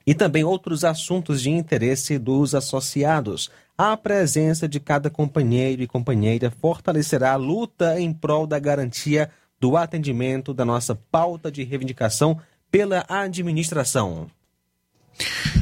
e 0.07 0.15
também 0.15 0.45
outros 0.45 0.85
assuntos 0.85 1.43
de 1.43 1.51
interesse 1.51 2.19
dos 2.19 2.55
associados. 2.55 3.51
A 3.77 3.97
presença 3.97 4.69
de 4.69 4.79
cada 4.79 5.11
companheiro 5.11 5.83
e 5.83 5.87
companheira 5.87 6.51
fortalecerá 6.51 7.33
a 7.33 7.37
luta 7.37 7.99
em 8.01 8.13
prol 8.13 8.47
da 8.47 8.59
garantia 8.59 9.31
do 9.61 9.77
atendimento 9.77 10.53
da 10.53 10.65
nossa 10.65 10.95
pauta 10.95 11.51
de 11.51 11.63
reivindicação 11.63 12.39
pela 12.71 13.05
administração. 13.09 14.29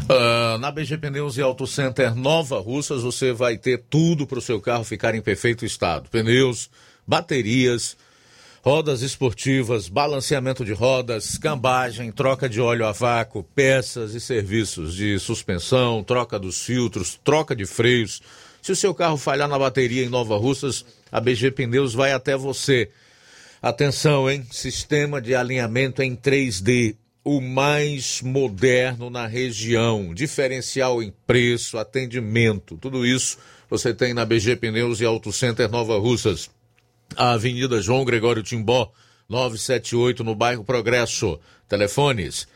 Uh, 0.05 0.59
na 0.59 0.71
BG 0.71 0.97
Pneus 0.99 1.37
e 1.37 1.43
Auto 1.43 1.67
Center 1.67 2.15
Nova 2.15 2.59
Russas 2.61 3.03
você 3.03 3.33
vai 3.33 3.59
ter 3.59 3.85
tudo 3.91 4.27
para 4.27 4.39
o 4.39 4.43
seu 4.43 4.61
carro 4.61 4.85
ficar 4.85 5.15
em 5.15 5.21
perfeito 5.21 5.65
estado: 5.65 6.09
pneus, 6.09 6.71
baterias 7.07 7.97
rodas 8.63 9.01
esportivas, 9.01 9.89
balanceamento 9.89 10.65
de 10.65 10.73
rodas, 10.73 11.39
cambagem, 11.39 12.13
troca 12.13 12.49
de 12.49 12.61
óleo 12.61 12.87
a 12.87 12.93
vácuo, 12.93 13.43
peças 13.43 14.15
e 14.15 14.21
serviços 14.21 14.95
de 14.95 15.19
suspensão, 15.19 16.05
troca 16.05 16.39
dos 16.39 16.63
filtros, 16.63 17.19
troca 17.25 17.57
de 17.57 17.65
freios. 17.65 18.21
Se 18.61 18.71
o 18.71 18.77
seu 18.77 18.95
carro 18.95 19.17
falhar 19.17 19.49
na 19.49 19.59
bateria 19.59 20.05
em 20.05 20.11
Nova 20.11 20.37
Russas, 20.37 20.85
a 21.11 21.19
BG 21.21 21.53
Pneus 21.53 21.95
vai 21.95 22.13
até 22.13 22.37
você. 22.37 22.91
Atenção, 23.63 24.31
hein? 24.31 24.47
Sistema 24.51 25.21
de 25.21 25.35
alinhamento 25.35 26.03
em 26.03 26.15
3D, 26.15 26.97
o 27.25 27.41
mais 27.41 28.21
moderno 28.21 29.09
na 29.09 29.27
região. 29.27 30.13
Diferencial 30.13 31.03
em 31.03 31.13
preço, 31.27 31.79
atendimento, 31.79 32.77
tudo 32.77 33.07
isso 33.07 33.39
você 33.71 33.95
tem 33.95 34.13
na 34.13 34.25
BG 34.25 34.57
Pneus 34.57 35.01
e 35.01 35.05
Auto 35.05 35.33
Center 35.33 35.71
Nova 35.71 35.97
Russas 35.97 36.51
a 37.17 37.33
Avenida 37.33 37.81
João 37.81 38.05
Gregório 38.05 38.43
Timbó, 38.43 38.93
978, 39.29 40.25
no 40.25 40.35
bairro 40.35 40.65
Progresso. 40.65 41.39
Telefones 41.69 42.49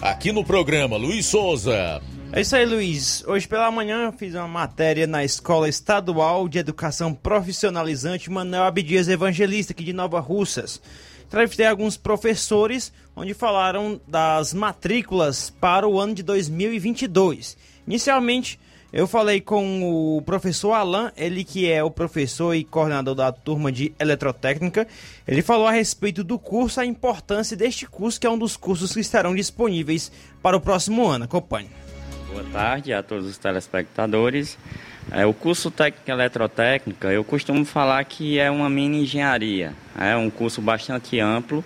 Aqui 0.00 0.32
no 0.32 0.44
programa, 0.44 0.96
Luiz 0.96 1.26
Souza. 1.26 2.00
É 2.36 2.40
isso 2.40 2.56
aí, 2.56 2.66
Luiz. 2.66 3.22
Hoje 3.28 3.46
pela 3.46 3.70
manhã 3.70 4.06
eu 4.06 4.12
fiz 4.12 4.34
uma 4.34 4.48
matéria 4.48 5.06
na 5.06 5.22
Escola 5.22 5.68
Estadual 5.68 6.48
de 6.48 6.58
Educação 6.58 7.14
Profissionalizante 7.14 8.28
Manuel 8.28 8.64
Abdias 8.64 9.06
Evangelista, 9.06 9.72
aqui 9.72 9.84
de 9.84 9.92
Nova 9.92 10.18
Russas. 10.18 10.82
Entrevistei 11.24 11.64
alguns 11.64 11.96
professores, 11.96 12.92
onde 13.14 13.34
falaram 13.34 14.00
das 14.08 14.52
matrículas 14.52 15.48
para 15.48 15.86
o 15.86 16.00
ano 16.00 16.12
de 16.12 16.24
2022. 16.24 17.56
Inicialmente, 17.86 18.58
eu 18.92 19.06
falei 19.06 19.40
com 19.40 20.16
o 20.16 20.20
professor 20.22 20.72
Alan, 20.72 21.12
ele 21.16 21.44
que 21.44 21.70
é 21.70 21.84
o 21.84 21.90
professor 21.90 22.52
e 22.52 22.64
coordenador 22.64 23.14
da 23.14 23.30
turma 23.30 23.70
de 23.70 23.94
eletrotécnica. 23.96 24.88
Ele 25.24 25.40
falou 25.40 25.68
a 25.68 25.72
respeito 25.72 26.24
do 26.24 26.36
curso, 26.36 26.80
a 26.80 26.84
importância 26.84 27.56
deste 27.56 27.86
curso, 27.86 28.20
que 28.20 28.26
é 28.26 28.30
um 28.30 28.38
dos 28.38 28.56
cursos 28.56 28.92
que 28.92 28.98
estarão 28.98 29.36
disponíveis 29.36 30.10
para 30.42 30.56
o 30.56 30.60
próximo 30.60 31.06
ano. 31.06 31.26
Acompanhe. 31.26 31.83
Boa 32.34 32.46
tarde 32.52 32.92
a 32.92 33.00
todos 33.00 33.28
os 33.28 33.38
telespectadores. 33.38 34.58
É, 35.12 35.24
o 35.24 35.32
curso 35.32 35.70
técnico 35.70 36.10
eletrotécnica, 36.10 37.12
eu 37.12 37.22
costumo 37.22 37.64
falar 37.64 38.04
que 38.06 38.40
é 38.40 38.50
uma 38.50 38.68
mini 38.68 39.04
engenharia. 39.04 39.72
É 39.96 40.16
um 40.16 40.28
curso 40.28 40.60
bastante 40.60 41.20
amplo 41.20 41.64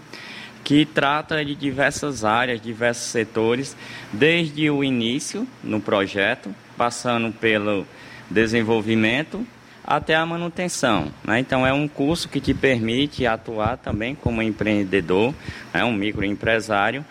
que 0.63 0.85
trata 0.85 1.43
de 1.43 1.55
diversas 1.55 2.23
áreas, 2.23 2.61
diversos 2.61 3.05
setores, 3.05 3.75
desde 4.13 4.69
o 4.69 4.85
início 4.85 5.49
no 5.65 5.81
projeto, 5.81 6.55
passando 6.77 7.33
pelo 7.33 7.87
desenvolvimento 8.29 9.47
até 9.83 10.15
a 10.15 10.27
manutenção. 10.27 11.11
Né? 11.25 11.39
Então 11.39 11.67
é 11.67 11.73
um 11.73 11.89
curso 11.89 12.29
que 12.29 12.43
te 12.43 12.53
permite 12.53 13.25
atuar 13.25 13.79
também 13.79 14.15
como 14.15 14.43
empreendedor, 14.43 15.35
é 15.73 15.83
um 15.83 15.95
microempresário 15.95 17.03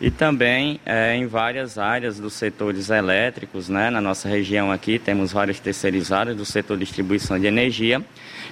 e 0.00 0.10
também 0.10 0.80
é, 0.84 1.14
em 1.16 1.26
várias 1.26 1.78
áreas 1.78 2.18
dos 2.18 2.34
setores 2.34 2.90
elétricos, 2.90 3.68
né? 3.68 3.90
Na 3.90 4.00
nossa 4.00 4.28
região 4.28 4.70
aqui 4.70 4.98
temos 4.98 5.32
várias 5.32 5.60
terceirizadas 5.60 6.36
do 6.36 6.44
setor 6.44 6.76
de 6.76 6.84
distribuição 6.84 7.38
de 7.38 7.46
energia, 7.46 8.02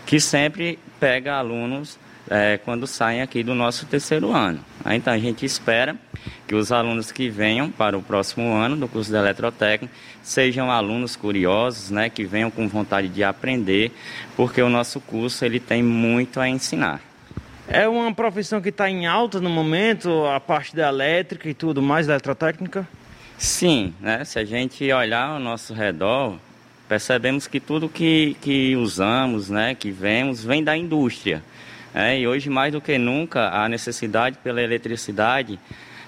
que 0.06 0.20
sempre 0.20 0.78
pega 1.00 1.34
alunos 1.34 1.98
é, 2.30 2.58
quando 2.58 2.86
saem 2.86 3.20
aqui 3.20 3.42
do 3.42 3.54
nosso 3.54 3.86
terceiro 3.86 4.32
ano. 4.32 4.64
Então 4.86 5.12
a 5.12 5.18
gente 5.18 5.44
espera 5.44 5.96
que 6.46 6.54
os 6.54 6.70
alunos 6.70 7.10
que 7.10 7.28
venham 7.28 7.70
para 7.70 7.98
o 7.98 8.02
próximo 8.02 8.52
ano 8.52 8.76
do 8.76 8.88
curso 8.88 9.10
de 9.10 9.16
eletrotécnica 9.16 9.92
sejam 10.22 10.70
alunos 10.70 11.16
curiosos, 11.16 11.90
né, 11.90 12.08
que 12.08 12.24
venham 12.24 12.50
com 12.50 12.68
vontade 12.68 13.08
de 13.08 13.24
aprender, 13.24 13.90
porque 14.36 14.62
o 14.62 14.68
nosso 14.68 15.00
curso 15.00 15.44
ele 15.44 15.58
tem 15.58 15.82
muito 15.82 16.40
a 16.40 16.48
ensinar. 16.48 17.11
É 17.74 17.88
uma 17.88 18.12
profissão 18.12 18.60
que 18.60 18.68
está 18.68 18.90
em 18.90 19.06
alta 19.06 19.40
no 19.40 19.48
momento, 19.48 20.26
a 20.26 20.38
parte 20.38 20.76
da 20.76 20.90
elétrica 20.90 21.48
e 21.48 21.54
tudo 21.54 21.80
mais, 21.80 22.06
da 22.06 22.12
eletrotécnica? 22.12 22.86
Sim, 23.38 23.94
né? 23.98 24.22
se 24.26 24.38
a 24.38 24.44
gente 24.44 24.92
olhar 24.92 25.28
ao 25.28 25.38
nosso 25.38 25.72
redor, 25.72 26.36
percebemos 26.86 27.46
que 27.46 27.58
tudo 27.58 27.88
que, 27.88 28.36
que 28.42 28.76
usamos, 28.76 29.48
né, 29.48 29.74
que 29.74 29.90
vemos, 29.90 30.44
vem 30.44 30.62
da 30.62 30.76
indústria. 30.76 31.42
É, 31.94 32.18
e 32.18 32.28
hoje, 32.28 32.50
mais 32.50 32.74
do 32.74 32.80
que 32.80 32.98
nunca, 32.98 33.48
a 33.48 33.66
necessidade 33.70 34.36
pela 34.44 34.60
eletricidade 34.60 35.58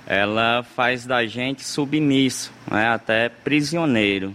ela 0.06 0.62
faz 0.76 1.06
da 1.06 1.24
gente 1.24 1.64
submisso, 1.64 2.52
né, 2.70 2.88
até 2.88 3.30
prisioneiro. 3.30 4.34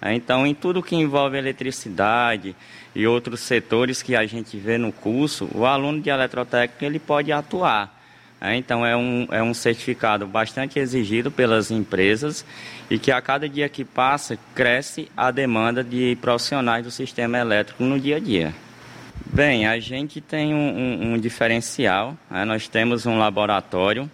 É, 0.00 0.14
então, 0.14 0.46
em 0.46 0.54
tudo 0.54 0.80
que 0.80 0.94
envolve 0.94 1.36
eletricidade 1.36 2.54
e 2.98 3.06
outros 3.06 3.38
setores 3.38 4.02
que 4.02 4.16
a 4.16 4.26
gente 4.26 4.56
vê 4.56 4.76
no 4.76 4.90
curso, 4.90 5.48
o 5.54 5.64
aluno 5.64 6.00
de 6.00 6.10
eletrotécnica 6.10 6.84
ele 6.84 6.98
pode 6.98 7.30
atuar. 7.30 7.96
É, 8.40 8.56
então, 8.56 8.84
é 8.84 8.96
um, 8.96 9.28
é 9.30 9.40
um 9.40 9.54
certificado 9.54 10.26
bastante 10.26 10.80
exigido 10.80 11.30
pelas 11.30 11.70
empresas 11.70 12.44
e 12.90 12.98
que 12.98 13.12
a 13.12 13.22
cada 13.22 13.48
dia 13.48 13.68
que 13.68 13.84
passa 13.84 14.36
cresce 14.52 15.08
a 15.16 15.30
demanda 15.30 15.84
de 15.84 16.18
profissionais 16.20 16.84
do 16.84 16.90
sistema 16.90 17.38
elétrico 17.38 17.84
no 17.84 18.00
dia 18.00 18.16
a 18.16 18.20
dia. 18.20 18.52
Bem, 19.26 19.68
a 19.68 19.78
gente 19.78 20.20
tem 20.20 20.52
um, 20.52 20.58
um, 20.58 21.12
um 21.12 21.18
diferencial. 21.18 22.16
Né? 22.28 22.44
Nós 22.44 22.66
temos 22.66 23.06
um 23.06 23.16
laboratório 23.16 24.10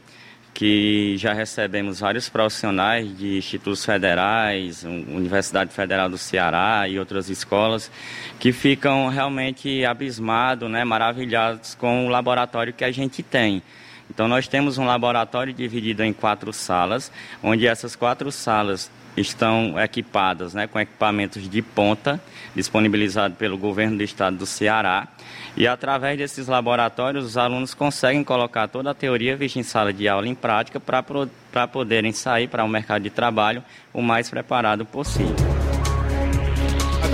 que 0.55 1.17
já 1.19 1.33
recebemos 1.33 1.99
vários 1.99 2.29
profissionais 2.29 3.19
de 3.19 3.37
institutos 3.37 3.85
federais, 3.85 4.85
Universidade 4.85 5.73
Federal 5.73 6.09
do 6.09 6.17
Ceará 6.17 6.89
e 6.89 6.97
outras 6.97 7.29
escolas, 7.29 7.91
que 8.39 8.53
ficam 8.53 9.09
realmente 9.09 9.85
abismados, 9.85 10.71
né, 10.71 10.85
maravilhados 10.85 11.75
com 11.75 12.07
o 12.07 12.09
laboratório 12.09 12.73
que 12.73 12.85
a 12.85 12.93
gente 12.93 13.21
tem. 13.21 13.61
Então, 14.09 14.29
nós 14.29 14.47
temos 14.47 14.79
um 14.79 14.85
laboratório 14.85 15.53
dividido 15.53 16.05
em 16.05 16.13
quatro 16.13 16.53
salas, 16.53 17.11
onde 17.43 17.67
essas 17.67 17.97
quatro 17.97 18.31
salas 18.31 18.91
estão 19.17 19.79
equipadas 19.79 20.55
né, 20.55 20.67
com 20.67 20.79
equipamentos 20.79 21.49
de 21.49 21.63
ponta, 21.63 22.21
disponibilizados 22.55 23.37
pelo 23.37 23.57
governo 23.57 23.97
do 23.97 24.03
estado 24.03 24.37
do 24.37 24.47
Ceará. 24.47 25.09
E 25.57 25.67
através 25.69 26.19
desses 26.19 26.49
laboratórios, 26.49 27.25
os 27.25 27.37
alunos 27.37 27.75
conseguem 27.75 28.25
colocar 28.25 28.67
toda 28.67 28.91
a 28.91 28.95
teoria 28.95 29.37
vista 29.37 29.59
em 29.59 29.63
sala 29.63 29.93
de 29.93 30.09
aula 30.09 30.27
em 30.27 30.35
prática 30.35 30.81
para 30.81 31.67
poderem 31.69 32.13
sair 32.13 32.49
para 32.49 32.65
o 32.65 32.69
mercado 32.69 33.03
de 33.03 33.11
trabalho 33.11 33.63
o 33.93 34.03
mais 34.03 34.29
preparado 34.29 34.85
possível. 34.85 35.64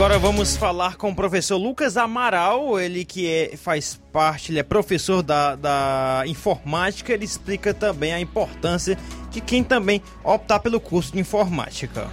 Agora 0.01 0.19
vamos 0.19 0.57
falar 0.57 0.97
com 0.97 1.11
o 1.11 1.15
professor 1.15 1.59
Lucas 1.59 1.99
Amaral, 1.99 2.81
ele 2.81 3.05
que 3.05 3.29
é, 3.29 3.55
faz 3.55 4.01
parte, 4.11 4.51
ele 4.51 4.59
é 4.59 4.63
professor 4.63 5.23
da, 5.23 5.55
da 5.55 6.23
informática, 6.25 7.13
ele 7.13 7.27
explica 7.27 7.75
também 7.75 8.11
a 8.11 8.19
importância 8.19 8.97
de 9.31 9.43
quem 9.43 9.63
também 9.63 10.01
optar 10.25 10.59
pelo 10.61 10.81
curso 10.81 11.13
de 11.13 11.19
informática. 11.19 12.09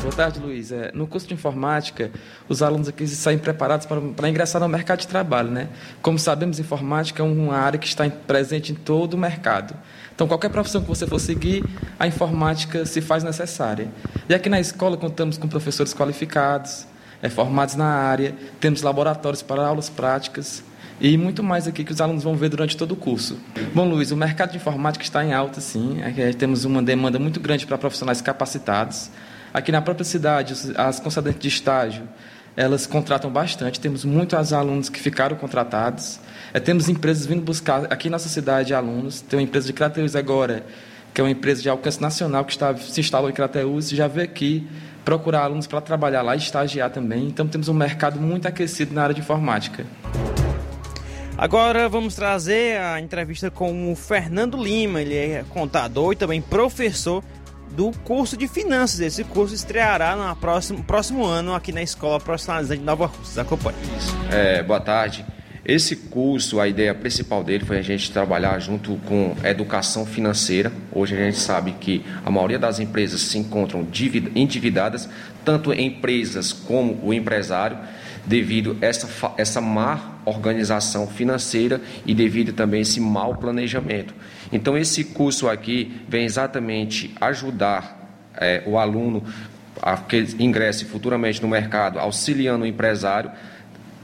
Boa 0.00 0.12
tarde, 0.12 0.40
Luiz. 0.40 0.72
É, 0.72 0.90
no 0.92 1.06
curso 1.06 1.28
de 1.28 1.34
informática, 1.34 2.10
os 2.48 2.60
alunos 2.60 2.88
aqui 2.88 3.06
saem 3.06 3.38
preparados 3.38 3.86
para, 3.86 4.00
para 4.00 4.28
ingressar 4.28 4.60
no 4.60 4.68
mercado 4.68 4.98
de 4.98 5.06
trabalho. 5.06 5.48
Né? 5.48 5.68
Como 6.02 6.18
sabemos, 6.18 6.58
informática 6.58 7.22
é 7.22 7.24
uma 7.24 7.56
área 7.56 7.78
que 7.78 7.86
está 7.86 8.10
presente 8.10 8.72
em 8.72 8.74
todo 8.74 9.14
o 9.14 9.16
mercado. 9.16 9.76
Então, 10.12 10.26
qualquer 10.26 10.48
profissão 10.48 10.82
que 10.82 10.88
você 10.88 11.06
for 11.06 11.20
seguir, 11.20 11.64
a 12.00 12.06
informática 12.08 12.84
se 12.84 13.00
faz 13.00 13.22
necessária. 13.22 13.88
E 14.28 14.34
aqui 14.34 14.48
na 14.48 14.58
escola 14.58 14.96
contamos 14.96 15.38
com 15.38 15.46
professores 15.46 15.94
qualificados, 15.94 16.90
é, 17.22 17.28
formados 17.28 17.76
na 17.76 17.86
área, 17.86 18.34
temos 18.60 18.82
laboratórios 18.82 19.42
para 19.42 19.64
aulas 19.64 19.88
práticas 19.88 20.64
e 21.00 21.16
muito 21.16 21.42
mais 21.42 21.66
aqui 21.66 21.84
que 21.84 21.92
os 21.92 22.00
alunos 22.00 22.22
vão 22.22 22.36
ver 22.36 22.48
durante 22.48 22.76
todo 22.76 22.92
o 22.92 22.96
curso. 22.96 23.38
Bom, 23.74 23.88
Luiz, 23.88 24.10
o 24.10 24.16
mercado 24.16 24.50
de 24.50 24.56
informática 24.56 25.04
está 25.04 25.24
em 25.24 25.32
alta, 25.32 25.60
sim. 25.60 26.02
Aqui 26.02 26.34
temos 26.34 26.64
uma 26.64 26.82
demanda 26.82 27.18
muito 27.18 27.40
grande 27.40 27.66
para 27.66 27.78
profissionais 27.78 28.20
capacitados. 28.20 29.10
Aqui 29.54 29.72
na 29.72 29.82
própria 29.82 30.04
cidade, 30.04 30.54
as 30.76 31.00
concedentes 31.00 31.40
de 31.40 31.48
estágio, 31.48 32.08
elas 32.56 32.86
contratam 32.86 33.30
bastante. 33.30 33.80
Temos 33.80 34.04
muitos 34.04 34.52
alunos 34.52 34.88
que 34.88 35.00
ficaram 35.00 35.36
contratados. 35.36 36.20
É, 36.52 36.60
temos 36.60 36.88
empresas 36.88 37.26
vindo 37.26 37.42
buscar 37.42 37.92
aqui 37.92 38.08
na 38.08 38.14
nossa 38.14 38.28
cidade 38.28 38.74
alunos. 38.74 39.20
Tem 39.20 39.38
uma 39.38 39.42
empresa 39.42 39.66
de 39.66 39.72
Crateus 39.72 40.14
agora, 40.14 40.64
que 41.12 41.20
é 41.20 41.24
uma 41.24 41.30
empresa 41.30 41.62
de 41.62 41.68
alcance 41.68 42.00
nacional 42.00 42.44
que 42.44 42.52
está, 42.52 42.76
se 42.76 43.00
instalou 43.00 43.28
em 43.28 43.32
Crateus 43.32 43.90
já 43.90 44.06
veio 44.06 44.24
aqui 44.24 44.66
procurar 45.04 45.44
alunos 45.44 45.66
para 45.66 45.80
trabalhar 45.80 46.22
lá 46.22 46.34
e 46.34 46.38
estagiar 46.38 46.90
também. 46.90 47.26
Então 47.26 47.46
temos 47.46 47.68
um 47.68 47.74
mercado 47.74 48.20
muito 48.20 48.46
aquecido 48.46 48.94
na 48.94 49.02
área 49.02 49.14
de 49.14 49.20
informática. 49.20 49.84
Agora 51.36 51.88
vamos 51.88 52.14
trazer 52.14 52.78
a 52.78 53.00
entrevista 53.00 53.50
com 53.50 53.90
o 53.90 53.96
Fernando 53.96 54.62
Lima, 54.62 55.00
ele 55.00 55.16
é 55.16 55.44
contador 55.48 56.12
e 56.12 56.16
também 56.16 56.40
professor 56.40 57.24
do 57.70 57.90
curso 58.04 58.36
de 58.36 58.46
finanças. 58.46 59.00
Esse 59.00 59.24
curso 59.24 59.54
estreará 59.54 60.14
no 60.14 60.36
próximo, 60.36 60.84
próximo 60.84 61.24
ano 61.24 61.54
aqui 61.54 61.72
na 61.72 61.82
Escola 61.82 62.20
Profissionalizante 62.20 62.80
de 62.80 62.86
Nova 62.86 63.06
Rússia. 63.06 63.42
Acompanhe. 63.42 63.78
É, 64.30 64.62
boa 64.62 64.80
tarde. 64.80 65.24
Esse 65.64 65.94
curso, 65.94 66.58
a 66.58 66.66
ideia 66.66 66.92
principal 66.92 67.44
dele 67.44 67.64
foi 67.64 67.78
a 67.78 67.82
gente 67.82 68.10
trabalhar 68.10 68.58
junto 68.58 68.96
com 69.06 69.36
educação 69.44 70.04
financeira. 70.04 70.72
Hoje 70.90 71.14
a 71.14 71.18
gente 71.18 71.38
sabe 71.38 71.70
que 71.78 72.04
a 72.24 72.30
maioria 72.32 72.58
das 72.58 72.80
empresas 72.80 73.20
se 73.20 73.38
encontram 73.38 73.86
endividadas, 74.34 75.08
tanto 75.44 75.72
empresas 75.72 76.52
como 76.52 76.98
o 77.04 77.14
empresário, 77.14 77.78
devido 78.26 78.76
a 78.82 78.86
essa, 78.86 79.34
essa 79.36 79.60
má 79.60 80.18
organização 80.24 81.06
financeira 81.06 81.80
e 82.04 82.12
devido 82.12 82.52
também 82.52 82.80
a 82.80 82.82
esse 82.82 83.00
mau 83.00 83.36
planejamento. 83.36 84.12
Então, 84.52 84.76
esse 84.76 85.04
curso 85.04 85.48
aqui 85.48 86.00
vem 86.08 86.24
exatamente 86.24 87.14
ajudar 87.20 88.18
é, 88.34 88.64
o 88.66 88.78
aluno 88.78 89.22
a 89.80 89.96
que 89.96 90.26
ingresse 90.40 90.84
futuramente 90.84 91.40
no 91.40 91.48
mercado, 91.48 92.00
auxiliando 92.00 92.64
o 92.64 92.66
empresário 92.66 93.30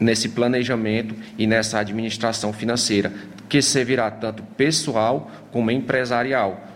nesse 0.00 0.30
planejamento 0.30 1.14
e 1.36 1.46
nessa 1.46 1.78
administração 1.78 2.52
financeira, 2.52 3.12
que 3.48 3.62
servirá 3.62 4.10
tanto 4.10 4.42
pessoal 4.42 5.30
como 5.50 5.70
empresarial. 5.70 6.66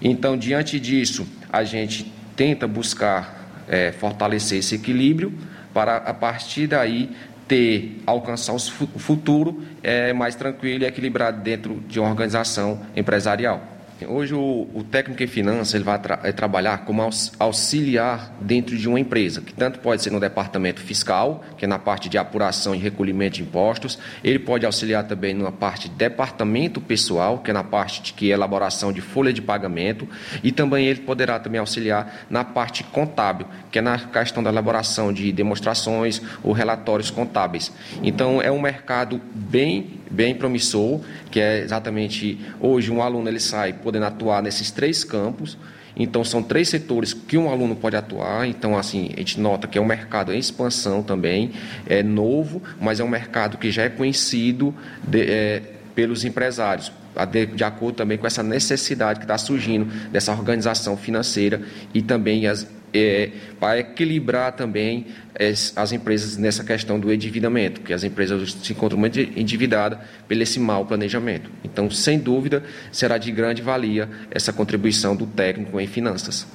Então, 0.00 0.36
diante 0.36 0.80
disso, 0.80 1.26
a 1.52 1.62
gente 1.62 2.12
tenta 2.34 2.66
buscar 2.66 3.64
é, 3.68 3.92
fortalecer 3.92 4.58
esse 4.58 4.74
equilíbrio 4.74 5.32
para, 5.72 5.96
a 5.96 6.14
partir 6.14 6.66
daí, 6.66 7.10
ter, 7.46 8.02
alcançar 8.06 8.52
o 8.54 8.58
futuro 8.58 9.62
é, 9.82 10.12
mais 10.12 10.34
tranquilo 10.34 10.84
e 10.84 10.86
equilibrado 10.86 11.40
dentro 11.42 11.82
de 11.86 12.00
uma 12.00 12.08
organização 12.08 12.80
empresarial. 12.96 13.71
Hoje 14.06 14.34
o, 14.34 14.68
o 14.74 14.84
técnico 14.84 15.22
em 15.22 15.26
finanças 15.26 15.74
ele 15.74 15.84
vai 15.84 15.98
tra 15.98 16.20
é, 16.22 16.32
trabalhar 16.32 16.84
como 16.84 17.02
auxiliar 17.38 18.32
dentro 18.40 18.76
de 18.76 18.88
uma 18.88 19.00
empresa, 19.00 19.40
que 19.40 19.52
tanto 19.52 19.78
pode 19.78 20.02
ser 20.02 20.10
no 20.10 20.20
departamento 20.20 20.80
fiscal, 20.80 21.44
que 21.56 21.64
é 21.64 21.68
na 21.68 21.78
parte 21.78 22.08
de 22.08 22.18
apuração 22.18 22.74
e 22.74 22.78
recolhimento 22.78 23.36
de 23.36 23.42
impostos, 23.42 23.98
ele 24.22 24.38
pode 24.38 24.66
auxiliar 24.66 25.04
também 25.04 25.34
na 25.34 25.52
parte 25.52 25.88
de 25.88 25.94
departamento 25.94 26.80
pessoal, 26.80 27.38
que 27.38 27.50
é 27.50 27.54
na 27.54 27.64
parte 27.64 28.02
de 28.02 28.12
que 28.12 28.30
é 28.30 28.34
elaboração 28.34 28.92
de 28.92 29.00
folha 29.00 29.32
de 29.32 29.42
pagamento, 29.42 30.08
e 30.42 30.52
também 30.52 30.86
ele 30.86 31.00
poderá 31.00 31.38
também 31.38 31.58
auxiliar 31.58 32.26
na 32.28 32.44
parte 32.44 32.84
contábil, 32.84 33.46
que 33.70 33.78
é 33.78 33.82
na 33.82 33.98
questão 33.98 34.42
da 34.42 34.50
elaboração 34.50 35.12
de 35.12 35.32
demonstrações 35.32 36.20
ou 36.42 36.52
relatórios 36.52 37.10
contábeis. 37.10 37.72
Então 38.02 38.40
é 38.40 38.50
um 38.50 38.60
mercado 38.60 39.20
bem 39.34 40.01
bem 40.12 40.34
promissor, 40.34 41.00
que 41.30 41.40
é 41.40 41.60
exatamente 41.60 42.38
hoje 42.60 42.90
um 42.90 43.02
aluno 43.02 43.28
ele 43.28 43.40
sai 43.40 43.72
podendo 43.72 44.06
atuar 44.06 44.42
nesses 44.42 44.70
três 44.70 45.02
campos. 45.02 45.56
Então 45.94 46.24
são 46.24 46.42
três 46.42 46.70
setores 46.70 47.12
que 47.12 47.36
um 47.36 47.50
aluno 47.50 47.74
pode 47.74 47.96
atuar. 47.96 48.46
Então 48.46 48.76
assim 48.76 49.10
a 49.14 49.18
gente 49.18 49.40
nota 49.40 49.66
que 49.66 49.78
é 49.78 49.80
um 49.80 49.86
mercado 49.86 50.32
em 50.32 50.38
expansão 50.38 51.02
também, 51.02 51.52
é 51.86 52.02
novo, 52.02 52.62
mas 52.80 53.00
é 53.00 53.04
um 53.04 53.08
mercado 53.08 53.58
que 53.58 53.70
já 53.70 53.82
é 53.82 53.88
conhecido 53.88 54.74
de, 55.02 55.22
é, 55.22 55.62
pelos 55.94 56.24
empresários. 56.24 56.92
De, 57.30 57.44
de, 57.44 57.62
acordo 57.62 57.96
também 57.96 58.16
com 58.16 58.26
essa 58.26 58.42
necessidade 58.42 59.18
que 59.18 59.24
está 59.26 59.36
surgindo 59.36 59.84
dessa 60.10 60.32
organização 60.32 60.96
financeira 60.96 61.60
e 61.92 62.00
também 62.00 62.46
as 62.46 62.66
é, 62.92 63.30
para 63.58 63.80
equilibrar 63.80 64.52
também 64.52 65.06
as, 65.38 65.72
as, 65.76 65.92
empresas 65.92 66.36
nessa 66.36 66.62
questão 66.62 66.98
do 67.00 67.12
endividamento, 67.12 67.80
que 67.80 67.92
as 67.92 68.04
empresas 68.04 68.52
se 68.52 68.72
encontram 68.72 68.98
muito 68.98 69.18
endividadas 69.18 69.98
pelo 70.28 70.42
esse 70.42 70.60
mau 70.60 70.84
planejamento. 70.84 71.50
Então, 71.64 71.90
sem 71.90 72.18
dúvida, 72.18 72.62
será 72.90 73.18
de 73.18 73.32
grande 73.32 73.62
valia 73.62 74.08
essa 74.30 74.52
contribuição 74.52 75.16
do 75.16 75.26
técnico 75.26 75.80
em 75.80 75.86
finanças. 75.86 76.46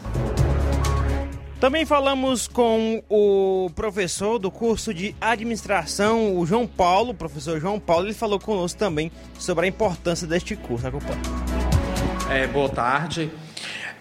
Também 1.60 1.88
falamos 1.88 2.48
com 2.48 3.02
o 3.10 3.72
professor 3.76 4.38
do 4.38 4.52
curso 4.52 4.94
de 4.94 5.16
administração, 5.20 6.38
o 6.38 6.46
João 6.46 6.68
Paulo, 6.68 7.12
o 7.12 7.16
professor 7.16 7.60
João 7.60 7.80
Paulo, 7.80 8.06
ele 8.06 8.14
falou 8.14 8.40
conosco 8.40 8.78
também 8.78 9.12
sobre 9.40 9.66
a 9.66 9.68
importância 9.68 10.28
deste 10.28 10.56
curso. 10.56 10.86
Acompanhe. 10.86 11.20
É, 12.30 12.46
boa 12.46 12.70
tarde. 12.70 13.32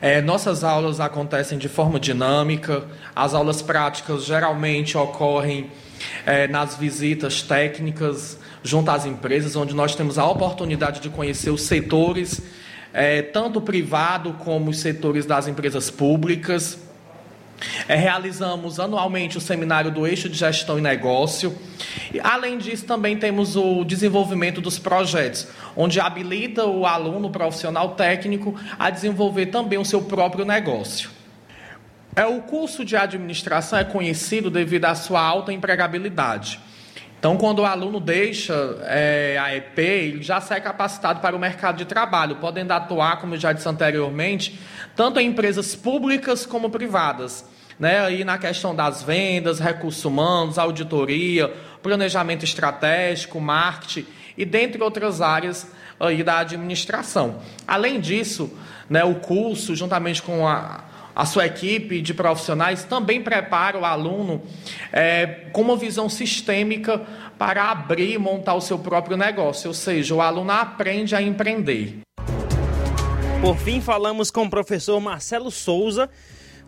É, 0.01 0.21
nossas 0.21 0.63
aulas 0.63 1.01
acontecem 1.01 1.57
de 1.57 1.69
forma 1.69 1.99
dinâmica, 1.99 2.85
as 3.15 3.33
aulas 3.33 3.63
práticas 3.63 4.25
geralmente 4.25 4.97
ocorrem 4.97 5.71
é, 6.27 6.47
nas 6.47 6.77
visitas 6.77 7.41
técnicas 7.43 8.39
junto 8.63 8.91
às 8.91 9.07
empresas, 9.07 9.57
onde 9.57 9.75
nós 9.75 9.95
temos 9.95 10.19
a 10.19 10.27
oportunidade 10.27 11.01
de 11.01 11.09
conhecer 11.09 11.51
os 11.51 11.63
setores, 11.63 12.43
é, 12.93 13.23
tanto 13.23 13.61
privado 13.61 14.35
como 14.35 14.71
os 14.71 14.81
setores 14.81 15.25
das 15.25 15.49
empresas 15.49 15.91
públicas. 15.91 16.79
É, 17.89 17.95
realizamos 17.95 18.79
anualmente 18.79 19.39
o 19.39 19.41
seminário 19.41 19.91
do 19.91 20.07
eixo 20.07 20.29
de 20.29 20.37
gestão 20.37 20.79
e 20.79 20.83
negócio. 20.83 21.57
E, 22.13 22.21
além 22.21 22.59
disso, 22.59 22.85
também 22.85 23.17
temos 23.17 23.57
o 23.57 23.85
desenvolvimento 23.85 24.61
dos 24.61 24.79
projetos, 24.79 25.49
onde 25.77 26.01
habilita 26.01 26.65
o 26.65 26.87
aluno 26.87 27.31
profissional 27.31 27.91
técnico 27.91 28.55
a 28.79 28.91
desenvolver 28.91 29.47
também 29.47 29.79
o 29.79 29.85
seu 29.85 30.03
próprio 30.03 30.45
negócio. 30.45 31.11
É, 32.15 32.25
o 32.25 32.41
curso 32.41 32.85
de 32.85 32.97
administração 32.97 33.79
é 33.79 33.85
conhecido 33.85 34.51
devido 34.51 34.87
à 34.87 34.95
sua 34.95 35.21
alta 35.21 35.53
empregabilidade. 35.53 36.61
Então, 37.27 37.37
quando 37.37 37.59
o 37.59 37.65
aluno 37.65 37.99
deixa 37.99 38.55
é, 38.83 39.37
a 39.37 39.53
EP, 39.57 39.77
ele 39.81 40.23
já 40.23 40.41
sai 40.41 40.61
capacitado 40.61 41.19
para 41.19 41.35
o 41.35 41.41
mercado 41.41 41.77
de 41.77 41.85
trabalho, 41.85 42.37
podendo 42.37 42.71
atuar, 42.71 43.21
como 43.21 43.35
eu 43.35 43.39
já 43.41 43.53
disse 43.53 43.69
anteriormente, 43.69 44.61
tanto 44.95 45.19
em 45.19 45.27
empresas 45.27 45.75
públicas 45.75 46.47
como 46.47 46.71
privadas. 46.71 47.45
Né, 47.81 47.99
aí 47.99 48.23
na 48.23 48.39
questão 48.39 48.77
das 48.77 49.03
vendas, 49.03 49.59
recursos 49.59 50.05
humanos, 50.05 50.57
auditoria, 50.57 51.53
planejamento 51.83 52.45
estratégico, 52.45 53.41
marketing 53.41 54.07
e 54.39 54.45
dentre 54.45 54.81
outras 54.81 55.21
áreas 55.21 55.67
aí 55.99 56.23
da 56.23 56.39
administração. 56.39 57.41
Além 57.67 57.99
disso, 57.99 58.57
né, 58.89 59.03
o 59.03 59.17
curso, 59.17 59.75
juntamente 59.75 60.23
com 60.23 60.47
a, 60.47 60.85
a 61.17 61.25
sua 61.25 61.47
equipe 61.47 62.03
de 62.03 62.13
profissionais, 62.13 62.85
também 62.85 63.23
prepara 63.23 63.79
o 63.79 63.87
aluno 63.87 64.43
é, 64.93 65.47
com 65.51 65.63
uma 65.63 65.75
visão 65.75 66.11
sistêmica 66.11 66.99
para 67.39 67.71
abrir 67.71 68.13
e 68.13 68.19
montar 68.19 68.55
o 68.55 68.61
seu 68.61 68.79
próprio 68.79 69.17
negócio, 69.17 69.69
ou 69.69 69.75
seja, 69.75 70.15
o 70.15 70.21
aluno 70.21 70.53
aprende 70.53 71.17
a 71.17 71.23
empreender. 71.23 72.01
Por 73.41 73.57
fim, 73.57 73.81
falamos 73.81 74.31
com 74.31 74.45
o 74.45 74.51
professor 74.51 75.01
Marcelo 75.01 75.51
Souza, 75.51 76.11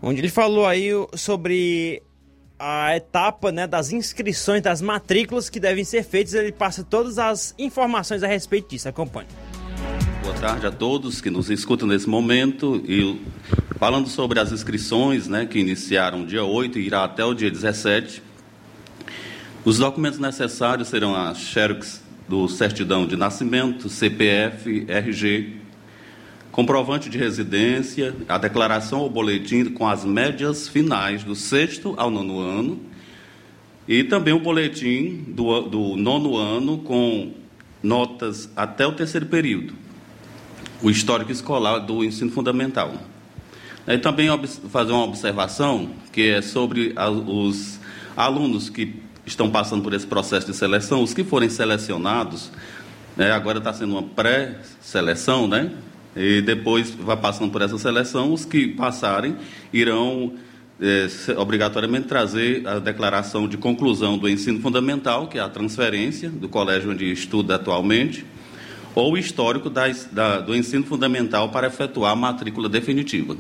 onde 0.00 0.22
ele 0.22 0.30
falou 0.30 0.66
aí 0.66 0.92
sobre 1.14 2.02
a 2.58 2.96
etapa 2.96 3.52
né, 3.52 3.66
das 3.66 3.92
inscrições, 3.92 4.62
das 4.62 4.80
matrículas 4.80 5.50
que 5.50 5.60
devem 5.60 5.84
ser 5.84 6.02
feitas. 6.02 6.32
Ele 6.32 6.52
passa 6.52 6.82
todas 6.82 7.18
as 7.18 7.54
informações 7.58 8.22
a 8.22 8.26
respeito 8.26 8.70
disso. 8.70 8.88
Acompanhe. 8.88 9.28
Boa 10.22 10.34
tarde 10.34 10.66
a 10.66 10.70
todos 10.70 11.20
que 11.20 11.30
nos 11.30 11.50
escutam 11.50 11.86
nesse 11.86 12.08
momento. 12.08 12.82
E 12.86 13.20
falando 13.78 14.09
sobre 14.09 14.40
as 14.40 14.50
inscrições, 14.50 15.28
né, 15.28 15.46
que 15.46 15.59
iniciaram 15.59 16.26
dia 16.26 16.42
8 16.42 16.80
e 16.80 16.86
irá 16.86 17.05
até 17.05 17.24
o 17.24 17.32
dia 17.32 17.48
17. 17.48 18.20
Os 19.64 19.78
documentos 19.78 20.18
necessários 20.18 20.88
serão 20.88 21.14
a 21.14 21.32
xerox 21.32 22.02
do 22.26 22.48
certidão 22.48 23.06
de 23.06 23.16
nascimento, 23.16 23.88
CPF, 23.88 24.84
RG, 24.88 25.59
comprovante 26.50 27.09
de 27.09 27.16
residência, 27.18 28.16
a 28.28 28.36
declaração 28.36 28.98
ou 28.98 29.09
boletim 29.09 29.66
com 29.66 29.86
as 29.86 30.05
médias 30.05 30.66
finais 30.66 31.22
do 31.22 31.36
sexto 31.36 31.94
ao 31.96 32.10
nono 32.10 32.40
ano 32.40 32.80
e 33.86 34.02
também 34.02 34.34
o 34.34 34.40
boletim 34.40 35.24
do, 35.28 35.60
do 35.62 35.96
nono 35.96 36.36
ano 36.36 36.78
com 36.78 37.32
notas 37.80 38.50
até 38.56 38.84
o 38.84 38.92
terceiro 38.92 39.26
período, 39.26 39.74
o 40.82 40.90
histórico 40.90 41.30
escolar 41.30 41.78
do 41.78 42.05
ensino 42.05 42.32
fundamental. 42.32 42.92
E 43.89 43.97
também 43.97 44.28
fazer 44.69 44.93
uma 44.93 45.05
observação 45.05 45.89
que 46.12 46.28
é 46.28 46.43
sobre 46.43 46.94
os 47.27 47.81
alunos 48.15 48.69
que 48.69 48.94
estão 49.24 49.51
passando 49.51 49.82
por 49.82 49.94
esse 49.94 50.06
processo 50.06 50.47
de 50.47 50.55
seleção, 50.55 51.02
os 51.02 51.15
que 51.15 51.24
forem 51.24 51.48
selecionados, 51.48 52.52
né, 53.16 53.32
agora 53.32 53.56
está 53.56 53.73
sendo 53.73 53.93
uma 53.93 54.02
pré-seleção, 54.02 55.48
né? 55.48 55.70
E 56.15 56.43
depois 56.43 56.90
vai 56.90 57.16
passando 57.16 57.51
por 57.51 57.62
essa 57.62 57.78
seleção, 57.78 58.31
os 58.31 58.44
que 58.44 58.69
passarem 58.69 59.36
irão 59.73 60.35
é, 60.78 61.06
obrigatoriamente 61.39 62.06
trazer 62.06 62.66
a 62.69 62.78
declaração 62.78 63.48
de 63.48 63.56
conclusão 63.56 64.19
do 64.19 64.28
ensino 64.28 64.60
fundamental, 64.60 65.28
que 65.28 65.39
é 65.39 65.40
a 65.40 65.48
transferência 65.48 66.28
do 66.28 66.48
colégio 66.48 66.90
onde 66.90 67.10
estuda 67.10 67.55
atualmente, 67.55 68.23
ou 68.94 69.15
o 69.15 69.19
histórico 69.19 69.70
da, 69.70 70.40
do 70.40 70.55
ensino 70.55 70.85
fundamental 70.85 71.48
para 71.48 71.69
efetuar 71.69 72.12
a 72.12 72.16
matrícula 72.16 72.69
definitiva. 72.69 73.35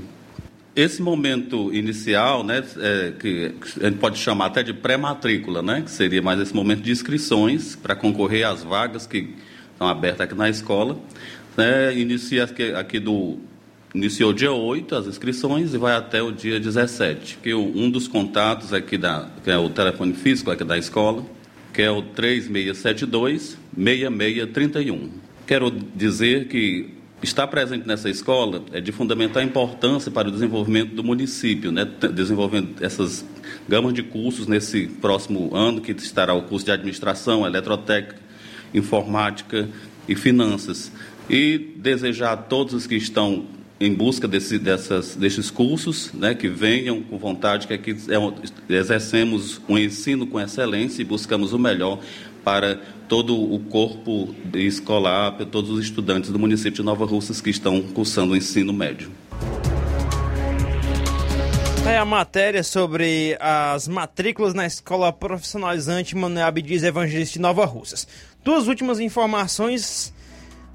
Esse 0.78 1.02
momento 1.02 1.74
inicial, 1.74 2.44
né, 2.44 2.62
é, 2.76 3.12
que 3.18 3.52
a 3.80 3.86
gente 3.86 3.98
pode 3.98 4.16
chamar 4.16 4.46
até 4.46 4.62
de 4.62 4.72
pré-matrícula, 4.72 5.60
né, 5.60 5.82
que 5.82 5.90
seria 5.90 6.22
mais 6.22 6.38
esse 6.38 6.54
momento 6.54 6.82
de 6.82 6.92
inscrições 6.92 7.74
para 7.74 7.96
concorrer 7.96 8.46
às 8.46 8.62
vagas 8.62 9.04
que 9.04 9.34
estão 9.72 9.88
abertas 9.88 10.20
aqui 10.20 10.36
na 10.36 10.48
escola, 10.48 10.96
né, 11.56 11.98
inicia 11.98 12.44
aqui, 12.44 12.72
aqui 12.74 13.00
do 13.00 13.40
iniciou 13.92 14.32
dia 14.32 14.52
8 14.52 14.94
as 14.94 15.08
inscrições 15.08 15.74
e 15.74 15.78
vai 15.78 15.96
até 15.96 16.22
o 16.22 16.30
dia 16.30 16.60
17. 16.60 17.38
Que 17.42 17.52
um 17.52 17.90
dos 17.90 18.06
contatos 18.06 18.72
aqui 18.72 18.96
da 18.96 19.28
que 19.42 19.50
é 19.50 19.58
o 19.58 19.68
telefone 19.68 20.12
físico 20.12 20.48
aqui 20.48 20.62
da 20.62 20.78
escola, 20.78 21.26
que 21.74 21.82
é 21.82 21.90
o 21.90 22.02
3672 22.02 23.58
6631. 23.76 25.10
Quero 25.44 25.72
dizer 25.72 26.46
que 26.46 26.97
estar 27.22 27.46
presente 27.48 27.86
nessa 27.86 28.08
escola 28.08 28.64
é 28.72 28.80
de 28.80 28.92
fundamental 28.92 29.42
importância 29.42 30.10
para 30.10 30.28
o 30.28 30.30
desenvolvimento 30.30 30.94
do 30.94 31.02
município, 31.02 31.72
né? 31.72 31.86
desenvolvendo 32.12 32.82
essas 32.82 33.24
gamas 33.68 33.92
de 33.92 34.02
cursos 34.02 34.46
nesse 34.46 34.86
próximo 34.86 35.54
ano, 35.54 35.80
que 35.80 35.92
estará 35.92 36.32
o 36.32 36.42
curso 36.42 36.64
de 36.64 36.72
administração, 36.72 37.46
eletrotécnica, 37.46 38.16
informática 38.72 39.68
e 40.08 40.14
finanças 40.14 40.92
e 41.28 41.58
desejar 41.76 42.32
a 42.32 42.36
todos 42.36 42.74
os 42.74 42.86
que 42.86 42.94
estão 42.94 43.46
em 43.80 43.94
busca 43.94 44.26
desse, 44.26 44.58
dessas, 44.58 45.14
desses 45.14 45.50
cursos, 45.50 46.12
né, 46.12 46.34
que 46.34 46.48
venham 46.48 47.00
com 47.00 47.16
vontade, 47.16 47.66
que 47.66 47.74
aqui 47.74 47.96
é, 48.08 48.74
exercemos 48.74 49.60
um 49.68 49.78
ensino 49.78 50.26
com 50.26 50.40
excelência 50.40 51.00
e 51.00 51.04
buscamos 51.04 51.52
o 51.52 51.58
melhor 51.58 52.00
para 52.44 52.76
todo 53.08 53.34
o 53.34 53.58
corpo 53.60 54.34
escolar, 54.54 55.32
para 55.32 55.46
todos 55.46 55.70
os 55.70 55.84
estudantes 55.84 56.30
do 56.30 56.38
município 56.38 56.72
de 56.72 56.82
Nova 56.82 57.04
Russas 57.04 57.40
que 57.40 57.50
estão 57.50 57.82
cursando 57.82 58.32
o 58.32 58.36
ensino 58.36 58.72
médio. 58.72 59.10
É 61.86 61.96
a 61.96 62.04
matéria 62.04 62.62
sobre 62.62 63.36
as 63.40 63.88
matrículas 63.88 64.52
na 64.52 64.66
Escola 64.66 65.10
Profissionalizante 65.10 66.14
Manuel 66.14 66.46
Abdias 66.46 66.82
Evangelista 66.82 67.34
de 67.34 67.40
Nova 67.40 67.64
Russas. 67.64 68.06
Duas 68.44 68.68
últimas 68.68 69.00
informações 69.00 70.12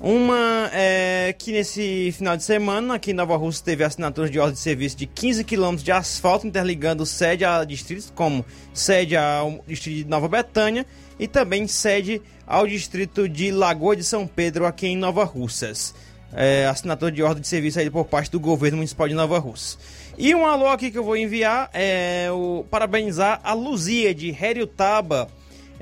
uma 0.05 0.69
é 0.73 1.33
que 1.37 1.53
nesse 1.53 2.11
final 2.11 2.35
de 2.35 2.43
semana, 2.43 2.95
aqui 2.95 3.11
em 3.11 3.13
Nova 3.13 3.37
Rússia, 3.37 3.63
teve 3.63 3.85
assinatura 3.85 4.29
de 4.29 4.37
ordem 4.37 4.55
de 4.55 4.59
serviço 4.59 4.97
de 4.97 5.05
15 5.07 5.45
quilômetros 5.45 5.81
de 5.81 5.93
asfalto, 5.93 6.45
interligando 6.45 7.05
sede 7.05 7.45
a 7.45 7.63
distritos 7.63 8.11
como 8.13 8.45
sede 8.73 9.15
ao 9.15 9.63
distrito 9.65 10.03
de 10.03 10.09
Nova 10.09 10.27
Betânia 10.27 10.85
e 11.19 11.27
também 11.27 11.67
sede 11.67 12.21
ao 12.45 12.67
distrito 12.67 13.27
de 13.27 13.51
Lagoa 13.51 13.95
de 13.95 14.03
São 14.03 14.27
Pedro, 14.27 14.65
aqui 14.65 14.87
em 14.87 14.97
Nova 14.97 15.23
Russas. 15.23 15.93
É, 16.35 16.65
assinatura 16.65 17.11
de 17.11 17.21
ordem 17.21 17.41
de 17.41 17.47
serviço 17.47 17.79
aí 17.79 17.89
por 17.89 18.05
parte 18.05 18.31
do 18.31 18.39
governo 18.39 18.77
municipal 18.77 19.07
de 19.07 19.13
Nova 19.13 19.37
Rússia. 19.37 19.77
E 20.17 20.33
um 20.33 20.45
alô 20.45 20.67
aqui 20.67 20.89
que 20.89 20.97
eu 20.97 21.03
vou 21.03 21.15
enviar 21.15 21.69
é 21.73 22.27
o 22.31 22.65
parabenizar 22.69 23.39
a 23.43 23.53
Luzia 23.53 24.13
de 24.15 24.29
Heriutaba 24.29 25.29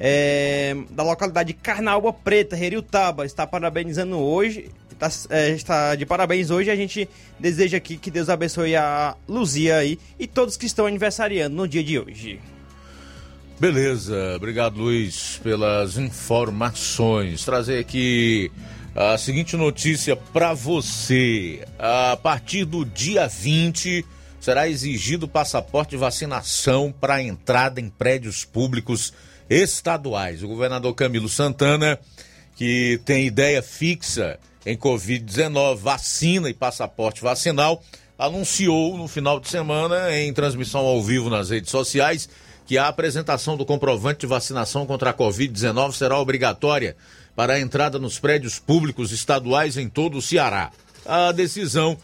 é, 0.03 0.75
da 0.89 1.03
localidade 1.03 1.53
de 1.53 1.59
Carnaúba 1.59 2.11
Preta, 2.11 2.57
Heriutaba, 2.57 3.25
está 3.25 3.45
parabenizando 3.45 4.17
hoje. 4.17 4.69
Está, 4.91 5.09
é, 5.29 5.49
está 5.49 5.95
de 5.95 6.05
parabéns 6.05 6.49
hoje. 6.49 6.71
A 6.71 6.75
gente 6.75 7.07
deseja 7.39 7.77
aqui 7.77 7.97
que 7.97 8.09
Deus 8.09 8.27
abençoe 8.27 8.75
a 8.75 9.15
Luzia 9.27 9.77
aí 9.77 9.99
e 10.17 10.27
todos 10.27 10.57
que 10.57 10.65
estão 10.65 10.85
aniversariando 10.85 11.55
no 11.55 11.67
dia 11.67 11.83
de 11.83 11.99
hoje. 11.99 12.39
Beleza, 13.61 14.33
obrigado 14.38 14.81
Luiz 14.81 15.39
pelas 15.43 15.95
informações. 15.95 17.45
Trazer 17.45 17.77
aqui 17.77 18.51
a 18.95 19.15
seguinte 19.19 19.55
notícia 19.55 20.15
para 20.15 20.51
você. 20.51 21.63
A 21.77 22.17
partir 22.17 22.65
do 22.65 22.83
dia 22.83 23.27
20 23.27 24.03
será 24.39 24.67
exigido 24.67 25.27
passaporte 25.27 25.91
de 25.91 25.97
vacinação 25.97 26.91
para 26.91 27.21
entrada 27.21 27.79
em 27.79 27.88
prédios 27.88 28.43
públicos 28.43 29.13
estaduais. 29.47 30.41
O 30.41 30.47
governador 30.47 30.95
Camilo 30.95 31.29
Santana, 31.29 31.99
que 32.55 32.99
tem 33.05 33.27
ideia 33.27 33.61
fixa 33.61 34.39
em 34.65 34.75
Covid-19, 34.75 35.77
vacina 35.77 36.49
e 36.49 36.53
passaporte 36.55 37.21
vacinal, 37.21 37.83
anunciou 38.17 38.97
no 38.97 39.07
final 39.07 39.39
de 39.39 39.49
semana, 39.49 40.17
em 40.17 40.33
transmissão 40.33 40.81
ao 40.81 40.99
vivo 41.03 41.29
nas 41.29 41.51
redes 41.51 41.69
sociais, 41.69 42.27
que 42.72 42.77
a 42.77 42.88
apresentação 42.88 43.57
do 43.57 43.65
comprovante 43.65 44.22
de 44.22 44.27
vacinação 44.27 44.85
contra 44.85 45.10
a 45.10 45.14
Covid-19 45.14 45.91
será 45.91 46.18
obrigatória 46.18 46.95
para 47.35 47.56
a 47.56 47.60
entrada 47.60 47.99
nos 47.99 48.18
prédios 48.18 48.60
públicos 48.60 49.11
estaduais 49.11 49.76
em 49.76 49.89
todo 49.89 50.18
o 50.18 50.22
Ceará. 50.22 50.72
A 51.06 51.34
decisão 51.34 51.98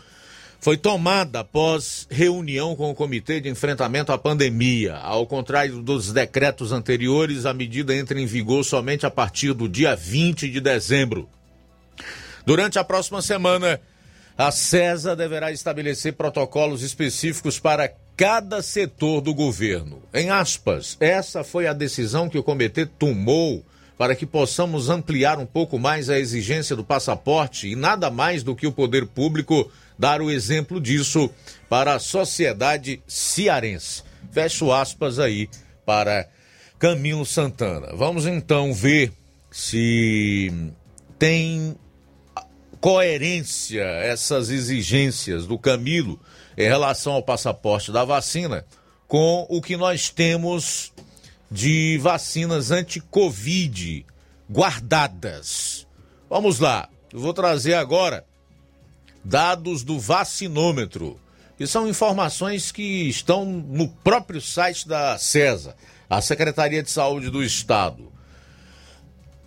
foi 0.60 0.76
tomada 0.76 1.40
após 1.40 2.06
reunião 2.12 2.76
com 2.76 2.92
o 2.92 2.94
Comitê 2.94 3.40
de 3.40 3.48
Enfrentamento 3.48 4.12
à 4.12 4.18
Pandemia. 4.18 4.96
Ao 4.96 5.26
contrário 5.26 5.82
dos 5.82 6.12
decretos 6.12 6.74
anteriores, 6.74 7.46
a 7.46 7.54
medida 7.54 7.96
entra 7.96 8.20
em 8.20 8.26
vigor 8.26 8.66
somente 8.66 9.06
a 9.06 9.10
partir 9.10 9.54
do 9.54 9.70
dia 9.70 9.96
20 9.96 10.50
de 10.50 10.60
dezembro. 10.60 11.30
Durante 12.46 12.78
a 12.78 12.84
próxima 12.84 13.22
semana, 13.22 13.80
a 14.38 14.52
CESA 14.52 15.16
deverá 15.16 15.52
estabelecer 15.52 16.14
protocolos 16.14 16.84
específicos 16.84 17.60
para 17.60 17.92
cada 18.16 18.62
setor 18.62 19.22
do 19.22 19.34
governo. 19.34 20.02
Em 20.14 20.30
aspas, 20.30 20.96
essa 21.00 21.44
foi 21.44 21.68
a 21.68 21.74
decisão 21.74 22.30
que 22.30 22.38
o 22.38 22.44
comitê 22.44 22.86
tomou 22.86 23.66
para 23.98 24.16
que 24.16 24.28
possamos 24.28 24.90
ampliar 24.90 25.40
um 25.40 25.46
pouco 25.46 25.80
mais 25.80 26.08
a 26.10 26.20
exigência 26.20 26.76
do 26.76 26.84
passaporte 26.84 27.68
e 27.68 27.76
nada 27.76 28.12
mais 28.12 28.44
do 28.44 28.56
que 28.56 28.68
o 28.68 28.72
poder 28.72 29.08
público 29.08 29.72
dar 29.98 30.22
o 30.22 30.30
exemplo 30.30 30.80
disso 30.80 31.32
para 31.68 31.96
a 31.96 32.00
sociedade 32.00 33.02
cearense. 33.08 34.04
Fecho 34.32 34.72
aspas 34.72 35.18
aí 35.18 35.50
para 35.84 36.30
Camilo 36.78 37.26
Santana. 37.26 37.88
Vamos 37.96 38.28
então 38.28 38.72
ver 38.72 39.12
se 39.50 40.54
tem 41.18 41.76
coerência 42.80 43.84
essas 43.84 44.50
exigências 44.50 45.46
do 45.46 45.58
Camilo 45.58 46.20
em 46.58 46.68
relação 46.68 47.14
ao 47.14 47.24
passaporte 47.24 47.92
da 47.92 48.04
vacina 48.04 48.66
com 49.08 49.46
o 49.50 49.62
que 49.62 49.78
nós 49.78 50.10
temos 50.10 50.92
de 51.50 51.98
vacinas 52.00 52.72
anti-Covid 52.72 54.06
guardadas. 54.50 55.88
Vamos 56.30 56.60
lá, 56.60 56.90
eu 57.12 57.20
vou 57.20 57.34
trazer 57.34 57.74
agora 57.76 58.26
dados 59.24 59.84
do 59.84 60.00
vacinômetro, 60.00 61.20
que 61.58 61.66
são 61.66 61.88
informações 61.88 62.72
que 62.72 63.08
estão 63.10 63.46
no 63.46 63.88
próprio 63.90 64.42
site 64.42 64.88
da 64.88 65.18
CESA, 65.18 65.76
a 66.10 66.22
Secretaria 66.22 66.84
de 66.84 66.92
Saúde 66.92 67.30
do 67.30 67.44
Estado. 67.44 68.12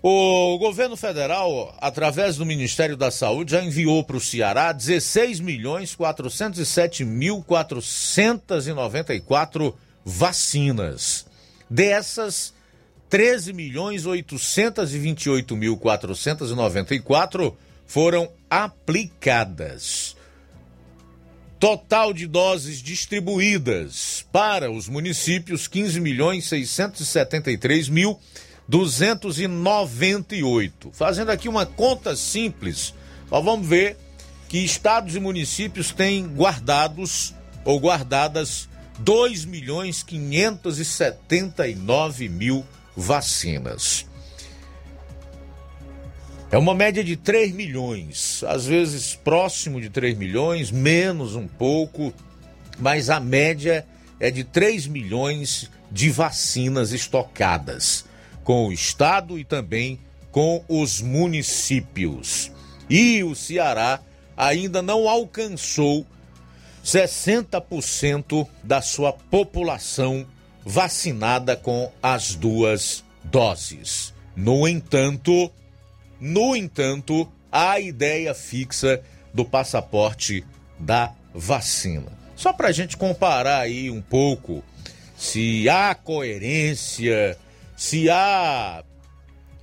O 0.02 0.56
governo 0.56 0.96
federal, 0.96 1.76
através 1.78 2.38
do 2.38 2.46
Ministério 2.46 2.96
da 2.96 3.10
Saúde, 3.10 3.52
já 3.52 3.62
enviou 3.62 4.02
para 4.02 4.16
o 4.16 4.20
Ceará 4.20 4.72
16 4.72 5.40
milhões 5.40 5.94
407 5.94 7.04
mil 7.04 7.42
494 7.42 9.76
vacinas. 10.02 11.26
Dessas, 11.68 12.54
13 13.10 13.52
milhões 13.52 14.06
828 14.06 15.54
mil 15.54 15.76
494 15.76 17.54
foram 17.86 18.32
aplicadas. 18.48 20.16
Total 21.58 22.14
de 22.14 22.26
doses 22.26 22.78
distribuídas 22.78 24.24
para 24.32 24.70
os 24.70 24.88
municípios 24.88 25.68
15 25.68 26.00
milhões 26.00 26.48
673 26.48 27.90
mil 27.90 28.18
298. 28.70 30.90
Fazendo 30.92 31.30
aqui 31.30 31.48
uma 31.48 31.66
conta 31.66 32.14
simples, 32.14 32.94
nós 33.28 33.44
vamos 33.44 33.66
ver 33.66 33.96
que 34.48 34.58
estados 34.58 35.16
e 35.16 35.20
municípios 35.20 35.90
têm 35.90 36.24
guardados 36.28 37.34
ou 37.64 37.80
guardadas 37.80 38.68
2 39.00 39.44
milhões 39.44 40.04
579 40.04 42.28
mil 42.28 42.64
vacinas. 42.96 44.06
É 46.52 46.58
uma 46.58 46.74
média 46.74 47.02
de 47.02 47.16
3 47.16 47.52
milhões, 47.52 48.44
às 48.46 48.66
vezes 48.66 49.16
próximo 49.16 49.80
de 49.80 49.90
3 49.90 50.16
milhões, 50.16 50.70
menos 50.70 51.34
um 51.34 51.48
pouco, 51.48 52.14
mas 52.78 53.10
a 53.10 53.18
média 53.18 53.84
é 54.20 54.30
de 54.30 54.44
3 54.44 54.86
milhões 54.86 55.68
de 55.90 56.08
vacinas 56.08 56.92
estocadas 56.92 58.08
com 58.44 58.68
o 58.68 58.72
estado 58.72 59.38
e 59.38 59.44
também 59.44 59.98
com 60.30 60.64
os 60.68 61.00
municípios. 61.00 62.50
E 62.88 63.22
o 63.22 63.34
Ceará 63.34 64.00
ainda 64.36 64.80
não 64.82 65.08
alcançou 65.08 66.06
60% 66.84 68.46
da 68.62 68.80
sua 68.80 69.12
população 69.12 70.26
vacinada 70.64 71.56
com 71.56 71.92
as 72.02 72.34
duas 72.34 73.04
doses. 73.24 74.14
No 74.34 74.66
entanto, 74.66 75.50
no 76.18 76.56
entanto, 76.56 77.30
a 77.50 77.80
ideia 77.80 78.34
fixa 78.34 79.02
do 79.32 79.44
passaporte 79.44 80.44
da 80.78 81.12
vacina. 81.34 82.18
Só 82.36 82.52
para 82.52 82.68
a 82.68 82.72
gente 82.72 82.96
comparar 82.96 83.60
aí 83.60 83.90
um 83.90 84.00
pouco 84.00 84.64
se 85.16 85.68
há 85.68 85.94
coerência, 85.94 87.36
se 87.80 88.10
há 88.10 88.84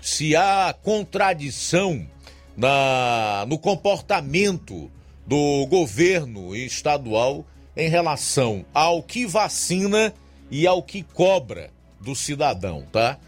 se 0.01 0.35
há 0.35 0.73
contradição 0.81 2.07
na, 2.55 3.45
no 3.47 3.59
comportamento 3.59 4.89
do 5.23 5.67
governo 5.67 6.55
estadual 6.55 7.45
em 7.75 7.87
relação 7.87 8.65
ao 8.73 9.03
que 9.03 9.27
vacina 9.27 10.11
e 10.49 10.65
ao 10.65 10.81
que 10.81 11.03
cobra 11.03 11.69
do 12.01 12.15
cidadão, 12.15 12.87
tá? 12.91 13.19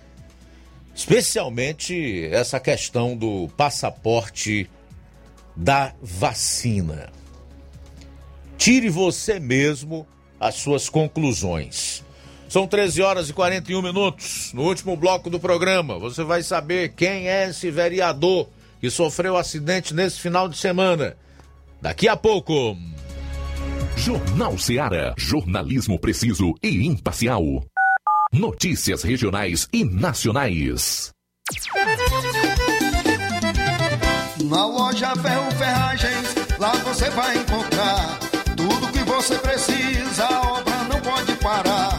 Especialmente 0.96 2.26
essa 2.32 2.60
questão 2.60 3.16
do 3.16 3.48
passaporte 3.56 4.68
da 5.56 5.94
vacina. 6.02 7.14
Tire 8.58 8.90
você 8.90 9.40
mesmo 9.40 10.08
as 10.40 10.56
suas 10.56 10.90
conclusões. 10.90 12.04
São 12.50 12.68
13 12.68 13.02
horas 13.04 13.30
e 13.30 13.34
41 13.34 13.82
minutos. 13.82 14.52
No 14.54 14.64
último 14.64 14.98
bloco 14.98 15.30
do 15.30 15.40
programa, 15.40 16.00
você 16.00 16.24
vai 16.24 16.42
saber 16.42 16.94
quem 16.96 17.30
é 17.30 17.48
esse 17.48 17.70
vereador 17.70 18.50
que 18.82 18.90
sofreu 18.90 19.38
acidente 19.38 19.94
nesse 19.94 20.20
final 20.20 20.50
de 20.50 20.58
semana. 20.58 21.16
Daqui 21.80 22.08
a 22.08 22.18
pouco. 22.18 22.76
Jornal 23.96 24.58
Seara. 24.58 25.14
Jornalismo 25.16 26.00
preciso 26.00 26.56
e 26.64 26.88
imparcial. 26.88 27.44
Notícias 28.34 29.04
regionais 29.04 29.68
e 29.72 29.84
nacionais. 29.84 31.12
Na 34.44 34.66
loja 34.66 35.16
Ferro 35.18 35.52
Ferragens, 35.52 36.36
lá 36.58 36.72
você 36.78 37.10
vai 37.12 37.38
encontrar 37.38 38.18
tudo 38.56 38.92
que 38.92 39.04
você 39.04 39.36
precisa. 39.38 40.26
A 40.26 40.54
obra 40.54 40.84
não 40.86 41.02
pode 41.02 41.36
parar. 41.36 41.99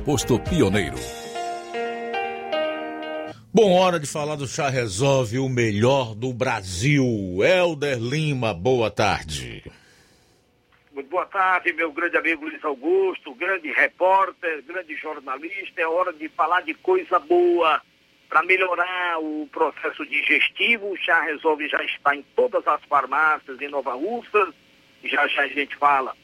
posto 0.00 0.38
Pioneiro. 0.40 0.96
Bom, 3.52 3.72
hora 3.72 3.98
de 3.98 4.06
falar 4.06 4.36
do 4.36 4.46
Chá 4.46 4.70
Resolve, 4.70 5.38
o 5.38 5.48
melhor 5.48 6.14
do 6.14 6.32
Brasil. 6.32 7.04
Helder 7.42 7.98
Lima, 7.98 8.54
boa 8.54 8.90
tarde. 8.90 9.62
Muito 10.92 11.10
boa 11.10 11.26
tarde, 11.26 11.72
meu 11.72 11.92
grande 11.92 12.16
amigo 12.16 12.44
Luiz 12.44 12.64
Augusto, 12.64 13.34
grande 13.34 13.70
repórter, 13.72 14.62
grande 14.62 14.94
jornalista. 14.96 15.80
É 15.80 15.86
hora 15.86 16.12
de 16.12 16.28
falar 16.28 16.62
de 16.62 16.74
coisa 16.74 17.18
boa 17.18 17.82
para 18.28 18.42
melhorar 18.44 19.18
o 19.18 19.48
processo 19.52 20.06
digestivo. 20.06 20.92
O 20.92 20.96
Chá 20.96 21.20
Resolve 21.22 21.68
já 21.68 21.82
está 21.84 22.14
em 22.14 22.24
todas 22.34 22.66
as 22.66 22.82
farmácias 22.84 23.60
em 23.60 23.68
Nova 23.68 23.94
Russas. 23.94 24.54
Já 25.04 25.26
já 25.26 25.42
a 25.42 25.48
gente 25.48 25.76
fala 25.76 26.14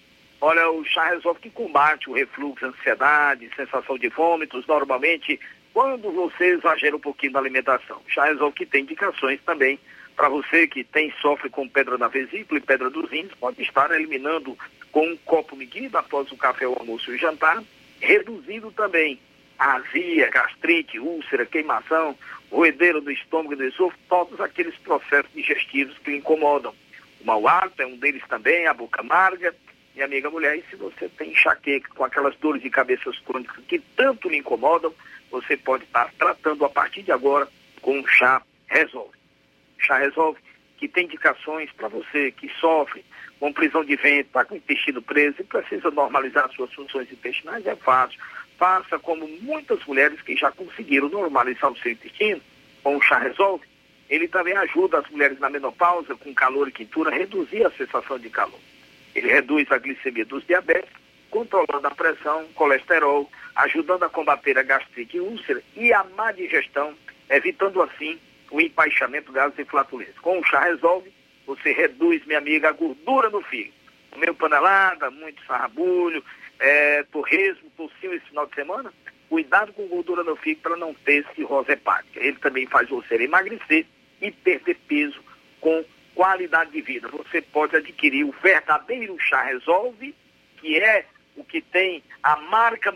Olha, 0.40 0.70
o 0.70 0.84
chá 0.84 1.08
resolve 1.08 1.40
que 1.40 1.50
combate 1.50 2.10
o 2.10 2.12
refluxo, 2.12 2.66
ansiedade, 2.66 3.50
sensação 3.56 3.96
de 3.98 4.08
vômitos, 4.08 4.66
normalmente 4.66 5.40
quando 5.72 6.10
você 6.10 6.54
exagera 6.54 6.96
um 6.96 7.00
pouquinho 7.00 7.32
na 7.32 7.38
alimentação. 7.38 8.00
O 8.06 8.10
chá 8.10 8.24
resolve 8.24 8.56
que 8.56 8.66
tem 8.66 8.82
indicações 8.82 9.40
também 9.44 9.78
para 10.16 10.28
você 10.28 10.66
que 10.66 10.82
tem 10.82 11.12
sofre 11.20 11.50
com 11.50 11.68
pedra 11.68 11.98
na 11.98 12.08
vesícula 12.08 12.58
e 12.58 12.62
pedra 12.62 12.88
dos 12.88 13.10
rins, 13.10 13.30
pode 13.38 13.62
estar 13.62 13.90
eliminando 13.90 14.56
com 14.90 15.06
um 15.06 15.16
copo 15.18 15.54
medido 15.54 15.98
após 15.98 16.32
o 16.32 16.36
café, 16.36 16.66
o 16.66 16.72
almoço 16.72 17.10
e 17.10 17.16
o 17.16 17.18
jantar, 17.18 17.62
reduzindo 18.00 18.70
também 18.72 19.20
a 19.58 19.74
azia, 19.74 20.30
gastrite, 20.30 20.98
úlcera, 20.98 21.44
queimação, 21.44 22.16
roedeira 22.50 23.00
do 23.00 23.10
estômago 23.10 23.52
e 23.52 23.56
do 23.56 23.64
esôfago, 23.64 24.02
todos 24.08 24.40
aqueles 24.40 24.74
processos 24.76 25.30
digestivos 25.34 25.96
que 25.98 26.16
incomodam. 26.16 26.74
O 27.20 27.26
mau 27.26 27.46
hálito 27.46 27.82
é 27.82 27.86
um 27.86 27.96
deles 27.96 28.22
também, 28.28 28.66
a 28.66 28.72
boca 28.72 29.00
amarga, 29.00 29.54
minha 29.96 30.04
amiga 30.04 30.28
mulher, 30.28 30.58
e 30.58 30.64
se 30.68 30.76
você 30.76 31.08
tem 31.08 31.30
enxaqueca 31.30 31.88
com 31.94 32.04
aquelas 32.04 32.36
dores 32.36 32.62
de 32.62 32.68
cabeças 32.68 33.18
crônicas 33.20 33.64
que 33.64 33.78
tanto 33.96 34.28
lhe 34.28 34.36
incomodam, 34.36 34.94
você 35.30 35.56
pode 35.56 35.84
estar 35.84 36.12
tratando 36.18 36.66
a 36.66 36.68
partir 36.68 37.02
de 37.02 37.10
agora 37.10 37.48
com 37.80 37.98
o 37.98 38.06
chá 38.06 38.42
Resolve. 38.66 39.16
Chá 39.78 39.96
Resolve 39.96 40.38
que 40.76 40.86
tem 40.86 41.04
indicações 41.04 41.72
para 41.72 41.88
você 41.88 42.30
que 42.30 42.50
sofre 42.60 43.02
com 43.40 43.50
prisão 43.50 43.82
de 43.82 43.96
vento, 43.96 44.26
está 44.26 44.44
com 44.44 44.54
o 44.54 44.58
intestino 44.58 45.00
preso 45.00 45.36
e 45.40 45.44
precisa 45.44 45.90
normalizar 45.90 46.50
suas 46.50 46.72
funções 46.74 47.10
intestinais, 47.10 47.66
é 47.66 47.74
fácil. 47.74 48.20
Faça 48.58 48.98
como 48.98 49.26
muitas 49.40 49.82
mulheres 49.86 50.20
que 50.20 50.36
já 50.36 50.52
conseguiram 50.52 51.08
normalizar 51.08 51.72
o 51.72 51.78
seu 51.78 51.92
intestino 51.92 52.42
com 52.82 52.98
o 52.98 53.00
chá 53.00 53.18
Resolve. 53.18 53.64
Ele 54.10 54.28
também 54.28 54.56
ajuda 54.58 54.98
as 54.98 55.08
mulheres 55.08 55.38
na 55.40 55.48
menopausa, 55.48 56.14
com 56.16 56.34
calor 56.34 56.68
e 56.68 56.72
quintura, 56.72 57.10
a 57.10 57.14
reduzir 57.14 57.64
a 57.64 57.70
sensação 57.70 58.18
de 58.18 58.28
calor. 58.28 58.60
Ele 59.16 59.28
reduz 59.28 59.66
a 59.72 59.78
glicemia 59.78 60.26
dos 60.26 60.46
diabéticos, 60.46 61.00
controlando 61.30 61.86
a 61.86 61.90
pressão, 61.90 62.46
colesterol, 62.54 63.30
ajudando 63.56 64.02
a 64.02 64.10
combater 64.10 64.58
a 64.58 64.62
gastrite 64.62 65.16
e 65.16 65.20
úlcera 65.20 65.62
e 65.74 65.90
a 65.90 66.04
má 66.04 66.32
digestão, 66.32 66.94
evitando 67.30 67.80
assim 67.80 68.20
o 68.50 68.60
empaixamento, 68.60 69.32
gases 69.32 69.58
e 69.58 69.64
flatulência. 69.64 70.14
Com 70.20 70.38
o 70.38 70.44
chá 70.44 70.60
resolve, 70.60 71.10
você 71.46 71.72
reduz, 71.72 72.26
minha 72.26 72.38
amiga, 72.38 72.68
a 72.68 72.72
gordura 72.72 73.30
no 73.30 73.40
fígado. 73.40 73.74
Comeu 74.10 74.34
panelada, 74.34 75.10
muito 75.10 75.42
sarrabulho, 75.46 76.22
é, 76.58 77.02
torresmo, 77.04 77.70
tocinho 77.74 78.12
esse 78.12 78.26
final 78.26 78.46
de 78.46 78.54
semana, 78.54 78.92
cuidado 79.30 79.72
com 79.72 79.86
gordura 79.86 80.22
no 80.22 80.36
fígado 80.36 80.60
para 80.60 80.76
não 80.76 80.92
ter 80.92 81.24
cirrose 81.34 81.72
hepática. 81.72 82.20
Ele 82.20 82.36
também 82.36 82.66
faz 82.66 82.86
você 82.90 83.14
emagrecer 83.14 83.86
e 84.20 84.30
perder 84.30 84.76
peso 84.86 85.24
com 85.58 85.82
qualidade 86.16 86.72
de 86.72 86.80
vida. 86.80 87.08
Você 87.08 87.42
pode 87.42 87.76
adquirir 87.76 88.24
o 88.24 88.34
verdadeiro 88.42 89.16
chá 89.20 89.42
Resolve, 89.42 90.14
que 90.56 90.78
é 90.78 91.04
o 91.36 91.44
que 91.44 91.60
tem 91.60 92.02
a 92.22 92.36
marca 92.36 92.90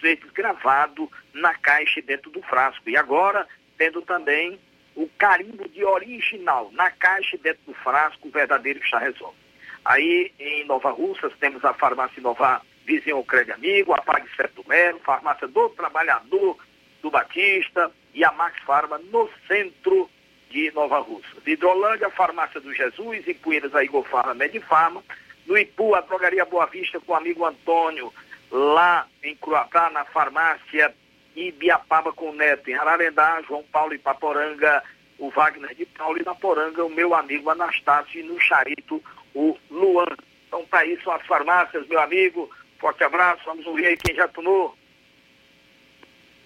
vezes 0.00 0.24
gravado 0.32 1.10
na 1.34 1.54
caixa 1.54 2.00
dentro 2.00 2.30
do 2.30 2.40
frasco. 2.42 2.88
E 2.88 2.96
agora, 2.96 3.46
tendo 3.76 4.00
também 4.00 4.58
o 4.96 5.06
carimbo 5.18 5.68
de 5.68 5.84
original 5.84 6.70
na 6.72 6.90
caixa 6.90 7.36
dentro 7.36 7.62
do 7.66 7.74
frasco, 7.74 8.28
o 8.28 8.30
verdadeiro 8.30 8.80
chá 8.82 8.98
Resolve. 8.98 9.36
Aí, 9.84 10.32
em 10.40 10.64
Nova 10.64 10.90
Russas, 10.90 11.32
temos 11.38 11.62
a 11.64 11.74
farmácia 11.74 12.22
Nova 12.22 12.62
Vizinho 12.86 13.22
Crédito 13.24 13.54
Amigo, 13.54 13.92
a 13.92 14.00
Pague 14.00 14.28
Certo 14.34 14.64
Mero, 14.66 14.98
farmácia 15.00 15.46
do 15.46 15.68
Trabalhador 15.70 16.56
do 17.02 17.10
Batista 17.10 17.92
e 18.14 18.24
a 18.24 18.32
Max 18.32 18.58
Farma 18.64 18.98
no 18.98 19.28
centro 19.46 20.08
de 20.54 20.70
Nova 20.70 21.00
Rússia. 21.00 21.40
De 21.44 21.50
Hidrolândia, 21.50 22.06
a 22.06 22.10
Farmácia 22.10 22.60
do 22.60 22.72
Jesus, 22.72 23.26
em 23.26 23.34
Poeiras, 23.34 23.74
a 23.74 23.82
Igor 23.82 24.04
Farma 24.04 24.34
Medifarma. 24.34 25.02
No 25.46 25.58
Ipu, 25.58 25.96
a 25.96 26.00
Drogaria 26.00 26.44
Boa 26.44 26.66
Vista 26.66 27.00
com 27.00 27.12
o 27.12 27.16
amigo 27.16 27.44
Antônio, 27.44 28.14
lá 28.50 29.06
em 29.22 29.34
Cruatá, 29.34 29.90
na 29.90 30.04
farmácia 30.04 30.94
Ibiapaba 31.34 32.12
com 32.12 32.30
o 32.30 32.32
Neto. 32.32 32.70
Em 32.70 32.74
Ararendá, 32.74 33.42
João 33.42 33.64
Paulo 33.64 33.92
e 33.94 33.98
Paporanga, 33.98 34.80
o 35.18 35.28
Wagner 35.28 35.74
de 35.74 35.84
Paulo. 35.86 36.18
E 36.18 36.24
na 36.24 36.36
Poranga, 36.36 36.84
o 36.84 36.88
meu 36.88 37.12
amigo 37.14 37.50
Anastácio. 37.50 38.20
E 38.20 38.22
no 38.22 38.40
Charito, 38.40 39.02
o 39.34 39.58
Luan. 39.68 40.06
Então 40.46 40.64
tá 40.66 40.78
aí, 40.78 40.96
são 41.02 41.12
as 41.12 41.26
farmácias, 41.26 41.86
meu 41.88 42.00
amigo. 42.00 42.48
Forte 42.78 43.02
abraço, 43.02 43.42
vamos 43.44 43.66
ouvir 43.66 43.86
aí 43.86 43.96
quem 43.96 44.14
já 44.14 44.28
tomou. 44.28 44.76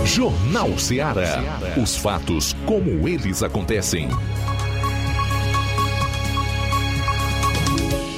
Jornal 0.04 0.76
Ceará. 0.78 1.40
Os 1.80 1.96
fatos 1.96 2.52
como 2.66 3.08
eles 3.08 3.42
acontecem. 3.42 4.08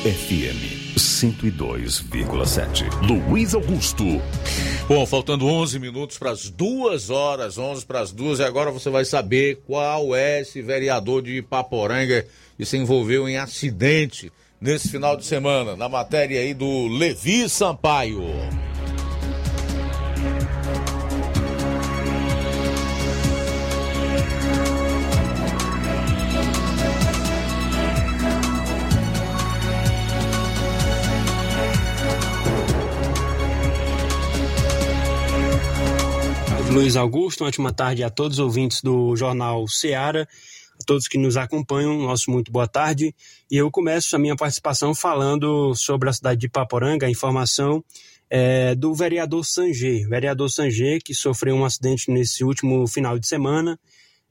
FM 0.03 0.77
102,7. 0.97 2.89
Luiz 3.07 3.55
Augusto. 3.55 4.05
Bom, 4.89 5.05
faltando 5.05 5.47
11 5.47 5.79
minutos 5.79 6.17
para 6.17 6.31
as 6.31 6.49
duas 6.49 7.11
horas, 7.11 7.59
11 7.59 7.85
para 7.85 8.01
as 8.01 8.11
duas, 8.11 8.39
e 8.39 8.45
agora 8.45 8.71
você 8.71 8.89
vai 8.89 9.05
saber 9.05 9.63
qual 9.67 10.17
é 10.17 10.41
esse 10.41 10.63
vereador 10.63 11.21
de 11.23 11.37
Ipaporanga 11.37 12.27
que 12.57 12.65
se 12.65 12.79
envolveu 12.79 13.29
em 13.29 13.37
acidente 13.37 14.33
nesse 14.61 14.89
final 14.89 15.17
de 15.17 15.25
semana, 15.25 15.77
na 15.77 15.89
matéria 15.89 16.41
aí 16.41 16.55
do 16.55 16.89
Levi 16.89 17.49
Sampaio. 17.49 18.25
Luiz 36.77 36.95
Augusto, 36.95 37.43
uma 37.43 37.49
ótima 37.49 37.73
tarde 37.73 38.05
a 38.05 38.11
todos 38.11 38.39
os 38.39 38.45
ouvintes 38.45 38.83
do 38.83 39.17
Jornal 39.17 39.67
Seara, 39.67 40.29
todos 40.87 41.09
que 41.09 41.19
nos 41.19 41.37
acompanham, 41.37 41.99
nosso 41.99 42.31
muito 42.31 42.51
boa 42.51 42.69
tarde. 42.69 43.15
E 43.51 43.57
eu 43.57 43.71
começo 43.71 44.15
a 44.15 44.19
minha 44.19 44.37
participação 44.37 44.95
falando 44.95 45.75
sobre 45.75 46.09
a 46.09 46.13
cidade 46.13 46.41
de 46.41 46.49
Paporanga, 46.49 47.07
a 47.07 47.11
informação 47.11 47.85
é, 48.31 48.75
do 48.75 48.95
vereador 48.95 49.45
Sanger. 49.45 50.09
Vereador 50.09 50.49
Sanger, 50.49 51.03
que 51.03 51.13
sofreu 51.13 51.57
um 51.57 51.65
acidente 51.65 52.11
nesse 52.11 52.45
último 52.45 52.87
final 52.87 53.19
de 53.19 53.27
semana, 53.27 53.79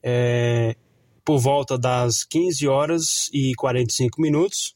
é, 0.02 0.76
por 1.24 1.38
volta 1.40 1.78
das 1.78 2.24
15 2.24 2.68
horas 2.68 3.30
e 3.34 3.54
45 3.56 4.22
minutos. 4.22 4.76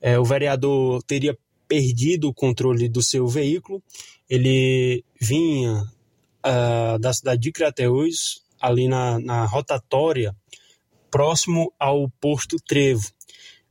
É, 0.00 0.18
o 0.18 0.24
vereador 0.24 1.02
teria 1.02 1.36
perdido 1.68 2.28
o 2.28 2.34
controle 2.34 2.88
do 2.88 3.02
seu 3.02 3.26
veículo. 3.26 3.82
Ele 4.28 5.04
vinha 5.20 5.84
uh, 6.44 6.98
da 6.98 7.12
cidade 7.12 7.42
de 7.42 7.52
Crateús, 7.52 8.42
ali 8.60 8.88
na, 8.88 9.18
na 9.20 9.44
rotatória, 9.44 10.34
próximo 11.10 11.72
ao 11.78 12.08
posto 12.20 12.56
Trevo. 12.66 13.10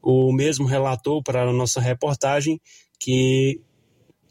O 0.02 0.32
mesmo 0.32 0.66
relatou 0.66 1.22
para 1.22 1.42
a 1.42 1.54
nossa 1.54 1.82
reportagem 1.82 2.60
que 3.00 3.62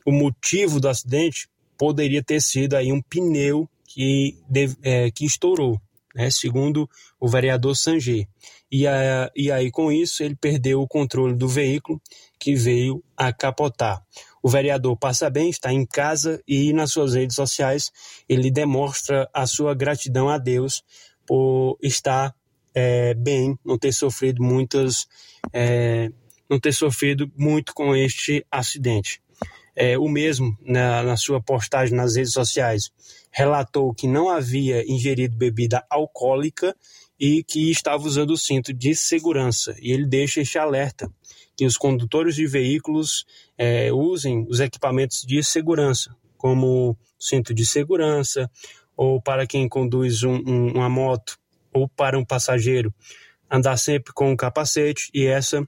o 0.05 0.13
motivo 0.13 0.81
do 0.81 0.89
acidente 0.89 1.49
poderia 1.77 2.23
ter 2.23 2.41
sido 2.41 2.75
aí 2.75 2.93
um 2.93 3.03
pneu 3.03 3.69
que, 3.87 4.39
é, 4.83 5.11
que 5.11 5.25
estourou, 5.25 5.81
né, 6.15 6.31
segundo 6.31 6.89
o 7.21 7.29
vereador 7.29 7.77
Sanger. 7.77 8.27
E, 8.71 8.87
a, 8.87 9.31
e 9.35 9.51
aí, 9.51 9.71
com 9.71 9.93
isso, 9.93 10.23
ele 10.23 10.35
perdeu 10.35 10.81
o 10.81 10.89
controle 10.89 11.35
do 11.35 11.49
veículo 11.49 12.01
que 12.39 12.55
veio 12.55 13.03
a 13.17 13.33
capotar. 13.33 14.03
O 14.43 14.49
vereador 14.49 14.97
passa 14.97 15.31
bem, 15.31 15.51
está 15.51 15.73
em 15.73 15.85
casa 15.85 16.41
e 16.47 16.73
nas 16.73 16.93
suas 16.93 17.15
redes 17.15 17.37
sociais 17.37 17.91
ele 18.29 18.51
demonstra 18.51 19.29
a 19.33 19.47
sua 19.47 19.75
gratidão 19.75 20.29
a 20.29 20.39
Deus 20.39 20.85
por 21.27 21.77
estar 21.83 22.35
é, 22.79 23.15
bem, 23.15 23.59
não 23.65 23.79
ter 23.79 23.91
sofrido 23.91 24.43
muitas, 24.43 25.09
é, 25.51 26.11
não 26.49 26.61
ter 26.61 26.73
sofrido 26.73 27.33
muito 27.35 27.73
com 27.73 27.97
este 27.97 28.45
acidente. 28.51 29.23
É, 29.75 29.97
o 29.99 30.07
mesmo, 30.09 30.55
na, 30.61 31.03
na 31.03 31.17
sua 31.17 31.41
postagem 31.41 31.97
nas 31.97 32.17
redes 32.17 32.35
sociais, 32.35 32.91
relatou 33.31 33.95
que 33.95 34.07
não 34.07 34.29
havia 34.29 34.85
ingerido 34.87 35.37
bebida 35.37 35.87
alcoólica 35.89 36.77
e 37.19 37.43
que 37.43 37.71
estava 37.71 38.07
usando 38.07 38.33
o 38.33 38.37
cinto 38.37 38.75
de 38.75 38.95
segurança. 38.95 39.75
E 39.81 39.91
ele 39.91 40.07
deixa 40.07 40.43
este 40.43 40.59
alerta 40.59 41.11
que 41.57 41.65
os 41.65 41.79
condutores 41.79 42.35
de 42.35 42.47
veículos 42.47 43.25
é, 43.57 43.91
usem 43.91 44.47
os 44.51 44.61
equipamentos 44.61 45.23
de 45.23 45.43
segurança, 45.43 46.15
como 46.37 46.95
cinto 47.19 47.55
de 47.55 47.65
segurança, 47.65 48.51
ou 48.95 49.21
para 49.21 49.47
quem 49.47 49.67
conduz 49.67 50.23
um, 50.23 50.43
um, 50.47 50.73
uma 50.75 50.91
moto, 50.91 51.39
ou 51.77 51.89
para 51.89 52.19
um 52.19 52.25
passageiro, 52.25 52.93
andar 53.51 53.77
sempre 53.77 54.13
com 54.13 54.31
um 54.31 54.37
capacete, 54.37 55.11
e 55.15 55.27
essa, 55.27 55.67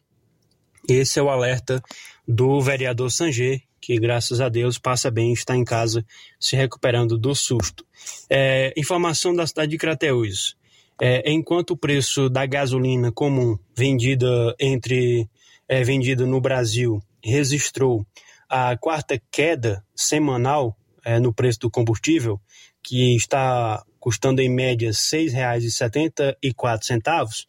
esse 0.89 1.19
é 1.19 1.23
o 1.23 1.29
alerta 1.29 1.83
do 2.27 2.61
vereador 2.61 3.11
Sanger, 3.11 3.63
que 3.81 3.99
graças 3.99 4.41
a 4.41 4.49
Deus 4.49 4.79
passa 4.79 5.11
bem, 5.11 5.33
está 5.33 5.57
em 5.57 5.65
casa 5.65 6.05
se 6.39 6.57
recuperando 6.57 7.17
do 7.17 7.35
susto. 7.35 7.87
É, 8.29 8.73
informação 8.77 9.35
da 9.35 9.47
cidade 9.47 9.71
de 9.71 9.79
Crateús. 9.79 10.57
É, 11.01 11.31
enquanto 11.31 11.71
o 11.71 11.77
preço 11.77 12.29
da 12.29 12.45
gasolina 12.45 13.13
comum 13.13 13.57
vendida 13.77 14.55
entre 14.59 15.29
é, 15.69 15.85
vendida 15.85 16.27
no 16.27 16.41
Brasil 16.41 17.01
registrou 17.23 18.05
a 18.49 18.77
quarta 18.77 19.21
queda 19.31 19.85
semanal 19.95 20.77
é, 21.05 21.21
no 21.21 21.33
preço 21.33 21.61
do 21.61 21.71
combustível, 21.71 22.41
que 22.83 23.15
está 23.15 23.85
custando 24.09 24.41
em 24.41 24.49
média 24.49 24.89
R$ 24.89 24.95
6,74 24.95 27.45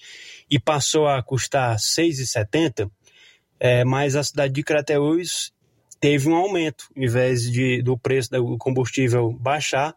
e 0.52 0.60
passou 0.60 1.08
a 1.08 1.24
custar 1.24 1.72
R$ 1.72 1.78
6,70, 1.78 2.92
é, 3.58 3.86
mas 3.86 4.18
a 4.18 4.24
cidade 4.24 4.52
de 4.52 4.62
Crateús 4.62 5.54
teve 6.02 6.28
um 6.28 6.36
aumento, 6.36 6.90
em 6.98 7.08
vez 7.08 7.50
de, 7.50 7.82
do 7.82 7.98
preço 7.98 8.32
do 8.32 8.58
combustível 8.58 9.32
baixar, 9.32 9.96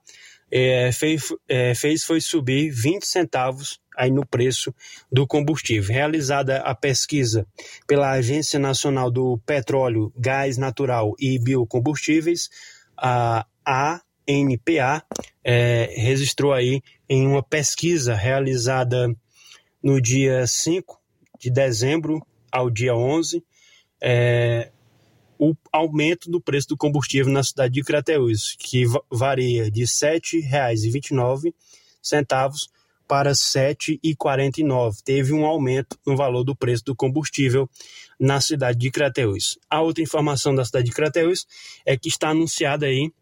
é, 0.52 0.92
fez, 0.92 1.34
é, 1.48 1.74
fez 1.74 2.04
foi 2.04 2.20
subir 2.20 2.70
20 2.70 3.06
centavos 3.06 3.80
aí 3.96 4.12
no 4.12 4.24
preço 4.24 4.72
do 5.10 5.26
combustível. 5.26 5.92
Realizada 5.92 6.58
a 6.58 6.76
pesquisa 6.76 7.44
pela 7.88 8.12
Agência 8.12 8.60
Nacional 8.60 9.10
do 9.10 9.36
Petróleo, 9.44 10.12
Gás 10.16 10.56
Natural 10.56 11.12
e 11.18 11.40
Biocombustíveis, 11.40 12.48
a 12.96 13.44
ANPA 14.28 15.04
é, 15.44 15.92
registrou 15.96 16.52
aí 16.52 16.82
em 17.08 17.26
uma 17.26 17.42
pesquisa 17.42 18.14
realizada 18.14 19.14
no 19.82 20.00
dia 20.00 20.46
5 20.46 20.98
de 21.38 21.50
dezembro 21.50 22.24
ao 22.50 22.70
dia 22.70 22.94
11, 22.94 23.42
é, 24.00 24.70
o 25.38 25.54
aumento 25.72 26.30
do 26.30 26.40
preço 26.40 26.68
do 26.68 26.76
combustível 26.76 27.32
na 27.32 27.42
cidade 27.42 27.74
de 27.74 27.82
Crateús, 27.82 28.54
que 28.58 28.84
varia 29.10 29.68
de 29.70 29.80
R$ 29.80 29.86
7,29 29.86 31.52
para 33.08 33.30
R$ 33.30 33.34
7,49. 33.34 35.02
Teve 35.04 35.32
um 35.32 35.44
aumento 35.44 35.98
no 36.06 36.16
valor 36.16 36.44
do 36.44 36.54
preço 36.54 36.84
do 36.84 36.94
combustível 36.94 37.68
na 38.20 38.40
cidade 38.40 38.78
de 38.78 38.90
Crateús. 38.90 39.58
A 39.68 39.80
outra 39.80 40.02
informação 40.02 40.54
da 40.54 40.64
cidade 40.64 40.86
de 40.86 40.92
Crateús 40.92 41.44
é 41.84 41.96
que 41.96 42.08
está 42.08 42.28
anunciada 42.28 42.86
aí 42.86 43.12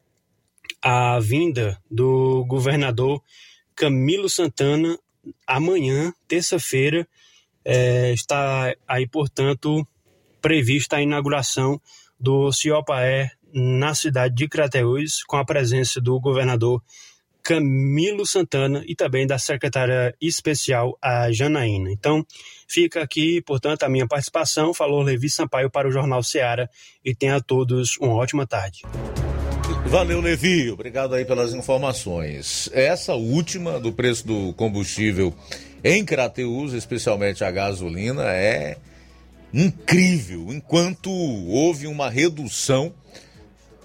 a 0.83 1.19
vinda 1.21 1.79
do 1.91 2.45
governador 2.47 3.23
Camilo 3.75 4.29
Santana 4.29 4.99
amanhã, 5.47 6.13
terça-feira, 6.27 7.07
é, 7.65 8.13
está 8.13 8.75
aí, 8.89 9.07
portanto, 9.07 9.87
prevista 10.41 10.97
a 10.97 11.03
inauguração 11.03 11.81
do 12.19 12.53
Ciopaé 12.53 13.31
na 13.53 13.95
cidade 13.95 14.35
de 14.35 14.49
Crateús, 14.49 15.23
com 15.25 15.37
a 15.37 15.45
presença 15.45 16.01
do 16.01 16.19
governador 16.21 16.83
Camilo 17.43 18.27
Santana 18.27 18.83
e 18.87 18.95
também 18.95 19.27
da 19.27 19.39
secretária 19.39 20.15
especial, 20.21 20.97
a 21.03 21.33
Janaína. 21.33 21.91
Então, 21.91 22.25
fica 22.69 23.03
aqui, 23.03 23.43
portanto, 23.43 23.83
a 23.83 23.89
minha 23.89 24.07
participação. 24.07 24.75
Falou 24.75 25.03
Levi 25.03 25.29
Sampaio 25.29 25.71
para 25.71 25.89
o 25.89 25.91
Jornal 25.91 26.23
Seara 26.23 26.71
e 27.05 27.15
tenha 27.15 27.37
a 27.37 27.41
todos 27.41 27.97
uma 27.99 28.15
ótima 28.15 28.47
tarde. 28.47 28.83
Valeu, 29.91 30.21
Levi. 30.21 30.71
Obrigado 30.71 31.17
aí 31.17 31.25
pelas 31.25 31.53
informações. 31.53 32.71
Essa 32.73 33.15
última 33.15 33.81
do 33.81 33.93
preço 33.93 34.25
do 34.25 34.53
combustível 34.53 35.35
em 35.83 36.05
Crateus, 36.05 36.75
especialmente 36.75 37.43
a 37.43 37.51
gasolina, 37.51 38.23
é 38.23 38.77
incrível. 39.53 40.47
Enquanto 40.53 41.11
houve 41.11 41.89
uma 41.89 42.09
redução 42.09 42.95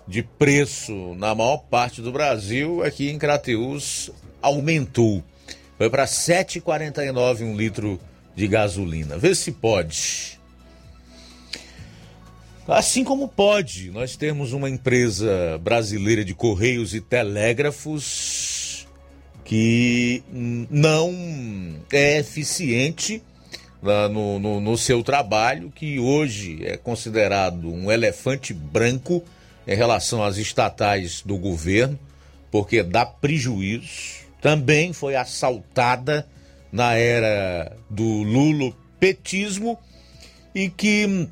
de 0.07 0.21
preço 0.21 1.15
na 1.15 1.33
maior 1.33 1.57
parte 1.57 2.03
do 2.03 2.11
Brasil, 2.11 2.83
aqui 2.83 3.09
em 3.09 3.17
Crateus 3.17 4.11
aumentou. 4.43 5.23
Foi 5.75 5.89
para 5.89 6.05
7,49 6.05 7.41
um 7.41 7.57
litro 7.57 7.99
de 8.35 8.47
gasolina. 8.47 9.17
Vê 9.17 9.33
se 9.33 9.51
pode. 9.51 10.39
Assim 12.67 13.03
como 13.03 13.27
pode, 13.27 13.91
nós 13.91 14.15
temos 14.15 14.51
uma 14.51 14.67
empresa 14.67 15.59
brasileira 15.61 16.25
de 16.25 16.33
correios 16.33 16.95
e 16.95 17.01
telégrafos 17.01 18.87
que 19.43 20.23
não 20.31 21.13
é 21.93 22.17
eficiente 22.17 23.21
no, 24.11 24.39
no, 24.39 24.59
no 24.59 24.77
seu 24.79 25.03
trabalho, 25.03 25.71
que 25.75 25.99
hoje 25.99 26.65
é 26.65 26.75
considerado 26.75 27.71
um 27.71 27.91
elefante 27.91 28.51
branco 28.51 29.23
em 29.67 29.75
relação 29.75 30.23
às 30.23 30.37
estatais 30.37 31.21
do 31.21 31.37
governo, 31.37 31.99
porque 32.49 32.81
dá 32.81 33.05
prejuízo. 33.05 34.25
Também 34.41 34.91
foi 34.91 35.15
assaltada 35.15 36.27
na 36.71 36.95
era 36.95 37.77
do 37.91 38.23
lulopetismo 38.23 39.77
e 40.53 40.67
que 40.67 41.29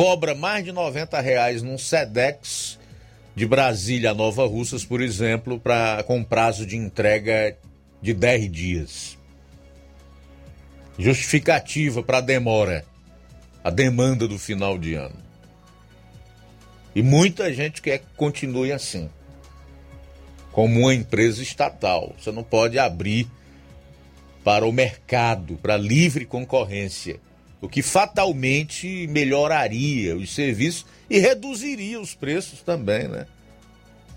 cobra 0.00 0.34
mais 0.34 0.64
de 0.64 0.72
90 0.72 1.20
reais 1.20 1.60
num 1.60 1.76
SEDEX 1.76 2.78
de 3.36 3.44
Brasília 3.44 4.14
Nova 4.14 4.46
Russas, 4.46 4.82
por 4.82 5.02
exemplo, 5.02 5.60
pra, 5.60 6.02
com 6.06 6.24
prazo 6.24 6.64
de 6.64 6.74
entrega 6.74 7.54
de 8.00 8.14
10 8.14 8.50
dias. 8.50 9.18
Justificativa 10.98 12.02
para 12.02 12.16
a 12.16 12.22
demora, 12.22 12.82
a 13.62 13.68
demanda 13.68 14.26
do 14.26 14.38
final 14.38 14.78
de 14.78 14.94
ano. 14.94 15.16
E 16.94 17.02
muita 17.02 17.52
gente 17.52 17.82
quer 17.82 17.98
que 17.98 18.06
continue 18.16 18.72
assim. 18.72 19.10
Como 20.50 20.80
uma 20.80 20.94
empresa 20.94 21.42
estatal. 21.42 22.14
Você 22.18 22.32
não 22.32 22.42
pode 22.42 22.78
abrir 22.78 23.28
para 24.42 24.64
o 24.64 24.72
mercado, 24.72 25.56
para 25.56 25.76
livre 25.76 26.24
concorrência. 26.24 27.20
O 27.60 27.68
que 27.68 27.82
fatalmente 27.82 29.06
melhoraria 29.08 30.16
os 30.16 30.34
serviços 30.34 30.86
e 31.08 31.18
reduziria 31.18 32.00
os 32.00 32.14
preços 32.14 32.62
também, 32.62 33.06
né? 33.06 33.26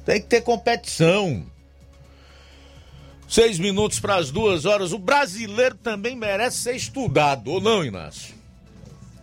Tem 0.05 0.21
que 0.21 0.27
ter 0.27 0.41
competição. 0.41 1.45
Seis 3.27 3.57
minutos 3.57 3.99
para 3.99 4.15
as 4.15 4.31
duas 4.31 4.65
horas. 4.65 4.93
O 4.93 4.99
brasileiro 4.99 5.75
também 5.75 6.15
merece 6.15 6.57
ser 6.57 6.75
estudado, 6.75 7.51
ou 7.51 7.59
não, 7.59 7.83
Inácio? 7.83 8.35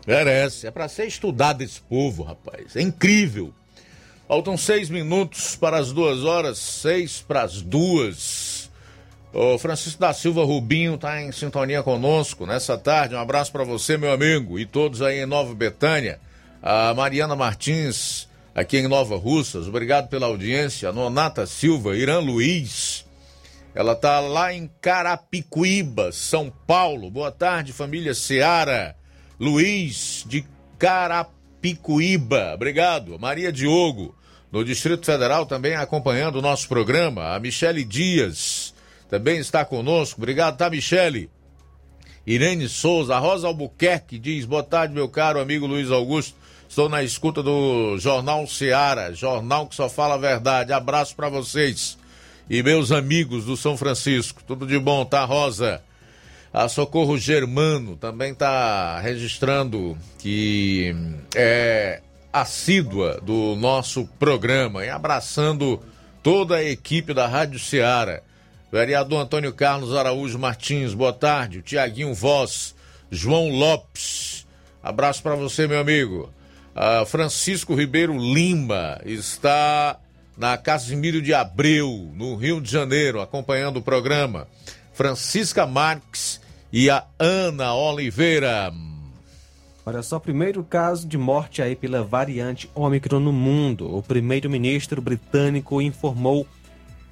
Merece. 0.07 0.67
É 0.67 0.71
para 0.71 0.89
ser 0.89 1.07
estudado 1.07 1.63
esse 1.63 1.81
povo, 1.81 2.23
rapaz. 2.23 2.75
É 2.77 2.83
incrível. 2.83 3.55
Faltam 4.27 4.57
seis 4.57 4.91
minutos 4.91 5.57
para 5.57 5.79
as 5.79 5.93
duas 5.93 6.25
horas, 6.25 6.59
seis 6.59 7.21
para 7.21 7.43
as 7.43 7.63
duas. 7.63 8.60
O 9.33 9.57
Francisco 9.59 10.01
da 10.01 10.13
Silva 10.13 10.45
Rubinho 10.45 10.97
está 10.97 11.23
em 11.23 11.31
sintonia 11.31 11.85
conosco 11.85 12.47
nessa 12.47 12.77
tarde. 12.77 13.15
Um 13.15 13.21
abraço 13.21 13.53
para 13.53 13.63
você, 13.63 13.97
meu 13.97 14.13
amigo, 14.13 14.59
e 14.59 14.67
todos 14.67 15.01
aí 15.03 15.21
em 15.21 15.27
Nova 15.27 15.55
Betânia. 15.55 16.19
A 16.61 16.93
Mariana 16.95 17.37
Martins, 17.37 18.29
aqui 18.53 18.79
em 18.79 18.89
Nova 18.89 19.17
Russas, 19.17 19.69
obrigado 19.69 20.09
pela 20.09 20.27
audiência. 20.27 20.89
A 20.89 20.93
Nonata 20.93 21.47
Silva, 21.47 21.97
Irã 21.97 22.19
Luiz, 22.19 23.07
ela 23.73 23.95
tá 23.95 24.19
lá 24.19 24.53
em 24.53 24.69
Carapicuíba, 24.81 26.11
São 26.11 26.53
Paulo. 26.67 27.09
Boa 27.09 27.31
tarde, 27.31 27.73
família 27.73 28.15
Seara. 28.15 28.97
Luiz 29.39 30.25
de 30.27 30.45
Carapicuíba. 30.77 32.53
Obrigado. 32.55 33.17
Maria 33.17 33.53
Diogo, 33.53 34.13
no 34.51 34.65
Distrito 34.65 35.07
Federal, 35.07 35.47
também 35.47 35.77
acompanhando 35.77 36.41
o 36.41 36.43
nosso 36.43 36.67
programa. 36.67 37.33
A 37.33 37.39
Michele 37.39 37.85
Dias 37.85 38.75
também 39.11 39.39
está 39.39 39.65
conosco. 39.65 40.21
Obrigado, 40.21 40.57
tá, 40.57 40.71
Michele? 40.71 41.29
Irene 42.25 42.69
Souza, 42.69 43.19
Rosa 43.19 43.49
Albuquerque 43.49 44.19
diz: 44.19 44.45
Boa 44.45 44.63
tarde, 44.63 44.95
meu 44.95 45.09
caro 45.09 45.41
amigo 45.41 45.67
Luiz 45.67 45.91
Augusto. 45.91 46.37
Estou 46.69 46.89
na 46.89 47.03
escuta 47.03 47.43
do 47.43 47.99
Jornal 47.99 48.47
Seara, 48.47 49.13
jornal 49.13 49.67
que 49.67 49.75
só 49.75 49.89
fala 49.89 50.15
a 50.15 50.19
verdade. 50.19 50.73
Abraço 50.73 51.17
para 51.17 51.29
vocês 51.29 51.99
e 52.49 52.63
meus 52.63 52.93
amigos 52.93 53.45
do 53.45 53.57
São 53.57 53.77
Francisco. 53.77 54.43
Tudo 54.47 54.65
de 54.65 54.79
bom, 54.79 55.05
tá, 55.05 55.25
Rosa? 55.25 55.83
A 56.53 56.69
Socorro 56.69 57.19
Germano 57.19 57.97
também 57.97 58.31
está 58.33 59.01
registrando 59.01 59.99
que 60.19 60.95
é 61.35 62.01
assídua 62.33 63.21
do 63.21 63.57
nosso 63.57 64.07
programa 64.19 64.85
e 64.85 64.91
abraçando 64.91 65.81
toda 66.23 66.57
a 66.57 66.65
equipe 66.65 67.13
da 67.13 67.27
Rádio 67.27 67.59
Ceará. 67.59 68.23
Vereador 68.73 69.21
Antônio 69.21 69.53
Carlos 69.53 69.97
Araújo 69.97 70.39
Martins, 70.39 70.95
boa 70.95 71.13
tarde. 71.13 71.61
Tiaguinho 71.61 72.15
Voz, 72.15 72.75
João 73.11 73.49
Lopes, 73.49 74.47
abraço 74.81 75.23
para 75.23 75.35
você, 75.35 75.67
meu 75.67 75.81
amigo. 75.81 76.31
Uh, 76.75 77.05
Francisco 77.05 77.75
Ribeiro 77.75 78.17
Lima 78.17 79.01
está 79.05 79.99
na 80.37 80.57
Casimiro 80.57 81.21
de 81.21 81.35
Abreu, 81.35 82.13
no 82.15 82.37
Rio 82.37 82.61
de 82.61 82.71
Janeiro, 82.71 83.21
acompanhando 83.21 83.79
o 83.79 83.83
programa. 83.83 84.47
Francisca 84.93 85.67
Marques 85.67 86.41
e 86.73 86.89
a 86.89 87.05
Ana 87.19 87.75
Oliveira. 87.75 88.73
Olha 89.85 90.03
só, 90.03 90.21
primeiro 90.21 90.63
caso 90.63 91.09
de 91.09 91.19
morte 91.19 91.61
aí 91.61 91.75
pela 91.75 92.05
variante 92.05 92.71
Ômicron 92.73 93.19
no 93.19 93.33
mundo. 93.33 93.93
O 93.93 94.01
primeiro-ministro 94.01 95.03
britânico 95.03 95.83
informou 95.83 96.47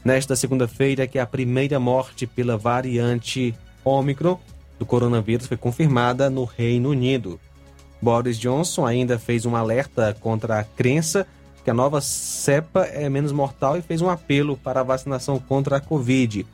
nesta 0.08 0.34
segunda-feira 0.34 1.06
que 1.06 1.18
a 1.18 1.26
primeira 1.26 1.78
morte 1.78 2.26
pela 2.26 2.56
variante 2.56 3.54
Ômicron 3.84 4.40
do 4.78 4.86
coronavírus 4.86 5.46
foi 5.46 5.58
confirmada 5.58 6.30
no 6.30 6.44
Reino 6.44 6.88
Unido. 6.88 7.38
Boris 8.00 8.38
Johnson 8.38 8.86
ainda 8.86 9.18
fez 9.18 9.44
um 9.44 9.54
alerta 9.54 10.16
contra 10.18 10.60
a 10.60 10.64
crença 10.64 11.26
que 11.62 11.68
a 11.68 11.74
nova 11.74 12.00
cepa 12.00 12.84
é 12.84 13.06
menos 13.10 13.32
mortal 13.32 13.76
e 13.76 13.82
fez 13.82 14.00
um 14.00 14.08
apelo 14.08 14.56
para 14.56 14.80
a 14.80 14.82
vacinação 14.82 15.38
contra 15.38 15.76
a 15.76 15.80
Covid. 15.80 16.46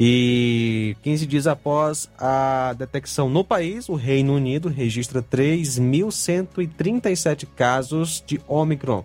E 0.00 0.96
15 1.02 1.26
dias 1.26 1.46
após 1.46 2.08
a 2.18 2.74
detecção 2.78 3.28
no 3.28 3.44
país, 3.44 3.90
o 3.90 3.96
Reino 3.96 4.34
Unido 4.34 4.70
registra 4.70 5.22
3.137 5.22 7.46
casos 7.54 8.24
de 8.26 8.40
Omicron. 8.48 9.04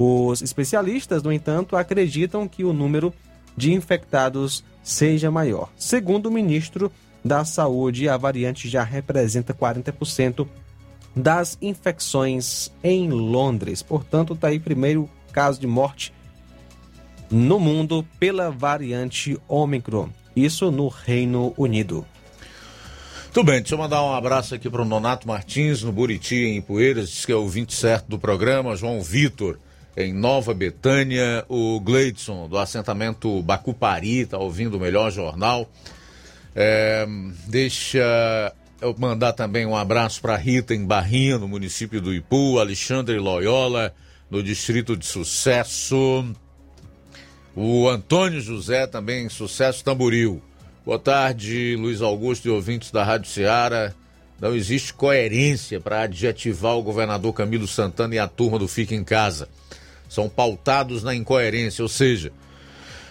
Os 0.00 0.42
especialistas, 0.42 1.24
no 1.24 1.32
entanto, 1.32 1.74
acreditam 1.74 2.46
que 2.46 2.62
o 2.62 2.72
número 2.72 3.12
de 3.56 3.72
infectados 3.72 4.64
seja 4.80 5.28
maior. 5.28 5.68
Segundo 5.76 6.26
o 6.26 6.30
ministro 6.30 6.92
da 7.24 7.44
Saúde, 7.44 8.08
a 8.08 8.16
variante 8.16 8.68
já 8.68 8.84
representa 8.84 9.52
40% 9.52 10.46
das 11.16 11.58
infecções 11.60 12.70
em 12.82 13.10
Londres. 13.10 13.82
Portanto, 13.82 14.34
está 14.34 14.46
aí 14.46 14.60
primeiro 14.60 15.10
caso 15.32 15.60
de 15.60 15.66
morte 15.66 16.14
no 17.28 17.58
mundo 17.58 18.06
pela 18.20 18.52
variante 18.52 19.36
Omicron. 19.48 20.10
Isso 20.36 20.70
no 20.70 20.86
Reino 20.86 21.52
Unido. 21.56 22.06
Tudo 23.32 23.46
bem, 23.46 23.60
deixa 23.60 23.74
eu 23.74 23.78
mandar 23.78 24.02
um 24.02 24.12
abraço 24.12 24.54
aqui 24.54 24.70
para 24.70 24.82
o 24.82 24.84
Nonato 24.84 25.28
Martins, 25.28 25.82
no 25.82 25.92
Buriti, 25.92 26.36
em 26.36 26.62
Poeiras, 26.62 27.10
diz 27.10 27.26
que 27.26 27.32
é 27.32 27.36
o 27.36 27.46
20 27.46 27.74
certo 27.74 28.08
do 28.08 28.18
programa, 28.18 28.74
João 28.74 29.02
Vitor, 29.02 29.58
em 29.98 30.12
Nova 30.12 30.54
Betânia, 30.54 31.44
o 31.48 31.80
Gleidson, 31.80 32.48
do 32.48 32.56
assentamento 32.56 33.42
Bacupari, 33.42 34.20
está 34.20 34.38
ouvindo 34.38 34.76
o 34.76 34.80
melhor 34.80 35.10
jornal. 35.10 35.68
É, 36.54 37.04
deixa 37.48 38.54
eu 38.80 38.94
mandar 38.96 39.32
também 39.32 39.66
um 39.66 39.74
abraço 39.74 40.20
para 40.20 40.36
Rita 40.36 40.72
em 40.72 40.86
Barrinha, 40.86 41.36
no 41.36 41.48
município 41.48 42.00
do 42.00 42.14
Ipu, 42.14 42.60
Alexandre 42.60 43.18
Loyola, 43.18 43.92
no 44.30 44.40
distrito 44.40 44.96
de 44.96 45.04
Sucesso. 45.04 46.32
O 47.56 47.88
Antônio 47.88 48.40
José 48.40 48.86
também 48.86 49.26
em 49.26 49.28
Sucesso 49.28 49.82
Tamboril. 49.82 50.40
Boa 50.86 51.00
tarde, 51.00 51.74
Luiz 51.74 52.00
Augusto 52.00 52.46
e 52.46 52.52
ouvintes 52.52 52.92
da 52.92 53.02
Rádio 53.02 53.28
Ceará. 53.28 53.92
Não 54.40 54.54
existe 54.54 54.94
coerência 54.94 55.80
para 55.80 56.02
adjetivar 56.02 56.76
o 56.76 56.84
governador 56.84 57.32
Camilo 57.32 57.66
Santana 57.66 58.14
e 58.14 58.18
a 58.20 58.28
turma 58.28 58.60
do 58.60 58.68
Fica 58.68 58.94
em 58.94 59.02
Casa. 59.02 59.48
São 60.08 60.28
pautados 60.28 61.02
na 61.02 61.14
incoerência, 61.14 61.82
ou 61.82 61.88
seja, 61.88 62.32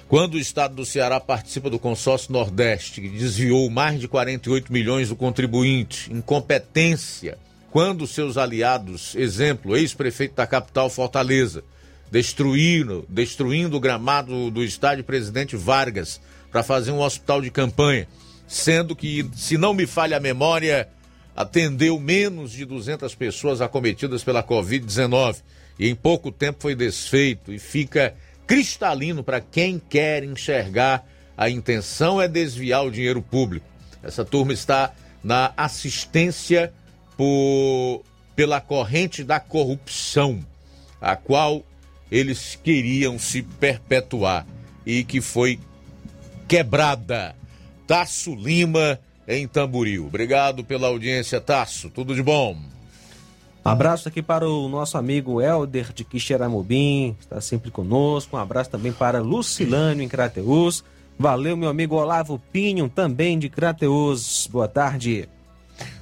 Quando 0.07 0.35
o 0.35 0.39
estado 0.39 0.73
do 0.73 0.85
Ceará 0.85 1.19
participa 1.19 1.69
do 1.69 1.77
consórcio 1.77 2.31
Nordeste, 2.31 3.01
que 3.01 3.09
desviou 3.09 3.69
mais 3.69 3.99
de 3.99 4.07
48 4.07 4.71
milhões 4.71 5.09
do 5.09 5.17
contribuinte, 5.17 6.11
incompetência, 6.13 7.37
quando 7.69 8.07
seus 8.07 8.37
aliados, 8.37 9.13
exemplo, 9.15 9.75
ex-prefeito 9.75 10.35
da 10.35 10.47
capital 10.47 10.89
Fortaleza, 10.89 11.61
destruindo, 12.09 13.05
destruindo 13.09 13.75
o 13.75 13.81
gramado 13.81 14.49
do 14.49 14.63
estádio 14.63 15.03
Presidente 15.03 15.57
Vargas 15.57 16.21
para 16.49 16.63
fazer 16.63 16.91
um 16.91 17.01
hospital 17.01 17.41
de 17.41 17.51
campanha, 17.51 18.07
sendo 18.47 18.95
que, 18.95 19.29
se 19.35 19.57
não 19.57 19.73
me 19.73 19.85
falha 19.85 20.15
a 20.15 20.21
memória, 20.21 20.87
atendeu 21.35 21.99
menos 21.99 22.53
de 22.53 22.63
200 22.63 23.13
pessoas 23.13 23.59
acometidas 23.59 24.23
pela 24.23 24.41
Covid-19 24.41 25.41
e 25.79 25.89
em 25.89 25.95
pouco 25.95 26.31
tempo 26.31 26.61
foi 26.61 26.75
desfeito 26.75 27.53
e 27.53 27.59
fica 27.59 28.15
cristalino 28.45 29.23
para 29.23 29.41
quem 29.41 29.79
quer 29.79 30.23
enxergar 30.23 31.05
a 31.37 31.49
intenção 31.49 32.19
é 32.19 32.27
desviar 32.27 32.83
o 32.83 32.91
dinheiro 32.91 33.21
público. 33.21 33.67
Essa 34.01 34.25
turma 34.25 34.53
está 34.53 34.91
na 35.23 35.53
assistência 35.55 36.73
por, 37.15 38.01
pela 38.35 38.59
corrente 38.59 39.23
da 39.23 39.39
corrupção, 39.39 40.39
a 40.99 41.15
qual 41.15 41.63
eles 42.11 42.55
queriam 42.55 43.19
se 43.19 43.43
perpetuar 43.43 44.47
e 44.83 45.03
que 45.03 45.21
foi 45.21 45.59
quebrada. 46.47 47.35
Tasso 47.85 48.33
Lima 48.33 48.99
em 49.27 49.47
Tamboril. 49.47 50.07
Obrigado 50.07 50.63
pela 50.63 50.87
audiência, 50.87 51.39
Tasso. 51.39 51.89
Tudo 51.89 52.15
de 52.15 52.23
bom. 52.23 52.57
Abraço 53.67 54.07
aqui 54.07 54.21
para 54.21 54.47
o 54.47 54.69
nosso 54.69 54.97
amigo 54.97 55.41
Helder 55.41 55.91
de 55.91 56.05
Quixeramobim, 56.05 57.17
está 57.19 57.41
sempre 57.41 57.69
conosco. 57.69 58.37
Um 58.37 58.39
abraço 58.39 58.69
também 58.69 58.93
para 58.93 59.19
Lucilânio 59.19 60.01
em 60.01 60.07
Crateus. 60.07 60.85
Valeu, 61.19 61.57
meu 61.57 61.67
amigo 61.67 61.95
Olavo 61.95 62.41
Pinho, 62.49 62.87
também 62.87 63.37
de 63.37 63.49
Crateus. 63.49 64.47
Boa 64.49 64.69
tarde. 64.69 65.27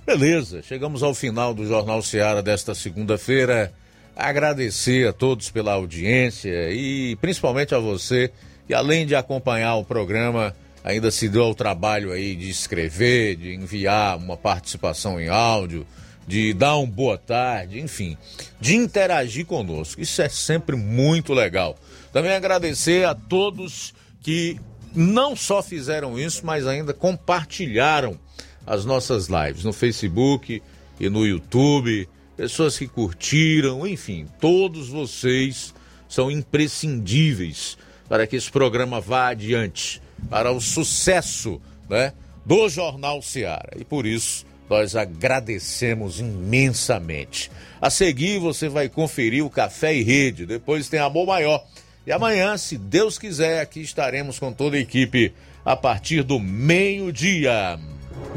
Beleza, 0.06 0.62
chegamos 0.62 1.02
ao 1.02 1.16
final 1.16 1.56
do 1.56 1.66
Jornal 1.66 2.04
Seara 2.04 2.44
desta 2.44 2.76
segunda-feira. 2.76 3.74
Agradecer 4.16 5.08
a 5.08 5.12
todos 5.12 5.50
pela 5.50 5.74
audiência 5.74 6.72
e 6.72 7.16
principalmente 7.16 7.74
a 7.74 7.80
você 7.80 8.32
que, 8.68 8.76
além 8.76 9.08
de 9.08 9.16
acompanhar 9.16 9.76
o 9.78 9.84
programa, 9.84 10.56
ainda 10.84 11.10
se 11.10 11.28
deu 11.28 11.42
ao 11.42 11.56
trabalho 11.56 12.12
aí 12.12 12.36
de 12.36 12.48
escrever, 12.48 13.36
de 13.38 13.56
enviar 13.56 14.18
uma 14.18 14.38
participação 14.38 15.20
em 15.20 15.30
áudio 15.30 15.84
de 16.28 16.54
dar 16.54 16.78
um 16.78 16.90
boa 16.90 17.18
tarde, 17.18 17.80
enfim, 17.80 18.18
de 18.60 18.76
interagir 18.76 19.46
conosco. 19.46 20.02
Isso 20.02 20.22
é 20.22 20.30
sempre 20.30 20.76
muito 20.76 21.34
legal. 21.34 21.78
Também 22.12 22.32
agradecer 22.32 23.06
a 23.06 23.14
todos 23.14 23.94
que 24.22 24.60
não 24.96 25.36
só 25.36 25.62
fizeram 25.62 26.18
isso, 26.18 26.46
mas 26.46 26.66
ainda 26.66 26.94
compartilharam 26.94 28.18
as 28.66 28.86
nossas 28.86 29.28
lives 29.28 29.64
no 29.64 29.74
Facebook 29.74 30.62
e 31.00 31.10
no 31.10 31.26
YouTube, 31.26 32.08
pessoas 32.36 32.78
que 32.78 32.88
curtiram, 32.88 33.86
enfim, 33.86 34.26
todos 34.40 34.90
vocês 34.90 35.74
são 36.08 36.32
imprescindíveis 36.32 37.78
para 38.08 38.26
que 38.26 38.36
esse 38.36 38.50
programa 38.50 39.02
vá 39.02 39.30
adiante, 39.30 40.02
para 40.30 40.52
o 40.52 40.62
sucesso, 40.62 41.62
né, 41.90 42.14
do 42.46 42.70
Jornal 42.70 43.22
Ceará. 43.22 43.70
E 43.76 43.84
por 43.84 44.06
isso, 44.06 44.46
nós 44.70 44.96
agradecemos 44.96 46.20
imensamente. 46.20 47.52
A 47.80 47.90
seguir, 47.90 48.40
você 48.40 48.68
vai 48.68 48.90
conferir 48.90 49.46
o 49.46 49.50
Café 49.50 49.96
e 49.96 50.04
Rede, 50.04 50.46
depois 50.46 50.90
tem 50.90 51.00
Amor 51.00 51.28
Maior. 51.28 51.64
E 52.06 52.12
amanhã, 52.12 52.58
se 52.58 52.78
Deus 52.78 53.18
quiser, 53.18 53.62
aqui 53.62 53.82
estaremos 53.82 54.40
com 54.40 54.52
toda 54.52 54.78
a 54.78 54.80
equipe 54.80 55.34
a 55.64 55.76
partir 55.76 56.24
do 56.24 56.40
meio-dia. 56.40 57.80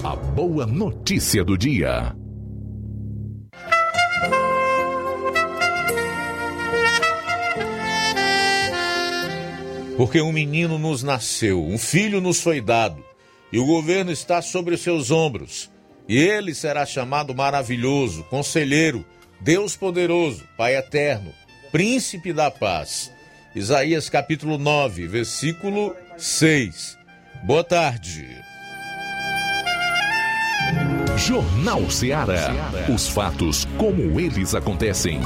A 0.03 0.17
boa 0.17 0.67
notícia 0.67 1.45
do 1.45 1.57
dia. 1.57 2.15
Porque 9.97 10.21
um 10.21 10.33
menino 10.33 10.79
nos 10.79 11.03
nasceu, 11.03 11.61
um 11.65 11.77
filho 11.77 12.21
nos 12.21 12.41
foi 12.41 12.61
dado, 12.61 13.05
e 13.53 13.59
o 13.59 13.67
governo 13.67 14.13
está 14.13 14.41
sobre 14.41 14.77
os 14.77 14.81
seus 14.81 15.11
ombros 15.11 15.69
ele 16.17 16.55
será 16.55 16.87
chamado 16.87 17.35
maravilhoso, 17.35 18.25
conselheiro, 18.25 19.05
Deus 19.41 19.77
poderoso, 19.77 20.45
Pai 20.57 20.77
eterno, 20.77 21.33
príncipe 21.71 22.33
da 22.33 22.51
paz. 22.51 23.13
Isaías 23.55 24.09
capítulo 24.09 24.57
9, 24.57 25.07
versículo 25.07 25.95
6. 26.17 26.97
Boa 27.45 27.65
tarde. 27.65 28.27
Jornal 31.17 31.91
Ceará. 31.91 32.53
Os 32.93 33.09
fatos 33.09 33.67
como 33.77 34.21
eles 34.21 34.55
acontecem. 34.55 35.21